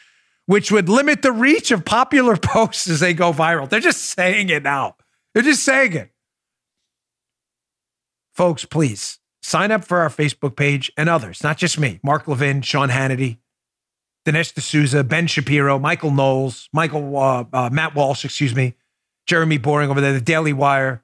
which 0.45 0.71
would 0.71 0.89
limit 0.89 1.21
the 1.21 1.32
reach 1.32 1.71
of 1.71 1.86
popular 1.86 2.36
posts 2.41 2.89
as 2.89 2.99
they 2.99 3.13
go 3.13 3.32
viral. 3.32 3.69
They're 3.69 3.80
just 3.80 4.01
saying 4.03 4.49
it 4.49 4.63
now. 4.63 4.95
They're 5.34 5.43
just 5.43 5.63
saying 5.63 5.93
it. 5.93 6.11
Folks, 8.34 8.65
please 8.65 9.19
sign 9.41 9.71
up 9.71 9.84
for 9.84 9.99
our 9.99 10.09
Facebook 10.09 10.55
page 10.55 10.91
and 10.97 11.09
others, 11.09 11.43
not 11.43 11.57
just 11.57 11.80
me, 11.80 11.99
Mark 12.03 12.28
Levin, 12.28 12.61
Sean 12.61 12.89
Hannity, 12.89 13.38
Dinesh 14.25 14.53
D'Souza, 14.53 15.03
Ben 15.03 15.25
Shapiro, 15.25 15.80
Michael 15.80 16.11
Knowles, 16.11 16.69
Michael, 16.73 17.17
uh, 17.17 17.45
uh, 17.53 17.69
Matt 17.71 17.95
Walsh, 17.95 18.25
excuse 18.25 18.53
me, 18.53 18.75
Jeremy 19.28 19.57
Boring 19.57 19.89
over 19.89 20.01
there, 20.01 20.13
the 20.13 20.21
Daily 20.21 20.53
Wire, 20.53 21.03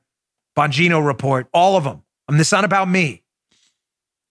Bongino 0.57 1.05
Report, 1.05 1.47
all 1.53 1.77
of 1.77 1.83
them. 1.83 2.03
And 2.27 2.39
this 2.39 2.47
is 2.47 2.51
not 2.53 2.65
about 2.65 2.89
me 2.89 3.23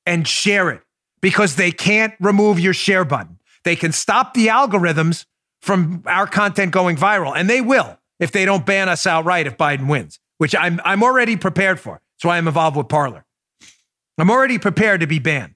and 0.07 0.26
share 0.26 0.70
it 0.70 0.82
because 1.20 1.57
they 1.57 1.70
can't 1.70 2.14
remove 2.20 2.59
your 2.59 2.74
share 2.74 3.05
button. 3.05 3.38
They 3.64 3.76
can 3.76 3.93
stop 3.93 4.34
the 4.34 4.49
algorithms 4.49 5.26
from 5.61 6.03
our 6.07 6.26
content 6.26 6.72
going 6.72 6.97
viral, 6.97 7.32
and 7.36 7.49
they 7.49 7.61
will 7.61 7.99
if 8.18 8.32
they 8.32 8.45
don't 8.45 8.66
ban 8.66 8.88
us 8.88 9.07
outright 9.07 9.47
if 9.47 9.57
Biden 9.57 9.88
wins, 9.88 10.18
which 10.38 10.55
I'm 10.57 10.80
I'm 10.84 11.03
already 11.03 11.36
prepared 11.36 11.78
for. 11.78 12.01
That's 12.16 12.24
why 12.24 12.38
I'm 12.38 12.49
involved 12.49 12.76
with 12.76 12.88
Parler. 12.88 13.24
I'm 14.18 14.30
already 14.30 14.59
prepared 14.59 15.01
to 15.01 15.07
be 15.07 15.18
banned. 15.18 15.55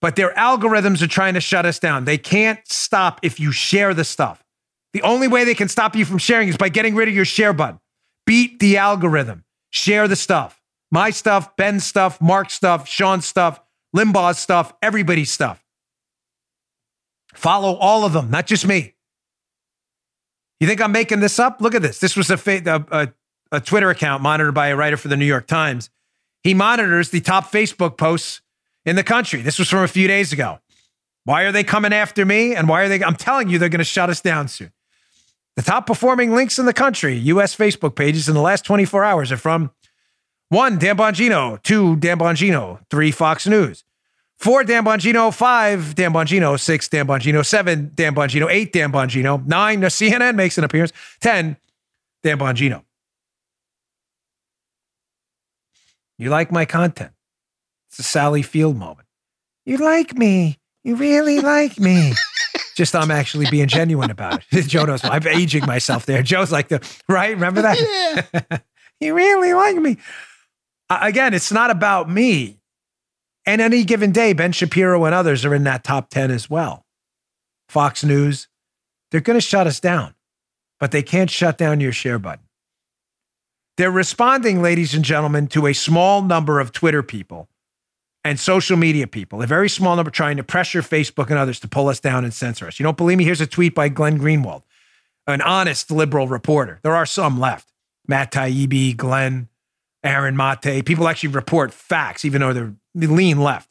But 0.00 0.16
their 0.16 0.32
algorithms 0.34 1.02
are 1.02 1.08
trying 1.08 1.34
to 1.34 1.40
shut 1.40 1.66
us 1.66 1.78
down. 1.78 2.04
They 2.04 2.18
can't 2.18 2.60
stop 2.66 3.20
if 3.22 3.40
you 3.40 3.50
share 3.50 3.94
the 3.94 4.04
stuff. 4.04 4.44
The 4.92 5.02
only 5.02 5.28
way 5.28 5.44
they 5.44 5.54
can 5.54 5.68
stop 5.68 5.94
you 5.94 6.04
from 6.04 6.18
sharing 6.18 6.48
is 6.48 6.56
by 6.56 6.68
getting 6.68 6.94
rid 6.94 7.08
of 7.08 7.14
your 7.14 7.24
share 7.24 7.52
button. 7.52 7.80
Beat 8.26 8.58
the 8.58 8.76
algorithm. 8.76 9.44
Share 9.70 10.08
the 10.08 10.16
stuff. 10.16 10.62
My 10.90 11.10
stuff, 11.10 11.56
Ben's 11.56 11.84
stuff, 11.84 12.20
Mark's 12.20 12.54
stuff, 12.54 12.88
Sean's 12.88 13.26
stuff, 13.26 13.60
Limbaugh's 13.94 14.38
stuff, 14.38 14.72
everybody's 14.82 15.30
stuff. 15.30 15.62
Follow 17.34 17.74
all 17.74 18.04
of 18.04 18.12
them, 18.12 18.30
not 18.30 18.46
just 18.46 18.66
me. 18.66 18.94
You 20.60 20.66
think 20.66 20.80
I'm 20.80 20.92
making 20.92 21.20
this 21.20 21.38
up? 21.38 21.60
Look 21.60 21.74
at 21.74 21.82
this. 21.82 22.00
This 22.00 22.16
was 22.16 22.30
a, 22.30 22.38
a, 22.46 22.84
a, 22.90 23.08
a 23.52 23.60
Twitter 23.60 23.90
account 23.90 24.22
monitored 24.22 24.54
by 24.54 24.68
a 24.68 24.76
writer 24.76 24.96
for 24.96 25.08
the 25.08 25.16
New 25.16 25.26
York 25.26 25.46
Times. 25.46 25.90
He 26.42 26.54
monitors 26.54 27.10
the 27.10 27.20
top 27.20 27.52
Facebook 27.52 27.96
posts 27.96 28.40
in 28.84 28.96
the 28.96 29.04
country. 29.04 29.42
This 29.42 29.58
was 29.58 29.68
from 29.68 29.84
a 29.84 29.88
few 29.88 30.08
days 30.08 30.32
ago. 30.32 30.58
Why 31.24 31.42
are 31.42 31.52
they 31.52 31.64
coming 31.64 31.92
after 31.92 32.24
me? 32.24 32.54
And 32.54 32.68
why 32.68 32.82
are 32.82 32.88
they? 32.88 33.04
I'm 33.04 33.14
telling 33.14 33.48
you, 33.50 33.58
they're 33.58 33.68
going 33.68 33.78
to 33.78 33.84
shut 33.84 34.08
us 34.08 34.20
down 34.20 34.48
soon. 34.48 34.72
The 35.58 35.64
top 35.64 35.88
performing 35.88 36.36
links 36.36 36.60
in 36.60 36.66
the 36.66 36.72
country, 36.72 37.16
U.S. 37.16 37.56
Facebook 37.56 37.96
pages 37.96 38.28
in 38.28 38.34
the 38.36 38.40
last 38.40 38.64
24 38.64 39.02
hours 39.02 39.32
are 39.32 39.36
from 39.36 39.72
one, 40.50 40.78
Dan 40.78 40.96
Bongino, 40.96 41.60
two, 41.64 41.96
Dan 41.96 42.16
Bongino, 42.16 42.78
three, 42.90 43.10
Fox 43.10 43.44
News, 43.44 43.82
four, 44.36 44.62
Dan 44.62 44.84
Bongino, 44.84 45.34
five, 45.34 45.96
Dan 45.96 46.12
Bongino, 46.12 46.60
six, 46.60 46.86
Dan 46.86 47.08
Bongino, 47.08 47.44
seven, 47.44 47.90
Dan 47.96 48.14
Bongino, 48.14 48.48
eight, 48.48 48.72
Dan 48.72 48.92
Bongino, 48.92 49.44
nine, 49.48 49.80
CNN 49.80 50.36
makes 50.36 50.58
an 50.58 50.62
appearance, 50.62 50.92
10, 51.22 51.56
Dan 52.22 52.38
Bongino. 52.38 52.84
You 56.18 56.30
like 56.30 56.52
my 56.52 56.66
content. 56.66 57.10
It's 57.88 57.98
a 57.98 58.04
Sally 58.04 58.42
Field 58.42 58.76
moment. 58.76 59.08
You 59.66 59.78
like 59.78 60.16
me. 60.16 60.60
You 60.84 60.94
really 60.94 61.40
like 61.40 61.80
me. 61.80 62.12
Just 62.78 62.94
I'm 62.94 63.10
actually 63.10 63.46
being 63.50 63.66
genuine 63.66 64.08
about 64.08 64.44
it. 64.52 64.62
Joe 64.68 64.84
knows 64.84 65.00
I'm 65.02 65.26
aging 65.26 65.66
myself 65.66 66.06
there. 66.06 66.22
Joe's 66.22 66.52
like 66.52 66.68
the 66.68 66.80
right. 67.08 67.30
Remember 67.30 67.62
that? 67.62 68.22
Yeah. 68.32 68.58
you 69.00 69.14
really 69.14 69.52
like 69.52 69.74
me. 69.74 69.96
Uh, 70.88 71.00
again, 71.02 71.34
it's 71.34 71.50
not 71.50 71.72
about 71.72 72.08
me. 72.08 72.60
And 73.44 73.60
any 73.60 73.82
given 73.82 74.12
day, 74.12 74.32
Ben 74.32 74.52
Shapiro 74.52 75.04
and 75.06 75.12
others 75.12 75.44
are 75.44 75.56
in 75.56 75.64
that 75.64 75.82
top 75.82 76.08
10 76.10 76.30
as 76.30 76.48
well. 76.48 76.86
Fox 77.68 78.04
News, 78.04 78.46
they're 79.10 79.22
going 79.22 79.36
to 79.36 79.44
shut 79.44 79.66
us 79.66 79.80
down, 79.80 80.14
but 80.78 80.92
they 80.92 81.02
can't 81.02 81.30
shut 81.30 81.58
down 81.58 81.80
your 81.80 81.90
share 81.90 82.20
button. 82.20 82.44
They're 83.76 83.90
responding, 83.90 84.62
ladies 84.62 84.94
and 84.94 85.04
gentlemen, 85.04 85.48
to 85.48 85.66
a 85.66 85.72
small 85.72 86.22
number 86.22 86.60
of 86.60 86.70
Twitter 86.70 87.02
people 87.02 87.48
and 88.28 88.38
social 88.38 88.76
media 88.76 89.06
people, 89.06 89.40
a 89.40 89.46
very 89.46 89.70
small 89.70 89.96
number 89.96 90.10
trying 90.10 90.36
to 90.36 90.44
pressure 90.44 90.82
Facebook 90.82 91.30
and 91.30 91.38
others 91.38 91.58
to 91.60 91.66
pull 91.66 91.88
us 91.88 91.98
down 91.98 92.24
and 92.24 92.34
censor 92.34 92.66
us. 92.66 92.78
You 92.78 92.84
don't 92.84 92.96
believe 92.96 93.16
me? 93.16 93.24
Here's 93.24 93.40
a 93.40 93.46
tweet 93.46 93.74
by 93.74 93.88
Glenn 93.88 94.18
Greenwald, 94.18 94.64
an 95.26 95.40
honest 95.40 95.90
liberal 95.90 96.28
reporter. 96.28 96.78
There 96.82 96.94
are 96.94 97.06
some 97.06 97.40
left. 97.40 97.72
Matt 98.06 98.30
Taibbi, 98.32 98.94
Glenn, 98.94 99.48
Aaron 100.04 100.36
Mate. 100.36 100.84
People 100.84 101.08
actually 101.08 101.30
report 101.30 101.72
facts, 101.72 102.26
even 102.26 102.42
though 102.42 102.52
they're 102.52 102.74
lean 102.94 103.40
left. 103.40 103.70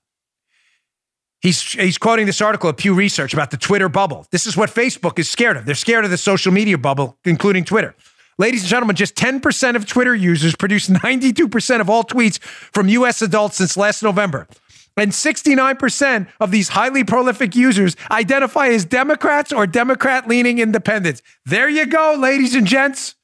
He's, 1.39 1.61
he's 1.61 1.99
quoting 1.99 2.25
this 2.25 2.41
article 2.41 2.67
of 2.67 2.77
Pew 2.77 2.95
Research 2.95 3.33
about 3.33 3.51
the 3.51 3.57
Twitter 3.57 3.89
bubble. 3.89 4.25
This 4.31 4.47
is 4.47 4.57
what 4.57 4.71
Facebook 4.71 5.19
is 5.19 5.29
scared 5.29 5.55
of. 5.55 5.65
They're 5.65 5.75
scared 5.75 6.03
of 6.03 6.09
the 6.09 6.17
social 6.17 6.51
media 6.51 6.79
bubble, 6.79 7.15
including 7.25 7.63
Twitter. 7.63 7.93
Ladies 8.39 8.61
and 8.61 8.69
gentlemen, 8.69 8.95
just 8.95 9.15
10% 9.15 9.75
of 9.75 9.87
Twitter 9.87 10.13
users 10.13 10.55
produce 10.55 10.89
92% 10.89 11.81
of 11.81 11.89
all 11.89 12.03
tweets 12.03 12.39
from 12.39 12.87
US 12.89 13.21
adults 13.21 13.57
since 13.57 13.75
last 13.75 14.03
November. 14.03 14.47
And 14.95 15.11
69% 15.11 16.27
of 16.39 16.51
these 16.51 16.69
highly 16.69 17.03
prolific 17.03 17.55
users 17.55 17.95
identify 18.09 18.67
as 18.67 18.85
Democrats 18.85 19.51
or 19.51 19.67
Democrat 19.67 20.27
leaning 20.27 20.59
independents. 20.59 21.21
There 21.45 21.69
you 21.69 21.85
go, 21.85 22.15
ladies 22.17 22.55
and 22.55 22.65
gents. 22.65 23.15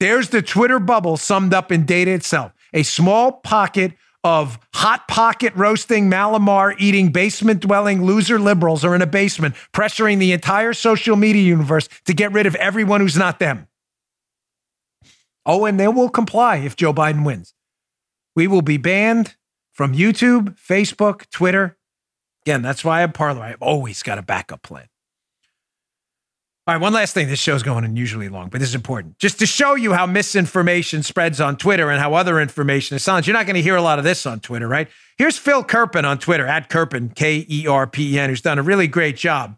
There's 0.00 0.30
the 0.30 0.42
Twitter 0.42 0.78
bubble 0.78 1.16
summed 1.16 1.54
up 1.54 1.70
in 1.70 1.84
data 1.84 2.10
itself. 2.10 2.52
A 2.72 2.82
small 2.82 3.32
pocket 3.32 3.92
of 4.24 4.58
hot 4.74 5.08
pocket 5.08 5.52
roasting, 5.56 6.10
Mallomar 6.10 6.74
eating, 6.78 7.10
basement 7.10 7.60
dwelling 7.60 8.04
loser 8.04 8.38
liberals 8.38 8.84
are 8.84 8.94
in 8.94 9.02
a 9.02 9.06
basement, 9.06 9.54
pressuring 9.72 10.18
the 10.18 10.32
entire 10.32 10.72
social 10.72 11.16
media 11.16 11.42
universe 11.42 11.88
to 12.04 12.14
get 12.14 12.32
rid 12.32 12.46
of 12.46 12.54
everyone 12.56 13.00
who's 13.00 13.16
not 13.16 13.38
them. 13.38 13.66
Oh, 15.44 15.64
and 15.64 15.78
they 15.78 15.88
will 15.88 16.08
comply 16.08 16.56
if 16.58 16.76
Joe 16.76 16.92
Biden 16.92 17.24
wins. 17.24 17.54
We 18.36 18.46
will 18.46 18.62
be 18.62 18.76
banned 18.76 19.36
from 19.72 19.92
YouTube, 19.92 20.56
Facebook, 20.60 21.28
Twitter. 21.30 21.76
Again, 22.44 22.62
that's 22.62 22.84
why 22.84 23.02
I'm 23.02 23.12
Parler. 23.12 23.42
I've 23.42 23.62
always 23.62 24.02
got 24.02 24.18
a 24.18 24.22
backup 24.22 24.62
plan. 24.62 24.86
All 26.64 26.74
right, 26.74 26.80
one 26.80 26.92
last 26.92 27.12
thing. 27.12 27.26
This 27.26 27.40
show's 27.40 27.64
going 27.64 27.84
unusually 27.84 28.28
long, 28.28 28.48
but 28.48 28.60
this 28.60 28.68
is 28.68 28.76
important. 28.76 29.18
Just 29.18 29.40
to 29.40 29.46
show 29.46 29.74
you 29.74 29.94
how 29.94 30.06
misinformation 30.06 31.02
spreads 31.02 31.40
on 31.40 31.56
Twitter 31.56 31.90
and 31.90 32.00
how 32.00 32.14
other 32.14 32.40
information 32.40 32.94
is 32.94 33.02
silenced. 33.02 33.26
You're 33.26 33.36
not 33.36 33.46
going 33.46 33.56
to 33.56 33.62
hear 33.62 33.74
a 33.74 33.82
lot 33.82 33.98
of 33.98 34.04
this 34.04 34.26
on 34.26 34.38
Twitter, 34.38 34.68
right? 34.68 34.86
Here's 35.18 35.36
Phil 35.36 35.64
Kerpen 35.64 36.04
on 36.04 36.18
Twitter, 36.18 36.46
at 36.46 36.70
Kerpen, 36.70 37.16
K 37.16 37.44
E 37.50 37.66
R 37.66 37.88
P 37.88 38.14
E 38.14 38.18
N, 38.20 38.30
who's 38.30 38.40
done 38.40 38.60
a 38.60 38.62
really 38.62 38.86
great 38.86 39.16
job 39.16 39.56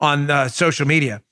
on 0.00 0.28
uh, 0.28 0.48
social 0.48 0.88
media. 0.88 1.22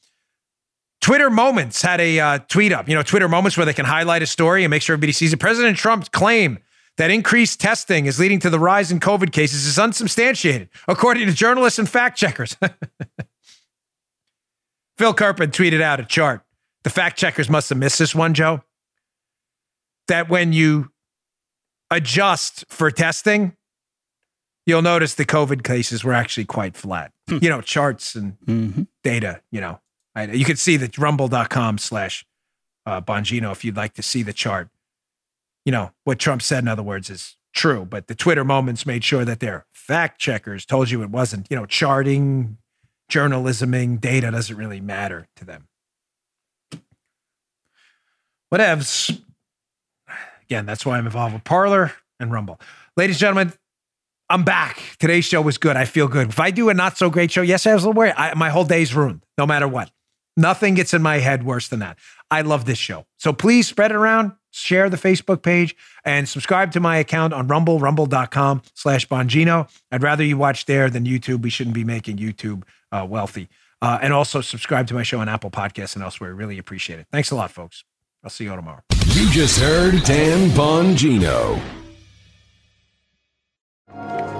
Twitter 1.00 1.30
Moments 1.30 1.82
had 1.82 2.00
a 2.00 2.20
uh, 2.20 2.38
tweet 2.46 2.72
up, 2.72 2.88
you 2.88 2.94
know, 2.94 3.02
Twitter 3.02 3.28
Moments 3.28 3.56
where 3.56 3.66
they 3.66 3.74
can 3.74 3.86
highlight 3.86 4.22
a 4.22 4.26
story 4.26 4.62
and 4.62 4.70
make 4.70 4.82
sure 4.82 4.94
everybody 4.94 5.12
sees 5.12 5.32
it. 5.32 5.38
President 5.38 5.76
Trump's 5.76 6.08
claim 6.08 6.58
that 6.96 7.10
increased 7.10 7.60
testing 7.60 8.06
is 8.06 8.20
leading 8.20 8.38
to 8.40 8.50
the 8.50 8.60
rise 8.60 8.92
in 8.92 9.00
COVID 9.00 9.32
cases 9.32 9.66
is 9.66 9.80
unsubstantiated, 9.80 10.68
according 10.86 11.26
to 11.26 11.32
journalists 11.32 11.80
and 11.80 11.88
fact 11.88 12.16
checkers. 12.16 12.56
Phil 14.98 15.14
Kerpen 15.14 15.52
tweeted 15.52 15.80
out 15.80 16.00
a 16.00 16.04
chart. 16.04 16.42
The 16.82 16.90
fact 16.90 17.16
checkers 17.16 17.48
must 17.48 17.68
have 17.68 17.78
missed 17.78 18.00
this 18.00 18.14
one, 18.14 18.34
Joe. 18.34 18.62
That 20.08 20.28
when 20.28 20.52
you 20.52 20.90
adjust 21.90 22.64
for 22.68 22.90
testing, 22.90 23.56
you'll 24.66 24.82
notice 24.82 25.14
the 25.14 25.24
COVID 25.24 25.62
cases 25.62 26.02
were 26.02 26.12
actually 26.12 26.46
quite 26.46 26.76
flat. 26.76 27.12
Hmm. 27.28 27.38
You 27.40 27.48
know, 27.48 27.60
charts 27.60 28.14
and 28.16 28.36
mm-hmm. 28.44 28.82
data, 29.04 29.42
you 29.52 29.60
know. 29.60 29.80
You 30.32 30.44
can 30.44 30.56
see 30.56 30.76
the 30.76 30.90
rumble.com 30.98 31.78
slash 31.78 32.26
uh, 32.84 33.00
Bongino 33.00 33.52
if 33.52 33.64
you'd 33.64 33.76
like 33.76 33.94
to 33.94 34.02
see 34.02 34.24
the 34.24 34.32
chart. 34.32 34.68
You 35.64 35.70
know, 35.70 35.92
what 36.02 36.18
Trump 36.18 36.42
said, 36.42 36.64
in 36.64 36.68
other 36.68 36.82
words, 36.82 37.08
is 37.08 37.36
true, 37.54 37.84
but 37.84 38.08
the 38.08 38.16
Twitter 38.16 38.44
moments 38.44 38.84
made 38.84 39.04
sure 39.04 39.24
that 39.24 39.38
their 39.38 39.66
fact 39.72 40.18
checkers 40.18 40.66
told 40.66 40.90
you 40.90 41.02
it 41.02 41.10
wasn't, 41.10 41.46
you 41.50 41.56
know, 41.56 41.66
charting, 41.66 42.58
journalisming 43.10 44.00
data 44.00 44.30
doesn't 44.30 44.56
really 44.56 44.80
matter 44.80 45.26
to 45.36 45.44
them. 45.44 45.68
Whatevs. 48.52 49.20
Again, 50.42 50.66
that's 50.66 50.86
why 50.86 50.96
I'm 50.96 51.06
involved 51.06 51.34
with 51.34 51.44
Parler 51.44 51.92
and 52.18 52.32
Rumble. 52.32 52.58
Ladies 52.96 53.16
and 53.16 53.20
gentlemen, 53.20 53.52
I'm 54.30 54.44
back. 54.44 54.80
Today's 54.98 55.24
show 55.24 55.40
was 55.40 55.58
good. 55.58 55.76
I 55.76 55.84
feel 55.84 56.08
good. 56.08 56.28
If 56.28 56.40
I 56.40 56.50
do 56.50 56.68
a 56.68 56.74
not 56.74 56.96
so 56.98 57.10
great 57.10 57.30
show, 57.30 57.42
yes, 57.42 57.66
I 57.66 57.74
was 57.74 57.84
a 57.84 57.88
little 57.88 57.98
worried. 57.98 58.14
I, 58.16 58.34
my 58.34 58.50
whole 58.50 58.64
day's 58.64 58.94
ruined, 58.94 59.24
no 59.36 59.46
matter 59.46 59.68
what. 59.68 59.90
Nothing 60.36 60.74
gets 60.74 60.94
in 60.94 61.02
my 61.02 61.18
head 61.18 61.44
worse 61.44 61.68
than 61.68 61.80
that. 61.80 61.98
I 62.30 62.42
love 62.42 62.64
this 62.64 62.78
show. 62.78 63.06
So 63.18 63.32
please 63.32 63.66
spread 63.66 63.90
it 63.90 63.96
around, 63.96 64.32
share 64.50 64.88
the 64.88 64.96
Facebook 64.96 65.42
page, 65.42 65.74
and 66.04 66.28
subscribe 66.28 66.72
to 66.72 66.80
my 66.80 66.98
account 66.98 67.32
on 67.32 67.48
Rumble, 67.48 67.78
rumble.com 67.78 68.62
slash 68.74 69.08
Bongino. 69.08 69.68
I'd 69.90 70.02
rather 70.02 70.22
you 70.22 70.38
watch 70.38 70.66
there 70.66 70.90
than 70.90 71.04
YouTube. 71.04 71.42
We 71.42 71.50
shouldn't 71.50 71.74
be 71.74 71.84
making 71.84 72.18
YouTube 72.18 72.62
uh, 72.92 73.06
wealthy. 73.08 73.48
Uh, 73.80 73.98
and 74.02 74.12
also 74.12 74.40
subscribe 74.40 74.86
to 74.88 74.94
my 74.94 75.02
show 75.02 75.20
on 75.20 75.28
Apple 75.28 75.50
Podcasts 75.50 75.94
and 75.94 76.02
elsewhere. 76.02 76.34
Really 76.34 76.58
appreciate 76.58 76.98
it. 76.98 77.06
Thanks 77.12 77.30
a 77.30 77.36
lot, 77.36 77.50
folks. 77.50 77.84
I'll 78.24 78.30
see 78.30 78.44
you 78.44 78.50
all 78.50 78.56
tomorrow. 78.56 78.80
You 79.08 79.30
just 79.30 79.60
heard 79.60 80.02
Dan 80.02 80.50
Bongino. 80.50 81.60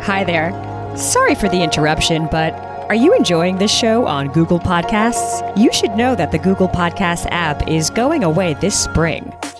Hi 0.03 0.25
there. 0.25 0.51
Sorry 0.97 1.35
for 1.35 1.49
the 1.49 1.63
interruption, 1.63 2.29
but 2.31 2.55
are 2.89 2.95
you 2.95 3.15
enjoying 3.15 3.59
this 3.59 3.71
show 3.71 4.07
on 4.07 4.33
Google 4.33 4.59
Podcasts? 4.59 5.57
You 5.57 5.73
should 5.73 5.93
know 5.93 6.15
that 6.15 6.33
the 6.33 6.39
Google 6.39 6.69
Podcasts 6.69 7.29
app 7.31 7.69
is 7.69 7.91
going 7.91 8.25
away 8.25 8.55
this 8.55 8.83
spring. 8.83 9.31